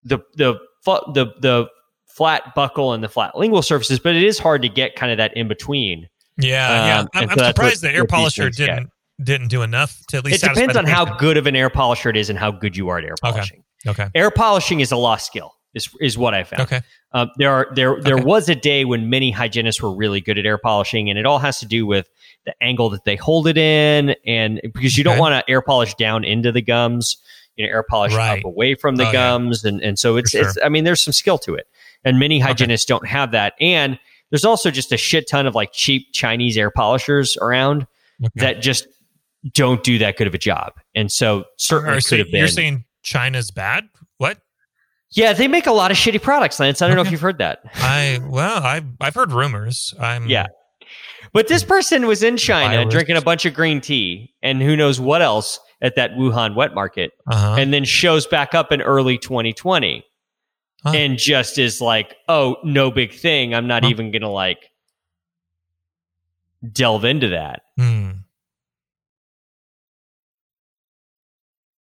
the 0.05 0.19
the 0.37 0.55
the 0.85 1.27
the 1.41 1.69
flat 2.07 2.55
buccal 2.57 2.95
and 2.95 3.03
the 3.03 3.09
flat 3.09 3.37
lingual 3.37 3.63
surfaces, 3.63 3.99
but 3.99 4.15
it 4.15 4.23
is 4.23 4.39
hard 4.39 4.63
to 4.63 4.69
get 4.69 4.95
kind 4.97 5.11
of 5.13 5.19
that 5.19 5.37
in 5.37 5.49
between. 5.49 6.09
Yeah, 6.39 6.67
Um, 6.67 6.87
yeah. 6.87 7.01
I'm, 7.15 7.29
so 7.29 7.43
I'm 7.43 7.49
surprised 7.49 7.83
the 7.83 7.91
air 7.95 8.05
polisher 8.07 8.51
didn't 8.51 8.91
didn't 9.23 9.49
do 9.49 9.63
enough 9.63 9.99
to 10.09 10.17
at 10.19 10.25
least. 10.25 10.43
It 10.43 10.49
depends 10.49 10.77
on 10.77 10.87
how 10.87 11.05
good 11.17 11.37
of 11.37 11.47
an 11.47 11.55
air 11.57 11.71
polisher 11.71 12.09
it 12.11 12.17
is 12.17 12.31
and 12.31 12.39
how 12.39 12.51
good 12.51 12.77
you 12.77 12.89
are 12.89 12.99
at 12.99 13.05
air 13.05 13.13
Okay. 13.23 13.33
polishing. 13.33 13.65
Okay. 13.87 14.09
Air 14.15 14.31
polishing 14.31 14.81
is 14.81 14.93
a 14.93 14.97
lost 14.97 15.27
skill. 15.27 15.53
Is 15.73 15.89
is 16.01 16.19
what 16.19 16.35
I 16.35 16.43
found. 16.45 16.63
Okay. 16.63 16.81
Um, 17.13 17.31
there 17.37 17.53
are 17.53 17.69
there 17.75 18.01
there 18.01 18.17
Okay. 18.17 18.25
was 18.25 18.49
a 18.49 18.55
day 18.57 18.85
when 18.85 19.09
many 19.09 19.31
hygienists 19.31 19.81
were 19.81 19.95
really 19.95 20.21
good 20.21 20.37
at 20.37 20.45
air 20.45 20.59
polishing, 20.59 21.09
and 21.11 21.19
it 21.19 21.27
all 21.27 21.39
has 21.39 21.61
to 21.61 21.67
do 21.67 21.87
with 21.87 22.09
the 22.59 22.65
angle 22.65 22.91
that 22.91 23.05
they 23.05 23.17
hold 23.17 23.47
it 23.47 23.57
in, 23.59 24.15
and 24.27 24.61
because 24.75 24.97
you 24.97 25.05
don't 25.05 25.13
Okay. 25.15 25.21
want 25.21 25.35
to 25.47 25.51
air 25.51 25.63
polish 25.63 25.95
down 25.95 26.25
into 26.25 26.51
the 26.53 26.63
gums, 26.63 27.17
you 27.57 27.65
know, 27.67 27.71
air 27.73 27.83
polish 27.89 28.13
Right. 28.15 28.39
up 28.39 28.45
away 28.45 28.75
from 28.75 28.97
the 28.97 29.05
Oh, 29.05 29.07
yeah. 29.07 29.13
gums, 29.13 29.65
and 29.65 29.81
and 29.83 29.99
so 29.99 30.17
it's 30.17 30.31
sure. 30.31 30.43
it's. 30.49 30.59
I 30.65 30.69
mean, 30.69 30.85
there's 30.85 31.03
some 31.03 31.13
skill 31.13 31.39
to 31.39 31.55
it, 31.55 31.67
and 32.05 32.19
many 32.19 32.39
hygienists 32.41 32.85
don't 32.87 33.07
have 33.07 33.31
that, 33.33 33.55
and 33.61 33.99
there's 34.31 34.45
also 34.45 34.71
just 34.71 34.93
a 34.93 34.97
shit 34.97 35.29
ton 35.29 35.47
of 35.47 35.55
like 35.55 35.71
cheap 35.73 36.09
Chinese 36.13 36.57
air 36.57 36.71
polishers 36.71 37.37
around 37.41 37.87
Okay. 38.23 38.31
that 38.37 38.61
just 38.63 38.87
don't 39.55 39.83
do 39.83 39.99
that 39.99 40.17
good 40.17 40.27
of 40.27 40.35
a 40.35 40.39
job, 40.39 40.73
and 40.95 41.11
so 41.11 41.45
certainly 41.57 41.99
Or 41.99 42.01
could 42.01 42.19
have 42.19 42.31
been. 42.31 42.39
You're 42.41 42.49
saying 42.49 42.85
China's 43.03 43.51
bad? 43.51 43.85
What? 44.19 44.39
yeah, 45.13 45.33
they 45.33 45.49
make 45.49 45.67
a 45.67 45.73
lot 45.73 45.91
of 45.91 45.97
shitty 45.97 46.23
products, 46.23 46.61
Lance. 46.61 46.83
I 46.83 46.87
don't 46.87 46.95
know 46.97 47.03
if 47.03 47.11
you've 47.11 47.21
heard 47.21 47.39
that. 47.39 47.61
I 47.75 48.21
well, 48.23 48.63
I've 48.63 48.85
I've 49.01 49.15
heard 49.15 49.33
rumors. 49.33 49.93
I'm 49.99 50.29
Yeah. 50.29 50.47
But 51.33 51.49
this 51.49 51.63
person 51.65 52.07
was 52.07 52.23
in 52.23 52.37
China 52.37 52.77
Virus. 52.77 52.93
drinking 52.93 53.17
a 53.17 53.21
bunch 53.23 53.45
of 53.47 53.55
green 53.55 53.81
tea 53.81 54.35
and 54.43 54.61
who 54.63 54.77
knows 54.77 55.01
what 55.01 55.23
else 55.23 55.59
at 55.83 55.97
that 55.97 56.13
Wuhan 56.13 56.55
wet 56.55 56.75
market, 56.75 57.13
Uh-huh. 57.31 57.57
and 57.59 57.73
then 57.73 57.85
shows 57.85 58.27
back 58.27 58.55
up 58.55 58.71
in 58.73 58.83
early 58.83 59.17
2020 59.19 60.05
Huh. 60.85 60.93
and 60.95 61.19
just 61.19 61.59
is 61.59 61.81
like, 61.81 62.17
oh, 62.29 62.57
no 62.65 62.91
big 62.91 63.13
thing. 63.15 63.55
I'm 63.55 63.67
not 63.67 63.85
Huh. 63.85 63.91
even 63.91 64.11
going 64.11 64.23
to 64.23 64.29
like 64.29 64.71
delve 66.73 67.05
into 67.05 67.29
that. 67.29 67.63
Hmm. 67.79 68.11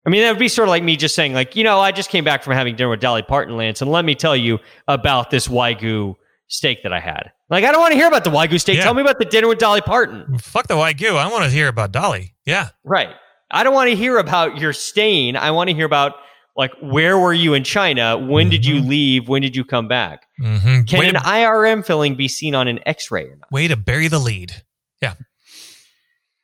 I 0.07 0.11
mean, 0.11 0.23
that 0.23 0.31
would 0.31 0.39
be 0.39 0.49
sort 0.49 0.69
of 0.69 0.71
like 0.71 0.83
me 0.83 0.97
just 0.97 1.15
saying, 1.15 1.35
like, 1.35 1.55
you 1.55 1.65
know, 1.65 1.81
I 1.81 1.93
just 1.93 2.09
came 2.09 2.25
back 2.25 2.43
from 2.43 2.55
having 2.55 2.77
dinner 2.77 2.89
with 2.89 3.01
Dolly 3.01 3.23
Parton, 3.23 3.57
Lance, 3.57 3.83
and 3.83 3.91
let 3.91 4.05
me 4.05 4.15
tell 4.15 4.37
you 4.37 4.59
about 4.87 5.31
this 5.31 5.49
Wagyu 5.49 6.15
steak 6.47 6.83
that 6.85 6.93
I 6.95 7.01
had. 7.01 7.31
Like, 7.51 7.65
I 7.65 7.73
don't 7.73 7.81
want 7.81 7.93
to 7.93 7.97
hear 7.99 8.09
about 8.09 8.25
the 8.25 8.31
Wagyu 8.31 8.61
steak. 8.61 8.77
Yeah. 8.77 8.83
Tell 8.85 8.95
me 8.95 9.01
about 9.01 9.19
the 9.19 9.25
dinner 9.25 9.49
with 9.49 9.59
Dolly 9.59 9.81
Parton. 9.81 10.39
Fuck 10.39 10.67
the 10.67 10.75
Wagyu. 10.75 11.17
I 11.17 11.29
want 11.31 11.45
to 11.45 11.51
hear 11.51 11.69
about 11.69 11.93
Dolly. 11.93 12.35
Yeah. 12.45 12.69
Right. 12.85 13.09
I 13.51 13.65
don't 13.65 13.73
want 13.75 13.89
to 13.89 13.97
hear 13.97 14.19
about 14.19 14.59
your 14.59 14.75
stain. 14.75 15.35
I 15.37 15.51
want 15.53 15.71
to 15.71 15.75
hear 15.75 15.87
about 15.87 16.15
like 16.57 16.73
where 16.83 17.19
were 17.19 17.33
you 17.33 17.55
in 17.55 17.65
China? 17.65 18.19
When 18.19 18.51
did 18.51 18.67
you 18.67 18.83
Mhm. 18.83 18.89
leave? 18.89 19.29
When 19.29 19.41
did 19.41 19.57
you 19.57 19.65
come 19.65 19.89
back? 19.89 20.27
Mm-hmm. 20.43 20.83
Can 20.83 20.99
way, 20.99 21.09
an 21.09 21.15
to, 21.15 21.21
IRM 21.21 21.87
filling 21.87 22.17
be 22.17 22.29
seen 22.29 22.55
on 22.55 22.69
an 22.69 22.81
X-ray 22.85 23.25
or 23.25 23.39
way 23.51 23.69
to 23.69 23.77
bury 23.77 24.09
the 24.09 24.19
lead. 24.19 24.63
Yeah. 25.01 25.15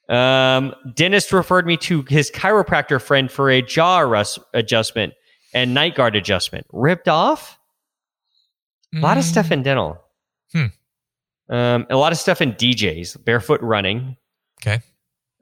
Um, 0.09 0.74
dentist 0.94 1.32
referred 1.32 1.66
me 1.66 1.76
to 1.78 2.02
his 2.09 2.30
chiropractor 2.30 3.00
friend 3.02 3.30
for 3.30 3.50
a 3.50 3.61
jaw 3.62 4.24
adjustment 4.52 5.14
and 5.52 5.74
night 5.74 5.94
guard 5.94 6.14
adjustment. 6.16 6.66
Ripped 6.72 7.09
off? 7.09 7.59
A 8.94 9.00
lot 9.00 9.18
of 9.18 9.24
stuff 9.24 9.50
in 9.50 9.62
dental. 9.64 9.98
Hmm. 10.52 10.66
Um, 11.49 11.86
a 11.90 11.97
lot 11.97 12.12
of 12.12 12.18
stuff 12.18 12.40
in 12.40 12.53
DJs. 12.53 13.24
Barefoot 13.24 13.61
running. 13.61 14.16
Okay. 14.62 14.80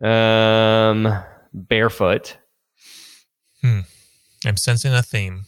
Um, 0.03 1.23
barefoot. 1.53 2.37
Hmm. 3.61 3.81
I'm 4.45 4.57
sensing 4.57 4.93
a 4.93 5.03
theme. 5.03 5.45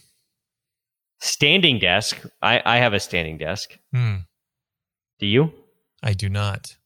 Standing 1.20 1.78
desk. 1.78 2.20
I, 2.42 2.62
I 2.64 2.76
have 2.78 2.92
a 2.92 3.00
standing 3.00 3.38
desk. 3.38 3.76
Hmm. 3.92 4.16
Do 5.18 5.26
you? 5.26 5.52
I 6.02 6.12
do 6.12 6.28
not. 6.28 6.76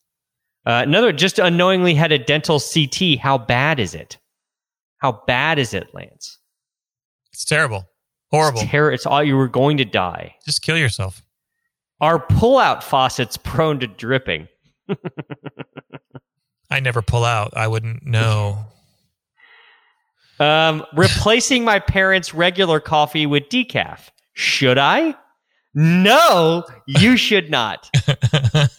Uh, 0.65 0.83
another 0.87 1.13
just 1.13 1.39
unknowingly 1.39 1.95
had 1.95 2.13
a 2.13 2.19
dental 2.19 2.61
CT. 2.61 3.19
How 3.21 3.39
bad 3.39 3.81
is 3.81 3.95
it? 3.95 4.19
How 4.99 5.23
bad 5.27 5.59
is 5.59 5.75
it, 5.75 5.89
Lance? 5.93 6.39
It's 7.33 7.45
terrible. 7.45 7.89
Horrible. 8.31 8.61
It's, 8.61 8.71
terror, 8.71 8.93
it's 8.93 9.07
all 9.07 9.23
you 9.23 9.37
were 9.37 9.49
going 9.49 9.77
to 9.79 9.85
die. 9.85 10.35
Just 10.45 10.63
kill 10.63 10.77
yourself. 10.77 11.23
Are 12.01 12.19
pull-out 12.19 12.85
faucets 12.85 13.37
prone 13.37 13.81
to 13.81 13.87
dripping? 13.87 14.49
I 16.71 16.81
never 16.81 17.03
pull 17.03 17.25
out. 17.25 17.57
I 17.57 17.67
wouldn't 17.67 18.05
know. 18.07 18.65
Um, 20.41 20.87
replacing 20.95 21.65
my 21.65 21.81
parents' 21.81 22.33
regular 22.33 22.79
coffee 22.79 23.27
with 23.27 23.49
decaf. 23.49 24.11
Should 24.35 24.79
I? 24.79 25.17
No, 25.75 26.65
you 26.87 27.17
should 27.17 27.51
not. 27.51 27.91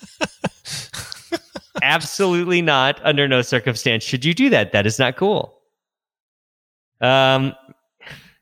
Absolutely 1.83 2.61
not. 2.61 3.01
Under 3.03 3.27
no 3.27 3.41
circumstance 3.41 4.03
should 4.03 4.23
you 4.23 4.33
do 4.33 4.49
that. 4.51 4.71
That 4.71 4.85
is 4.85 4.99
not 4.99 5.17
cool. 5.17 5.59
Um, 7.01 7.53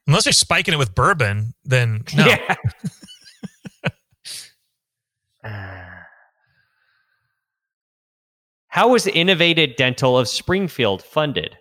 Unless 0.06 0.26
you're 0.26 0.34
spiking 0.34 0.76
it 0.76 0.78
with 0.78 0.94
bourbon, 0.94 1.54
then 1.66 2.04
no. 2.16 2.26
Yeah. 2.26 2.56
How 8.70 8.90
was 8.90 9.08
Innovated 9.08 9.76
Dental 9.76 10.18
of 10.18 10.28
Springfield 10.28 11.02
funded? 11.04 11.58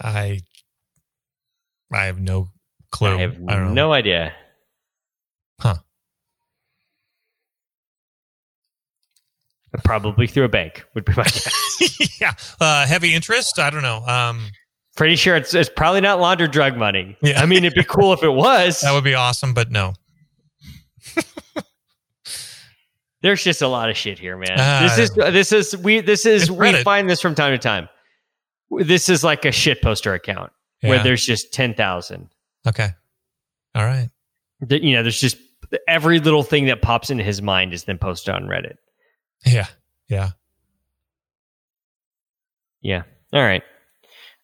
I 0.00 0.40
I 1.92 2.04
have 2.06 2.18
no 2.20 2.48
clue. 2.90 3.16
I 3.16 3.20
have 3.20 3.34
don't 3.36 3.46
know. 3.46 3.72
no 3.72 3.92
idea. 3.92 4.32
Huh. 5.60 5.76
Probably 9.84 10.26
through 10.26 10.44
a 10.44 10.48
bank 10.48 10.84
would 10.94 11.04
be 11.04 11.12
my 11.16 11.22
guess. 11.24 12.20
yeah. 12.20 12.32
Uh, 12.60 12.86
heavy 12.86 13.12
interest? 13.14 13.58
I 13.58 13.68
don't 13.68 13.82
know. 13.82 14.02
Um, 14.06 14.48
Pretty 14.96 15.16
sure 15.16 15.36
it's, 15.36 15.52
it's 15.52 15.68
probably 15.68 16.00
not 16.00 16.18
laundered 16.18 16.50
drug 16.50 16.78
money. 16.78 17.14
Yeah. 17.20 17.42
I 17.42 17.44
mean, 17.46 17.58
it'd 17.64 17.74
be 17.74 17.84
cool 17.84 18.14
if 18.14 18.22
it 18.22 18.30
was. 18.32 18.80
that 18.80 18.92
would 18.92 19.04
be 19.04 19.14
awesome, 19.14 19.52
but 19.52 19.70
no. 19.70 19.92
There's 23.26 23.42
just 23.42 23.60
a 23.60 23.66
lot 23.68 23.90
of 23.90 23.96
shit 23.96 24.20
here, 24.20 24.36
man. 24.38 24.54
Ah. 24.56 24.78
this 24.82 24.98
is 24.98 25.14
this 25.16 25.52
is 25.52 25.76
we 25.76 26.00
this 26.00 26.24
is 26.26 26.48
we 26.48 26.68
Reddit. 26.70 26.84
find 26.84 27.10
this 27.10 27.20
from 27.20 27.34
time 27.34 27.50
to 27.52 27.58
time. 27.58 27.88
This 28.70 29.08
is 29.08 29.24
like 29.24 29.44
a 29.44 29.50
shit 29.50 29.82
poster 29.82 30.14
account 30.14 30.52
where 30.82 31.02
there's 31.02 31.24
just 31.26 31.52
ten 31.52 31.74
thousand. 31.74 32.28
Okay. 32.68 32.90
All 33.74 33.84
right. 33.84 34.10
that 34.60 34.82
you 34.82 34.94
know 34.94 35.02
there's 35.02 35.20
just 35.20 35.38
every 35.88 36.20
little 36.20 36.44
thing 36.44 36.66
that 36.66 36.82
pops 36.82 37.10
into 37.10 37.24
his 37.24 37.42
mind 37.42 37.72
is 37.74 37.82
then 37.84 37.98
posted 37.98 38.32
on 38.32 38.44
reddit 38.44 38.76
Yeah. 39.44 39.66
Yeah. 40.08 40.30
yeah 42.80 43.02
all 43.32 43.42
right 43.42 43.62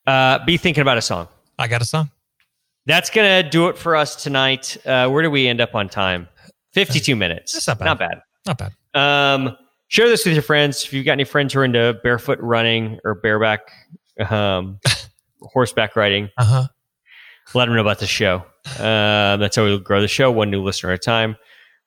uh 0.06 0.44
be 0.44 0.56
thinking 0.56 0.82
about 0.82 0.98
a 0.98 1.02
song 1.02 1.28
I 1.58 1.68
got 1.68 1.80
a 1.82 1.84
song. 1.84 2.10
that's 2.86 3.10
gonna 3.10 3.48
do 3.48 3.68
it 3.68 3.78
for 3.78 3.94
us 3.94 4.20
tonight 4.20 4.76
uh 4.84 5.08
where 5.08 5.22
do 5.22 5.30
we 5.30 5.46
end 5.46 5.60
up 5.60 5.74
on 5.76 5.88
time 5.88 6.28
52 6.72 7.14
minutes 7.14 7.52
That's 7.52 7.68
not 7.68 7.78
bad. 7.78 7.84
not 7.84 7.98
bad 8.00 8.22
Not 8.46 8.58
bad. 8.58 8.72
um 8.94 9.56
share 9.88 10.08
this 10.08 10.24
with 10.24 10.34
your 10.34 10.42
friends 10.42 10.84
if 10.84 10.92
you've 10.92 11.04
got 11.04 11.12
any 11.12 11.24
friends 11.24 11.52
who 11.52 11.60
are 11.60 11.64
into 11.64 11.98
barefoot 12.02 12.38
running 12.40 12.98
or 13.04 13.14
bareback 13.14 13.60
um 14.30 14.78
horseback 15.40 15.96
riding 15.96 16.28
Uh 16.38 16.44
huh. 16.44 16.66
let 17.54 17.66
them 17.66 17.74
know 17.74 17.80
about 17.80 17.98
the 17.98 18.06
show. 18.06 18.44
Uh, 18.78 19.36
that's 19.38 19.56
how 19.56 19.64
we 19.64 19.78
grow 19.80 20.00
the 20.00 20.06
show, 20.08 20.30
one 20.30 20.50
new 20.50 20.62
listener 20.62 20.92
at 20.92 20.94
a 20.94 20.98
time. 20.98 21.36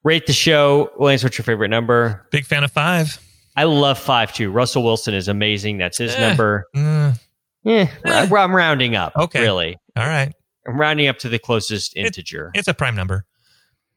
Rate 0.03 0.25
the 0.27 0.33
show. 0.33 0.91
Lance, 0.99 1.23
what's 1.23 1.37
your 1.37 1.45
favorite 1.45 1.69
number? 1.69 2.27
Big 2.31 2.45
fan 2.45 2.63
of 2.65 2.71
five. 2.71 3.17
I 3.55 3.63
love 3.63 3.97
five 3.97 4.33
too. 4.33 4.51
Russell 4.51 4.83
Wilson 4.83 5.13
is 5.13 5.27
amazing. 5.29 5.77
That's 5.77 5.97
his 5.97 6.13
Eh. 6.13 6.19
number. 6.27 6.65
Mm, 6.75 7.17
Eh, 7.65 7.87
Eh. 8.05 8.27
I'm 8.35 8.53
rounding 8.55 8.95
up. 8.95 9.13
Okay. 9.15 9.41
really. 9.41 9.77
all 9.95 10.05
right. 10.05 10.33
I'm 10.67 10.77
rounding 10.79 11.07
up 11.07 11.17
to 11.19 11.29
the 11.29 11.39
closest 11.39 11.95
integer. 11.95 12.51
It's 12.53 12.67
a 12.67 12.73
prime 12.73 12.95
number. 12.95 13.25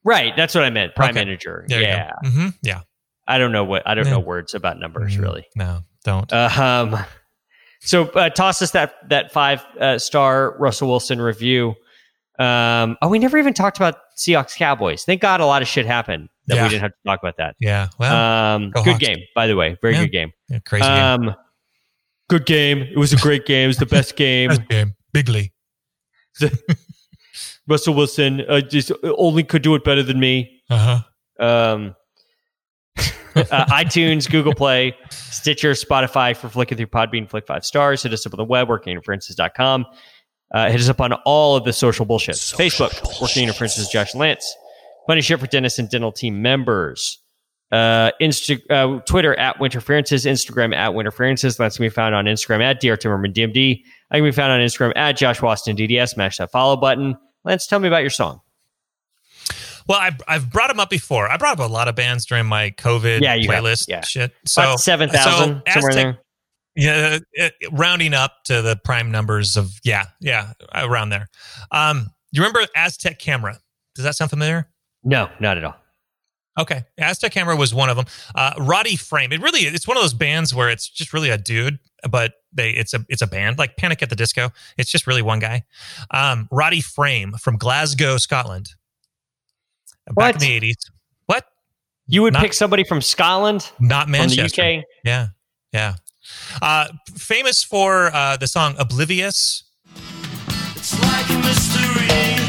Right. 0.05 0.35
That's 0.37 0.55
what 0.55 0.65
I 0.65 0.71
meant. 0.71 0.95
Prime 0.95 1.11
Okay. 1.11 1.23
integer. 1.23 1.65
There 1.69 1.81
yeah. 1.83 2.13
you 2.23 2.31
go. 2.31 2.37
hmm 2.37 2.49
Yeah. 2.63 2.81
I 3.27 3.39
don't 3.39 3.53
know 3.53 3.65
what. 3.65 3.83
I 3.87 3.95
don't 3.95 4.07
Yeah. 4.07 4.13
know 4.13 4.21
words 4.21 4.55
about 4.55 4.79
numbers 4.79 5.17
Mm, 5.17 5.21
really. 5.23 5.47
No, 5.55 5.81
don't. 6.05 6.33
Uh, 6.33 6.49
um, 6.57 6.97
so 7.81 8.05
uh, 8.11 8.31
toss 8.31 8.63
us 8.63 8.71
that 8.73 8.95
that 9.11 9.33
five 9.33 9.65
uh, 9.81 9.99
star 9.99 10.57
Russell 10.59 10.89
Wilson 10.89 11.21
review. 11.21 11.75
Um, 12.39 12.97
oh, 13.03 13.09
we 13.09 13.19
never 13.19 13.37
even 13.37 13.53
talked 13.53 13.77
about 13.79 13.97
Seahawks 14.17 14.57
Cowboys. 14.57 15.05
Thank 15.05 15.21
God 15.21 15.41
a 15.41 15.47
lot 15.47 15.61
of 15.61 15.69
shit 15.69 15.85
happened 15.87 16.29
that 16.47 16.55
Yeah. 16.57 16.63
we 16.63 16.69
didn't 16.71 16.83
have 16.83 16.93
to 16.93 16.97
talk 17.05 17.19
about 17.21 17.37
that. 17.39 17.57
yeah. 17.61 17.89
Well, 17.99 18.15
um, 18.57 18.71
go 18.71 18.83
good 18.85 18.93
Hawks. 18.93 19.05
game, 19.07 19.19
by 19.35 19.47
the 19.49 19.57
way. 19.57 19.77
Very 19.83 19.95
Yeah. 19.95 20.01
good 20.03 20.13
game. 20.13 20.33
yeah, 20.49 20.59
crazy 20.61 20.85
game. 20.87 21.03
Um, 21.29 21.35
good 22.31 22.47
game. 22.47 22.81
It 22.83 22.97
was 22.97 23.13
a 23.13 23.17
great 23.17 23.45
game. 23.45 23.65
It 23.65 23.67
was 23.69 23.77
the 23.79 23.87
best 23.87 24.17
game. 24.17 24.49
Best 24.57 24.69
game. 24.69 24.95
Bigly. 25.13 25.51
Russell 27.69 27.95
Wilson 27.95 28.43
uh, 28.49 28.61
just 28.61 28.91
only 29.17 29.45
could 29.45 29.63
do 29.63 29.75
it 29.75 29.85
better 29.85 30.03
than 30.03 30.19
me. 30.19 30.61
Uh 30.71 31.03
huh. 31.39 31.45
Um, 31.45 31.97
uh, 33.37 33.67
iTunes, 33.67 34.29
Google 34.29 34.55
Play, 34.55 34.97
Stitcher, 35.11 35.73
Spotify 35.73 36.37
for 36.37 36.49
flicking 36.49 36.77
through 36.77 36.87
Podbean, 36.87 37.29
flick 37.29 37.47
five 37.47 37.65
stars. 37.65 38.03
Hit 38.03 38.13
us 38.13 38.27
up 38.27 38.35
on 38.35 38.39
the 38.39 38.45
web, 38.45 38.69
workinginterferences.com. 38.69 39.87
Uh, 40.53 40.71
hit 40.71 40.81
us 40.81 40.89
up 40.89 41.01
on 41.01 41.13
all 41.25 41.57
of 41.57 41.65
the 41.65 41.73
social 41.73 42.07
bullshit. 42.07 42.35
Facebook, 42.35 43.21
Working 43.21 43.45
Interferences, 43.45 43.89
Josh 43.89 44.15
Lance. 44.15 44.57
Funny 45.07 45.21
shit 45.21 45.39
for 45.39 45.47
Dennis 45.47 45.79
and 45.79 45.89
dental 45.89 46.11
team 46.11 46.41
members. 46.43 47.19
Uh, 47.71 48.11
Insta- 48.21 48.63
uh, 48.71 49.01
Twitter 49.01 49.35
at 49.39 49.59
Winterferences, 49.59 50.25
Instagram 50.25 50.75
at 50.75 50.93
Winterferences. 50.93 51.59
That's 51.59 51.77
can 51.77 51.85
be 51.85 51.91
found 51.91 52.15
on 52.15 52.25
Instagram 52.25 52.63
at 52.63 52.81
Dr. 52.81 53.09
Timmerman 53.09 53.35
DMD. 53.35 53.83
I 54.11 54.17
can 54.17 54.25
be 54.25 54.33
found 54.33 54.53
on 54.53 54.61
Instagram 54.61 54.93
at 54.97 55.19
Josh 55.19 55.43
Austin 55.43 55.77
DDS. 55.77 56.11
Smash 56.11 56.39
that 56.39 56.51
follow 56.51 56.77
button. 56.77 57.17
Lance, 57.49 57.67
tell 57.67 57.81
me 57.81 57.89
about 57.89 58.03
your 58.03 58.11
song. 58.11 58.43
Well, 59.89 59.99
I, 59.99 60.11
I've 60.29 60.51
brought 60.53 60.69
them 60.69 60.79
up 60.79 60.91
before. 60.91 61.31
I 61.31 61.39
brought 61.39 61.59
up 61.59 61.67
a 61.67 61.73
lot 61.73 61.89
of 61.89 61.95
bands 61.97 62.27
during 62.27 62.45
my 62.45 62.73
COVID 62.73 63.23
Yeah, 63.23 63.35
you 63.35 63.51
have, 63.51 63.65
playlist 63.65 63.87
yeah. 63.89 64.03
shit. 64.03 64.33
So 64.47 64.61
About 64.61 64.81
7,000, 64.81 65.19
so 65.25 65.33
somewhere 65.33 65.63
Aztec- 65.67 65.95
there. 65.95 66.19
Yeah, 66.77 67.19
it, 67.33 67.55
rounding 67.73 68.13
up 68.13 68.45
to 68.45 68.61
the 68.63 68.77
prime 68.85 69.11
numbers 69.11 69.57
of 69.57 69.81
yeah, 69.83 70.05
yeah, 70.21 70.53
around 70.75 71.09
there. 71.09 71.29
Um, 71.73 72.11
you 72.31 72.41
remember 72.43 72.61
Aztec 72.77 73.19
Camera? 73.19 73.59
Does 73.97 74.05
that 74.05 74.15
sound 74.15 74.31
familiar? 74.31 74.69
No, 75.03 75.29
not 75.41 75.57
at 75.57 75.65
all. 75.65 75.75
Okay, 76.57 76.85
Aztec 76.99 77.33
Camera 77.33 77.57
was 77.57 77.75
one 77.75 77.89
of 77.89 77.97
them. 77.97 78.07
Uh, 78.35 78.53
Roddy 78.59 78.95
Frame. 78.95 79.33
It 79.33 79.41
really 79.41 79.61
it's 79.61 79.89
one 79.89 79.97
of 79.97 80.05
those 80.05 80.15
bands 80.15 80.55
where 80.55 80.69
it's 80.69 80.89
just 80.89 81.13
really 81.13 81.31
a 81.31 81.39
dude, 81.39 81.81
but 82.09 82.35
they 82.53 82.71
it's 82.71 82.95
a 82.95 83.05
it's 83.09 83.23
a 83.23 83.27
band 83.27 83.59
like 83.59 83.77
Panic 83.77 84.03
at 84.03 84.11
the 84.11 84.17
Disco. 84.17 84.51
It's 84.77 84.91
just 84.91 85.07
really 85.07 85.23
one 85.23 85.39
guy. 85.39 85.65
Um, 86.11 86.49
Roddy 86.51 86.81
Frame 86.81 87.33
from 87.41 87.57
Glasgow, 87.57 88.17
Scotland. 88.17 88.71
Back 90.07 90.17
What? 90.17 90.35
in 90.37 90.41
the 90.41 90.53
eighties. 90.53 90.77
What? 91.27 91.45
You 92.07 92.23
would 92.23 92.33
Not- 92.33 92.43
pick 92.43 92.55
somebody 92.55 92.85
from 92.85 93.03
Scotland, 93.03 93.71
Not 93.79 94.05
from 94.05 94.13
the 94.13 94.19
Manchester. 94.19 94.63
UK. 94.63 94.85
Yeah, 95.05 95.27
yeah. 95.73 95.95
Uh, 96.63 96.89
famous 97.17 97.63
for 97.63 98.11
uh, 98.15 98.37
the 98.37 98.47
song 98.47 98.75
"Oblivious." 98.79 99.65
It's 100.77 100.99
like 101.03 101.29
a 101.31 101.39
mystery 101.39 102.48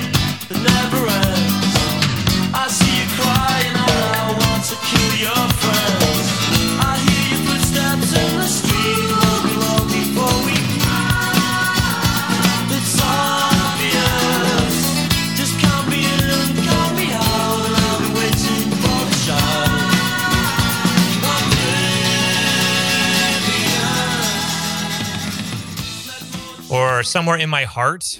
or 26.99 27.03
somewhere 27.03 27.37
in 27.37 27.49
my 27.49 27.63
heart. 27.63 28.19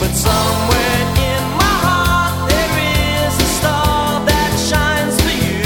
But 0.00 0.10
somewhere 0.10 1.00
in 1.30 1.42
my 1.62 1.74
heart 1.86 2.50
there 2.50 2.72
is 3.28 3.34
a 3.38 3.50
star 3.58 4.26
that 4.26 4.52
shines 4.68 5.16
for 5.22 5.36
you. 5.46 5.62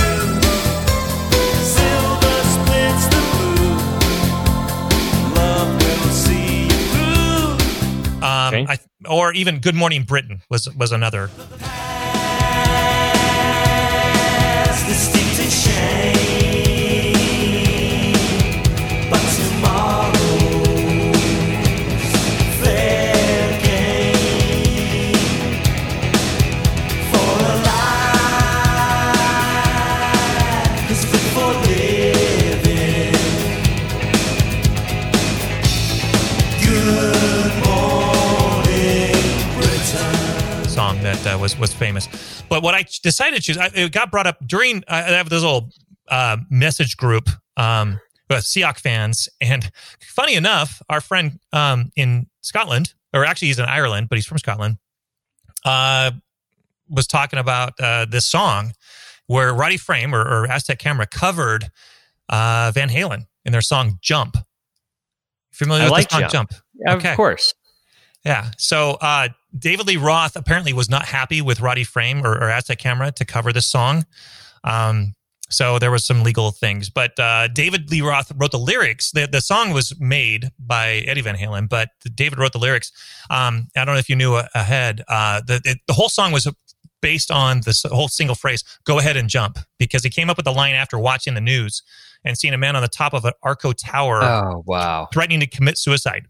Silver 1.65 2.39
splits 2.57 3.05
the 3.15 3.23
blue. 3.33 3.79
Love 5.35 5.71
will 5.81 6.13
see 6.13 6.65
you 6.65 6.81
through. 6.93 8.23
Um, 8.23 8.53
Okay. 8.53 8.67
I, 8.69 8.79
or 9.09 9.33
even 9.33 9.61
"Good 9.61 9.75
Morning 9.75 10.03
Britain" 10.03 10.43
was 10.51 10.69
was 10.77 10.93
another. 10.93 11.31
Was 41.41 41.59
was 41.59 41.73
famous. 41.73 42.43
But 42.49 42.63
what 42.63 42.75
I 42.75 42.85
decided 43.03 43.37
to 43.37 43.43
choose, 43.43 43.59
I, 43.59 43.71
it 43.75 43.93
got 43.93 44.11
brought 44.11 44.27
up 44.27 44.39
during. 44.47 44.85
I 44.89 45.03
have 45.03 45.29
this 45.29 45.43
little 45.43 45.71
uh, 46.09 46.39
message 46.51 46.97
group 46.97 47.29
um, 47.57 48.01
with 48.29 48.45
Seahawk 48.45 48.79
fans, 48.79 49.29
and 49.41 49.71
funny 50.01 50.35
enough, 50.35 50.83
our 50.89 51.01
friend 51.01 51.41
um, 51.53 51.91
in 51.97 52.27
Scotland, 52.43 52.95
or 53.13 53.25
actually 53.25 53.49
he's 53.49 53.59
in 53.59 53.65
Ireland, 53.65 54.09
but 54.09 54.17
he's 54.17 54.27
from 54.27 54.39
Scotland, 54.39 54.79
uh, 55.65 56.13
was 56.89 57.07
talking 57.07 57.39
about 57.39 57.75
uh, 57.81 58.07
this 58.09 58.27
song 58.27 58.73
where 59.27 59.55
Roddy 59.55 59.77
Frame 59.77 60.15
or, 60.15 60.23
or 60.23 60.51
Aztec 60.51 60.79
Camera 60.79 61.07
covered 61.07 61.71
uh, 62.29 62.73
Van 62.75 62.89
Halen 62.89 63.27
in 63.45 63.53
their 63.53 63.61
song 63.61 63.99
"Jump." 64.01 64.37
Familiar 65.53 65.83
I 65.83 65.87
with 65.87 65.93
like 65.93 66.09
the 66.09 66.15
song 66.15 66.21
Jump. 66.23 66.33
"Jump"? 66.33 66.53
Yeah, 66.75 66.95
Okay. 66.95 67.11
Of 67.11 67.17
course. 67.17 67.55
Yeah. 68.25 68.51
So 68.59 68.93
uh, 69.01 69.29
David 69.59 69.87
Lee 69.87 69.97
Roth 69.97 70.37
apparently 70.37 70.73
was 70.73 70.89
not 70.89 71.07
happy 71.07 71.43
with 71.43 71.61
Roddy 71.61 71.85
Frame 71.85 72.25
or, 72.25 72.35
or 72.35 72.51
Aztec 72.51 72.79
Camera 72.79 73.11
to 73.13 73.25
cover 73.25 73.53
this 73.53 73.67
song. 73.67 74.05
Um, 74.65 75.15
so 75.53 75.81
there 75.81 75.91
was 75.91 76.07
some 76.07 76.23
legal 76.23 76.53
things, 76.53 76.89
but 76.91 77.19
uh, 77.19 77.49
David 77.49 77.91
Lee 77.91 78.03
Roth 78.03 78.31
wrote 78.37 78.53
the 78.53 78.59
lyrics. 78.59 79.11
The, 79.11 79.27
the 79.27 79.41
song 79.41 79.73
was 79.73 79.99
made 79.99 80.51
by 80.61 81.03
Eddie 81.09 81.23
Van 81.23 81.37
Halen, 81.37 81.69
but 81.69 81.89
David 82.15 82.39
wrote 82.39 82.53
the 82.53 82.59
lyrics. 82.61 82.93
Um, 83.31 83.67
I 83.77 83.85
don't 83.85 83.95
know 83.97 83.99
if 83.99 84.09
you 84.09 84.15
knew 84.15 84.37
a- 84.37 84.49
ahead. 84.55 85.03
Uh, 85.09 85.41
the, 85.45 85.61
it, 85.65 85.79
the 85.89 85.93
whole 85.95 86.09
song 86.09 86.31
was 86.31 86.47
based 87.03 87.33
on 87.33 87.63
this 87.65 87.83
whole 87.85 88.07
single 88.09 88.37
phrase, 88.37 88.63
go 88.85 88.99
ahead 89.01 89.17
and 89.17 89.29
jump, 89.29 89.59
because 89.79 90.05
he 90.05 90.11
came 90.11 90.31
up 90.31 90.37
with 90.37 90.45
the 90.45 90.53
line 90.53 90.75
after 90.75 90.99
watching 90.99 91.35
the 91.35 91.41
news 91.41 91.83
and 92.25 92.39
seeing 92.39 92.55
a 92.55 92.59
man 92.59 92.77
on 92.77 92.83
the 92.83 92.89
top 92.89 93.13
of 93.15 93.25
an 93.25 93.33
Arco 93.43 93.73
tower 93.73 94.23
Oh 94.23 94.63
wow. 94.67 95.09
threatening 95.13 95.41
to 95.41 95.47
commit 95.47 95.79
suicide. 95.79 96.27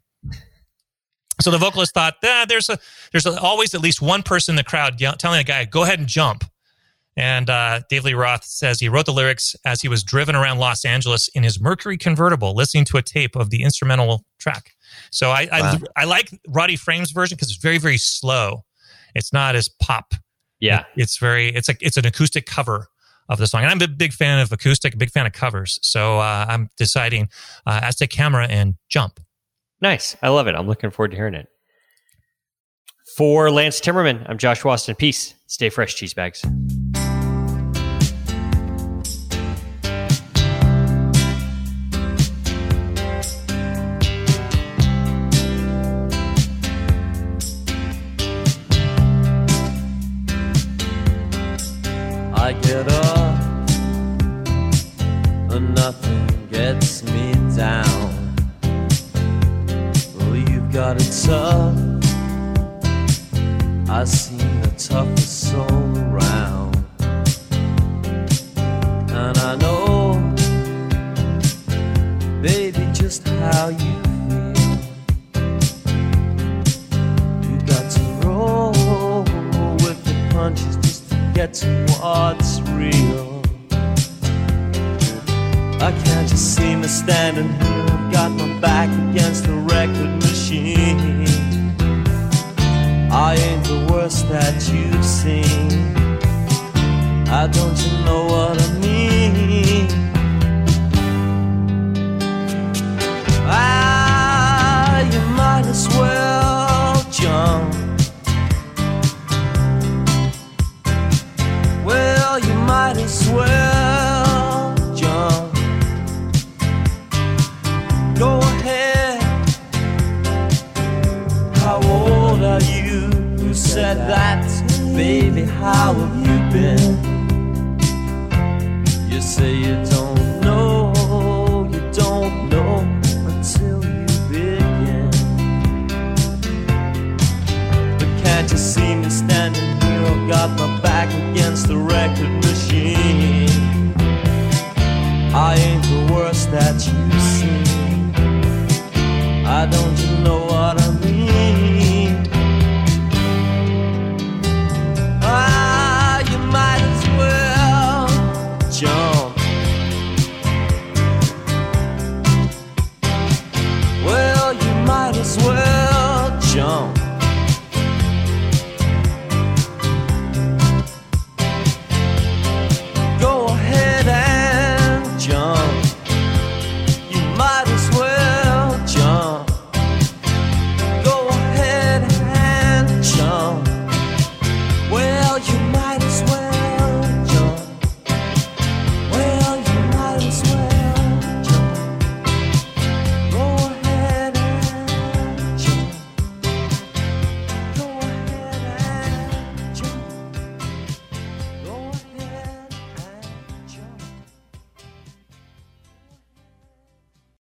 So 1.41 1.51
the 1.51 1.59
vocalist 1.59 1.95
thought, 1.95 2.15
ah, 2.25 2.45
there's 2.49 2.69
a 2.69 2.79
there's 3.13 3.27
a, 3.27 3.39
always 3.41 3.75
at 3.75 3.81
least 3.81 4.01
one 4.03 4.23
person 4.23 4.53
in 4.53 4.57
the 4.57 4.65
crowd 4.65 5.01
yell, 5.01 5.15
telling 5.15 5.41
a 5.41 5.45
guy, 5.45 5.65
"Go 5.65 5.83
ahead 5.85 5.99
and 5.99 6.09
jump." 6.09 6.45
And 7.17 7.51
uh, 7.51 7.81
Dave 7.91 8.05
Lee 8.05 8.15
Roth 8.15 8.45
says 8.45 8.79
he 8.81 8.89
wrote 8.89 9.05
the 9.07 9.13
lyrics 9.13 9.57
as 9.65 9.81
he 9.83 9.89
was 9.89 10.03
driven 10.03 10.37
around 10.37 10.59
Los 10.59 10.85
Angeles 10.85 11.29
in 11.29 11.43
his 11.43 11.61
Mercury 11.61 11.99
convertible, 11.99 12.55
listening 12.55 12.85
to 12.87 12.97
a 12.99 13.03
tape 13.03 13.35
of 13.37 13.51
the 13.51 13.63
instrumental 13.63 14.25
track. 14.39 14.71
So 15.11 15.31
I 15.31 15.49
I, 15.53 15.61
Wow. 15.61 15.79
I 15.97 16.05
like 16.05 16.31
Roddy 16.49 16.77
Frame's 16.77 17.11
version 17.11 17.37
because 17.37 17.49
it's 17.51 17.59
very 17.61 17.79
very 17.79 17.99
slow. 17.99 18.65
It's 19.15 19.33
not 19.33 19.57
as 19.57 19.69
pop. 19.69 20.15
Yeah. 20.61 20.81
It- 20.81 21.03
it's 21.03 21.19
very 21.19 21.49
it's 21.55 21.69
like 21.69 21.79
it's 21.81 21.97
an 21.97 22.07
acoustic 22.07 22.47
cover 22.47 22.89
of 23.29 23.39
the 23.39 23.47
song, 23.47 23.63
and 23.63 23.71
I'm 23.71 23.81
a 23.83 23.87
big 23.89 24.13
fan 24.13 24.39
of 24.41 24.51
acoustic, 24.51 24.95
a 24.95 24.97
big 24.97 25.11
fan 25.11 25.25
of 25.27 25.33
covers. 25.33 25.79
So 25.83 26.19
uh, 26.19 26.47
I'm 26.49 26.69
deciding 26.77 27.29
uh, 27.67 27.81
Aztec 27.83 28.11
Camera 28.11 28.47
and 28.49 28.75
Jump. 28.89 29.21
Nice. 29.81 30.17
I 30.23 30.29
love 30.29 30.47
it. 30.47 30.55
I'm 30.55 30.67
looking 30.67 30.91
forward 30.91 31.11
to 31.11 31.17
hearing 31.17 31.35
it. 31.35 31.49
For 33.17 33.51
Lance 33.51 33.81
Timmerman, 33.81 34.25
I'm 34.29 34.39
Josh 34.39 34.65
Austin. 34.65 34.95
Peace. 34.95 35.35
Stay 35.47 35.69
fresh, 35.69 35.95
cheese 35.95 36.15
bags. 36.15 36.45
That 94.11 94.69
you've 94.73 95.05
seen. 95.05 95.71
I 97.29 97.47
don't 97.47 97.79
you 97.79 98.05
know 98.05 98.30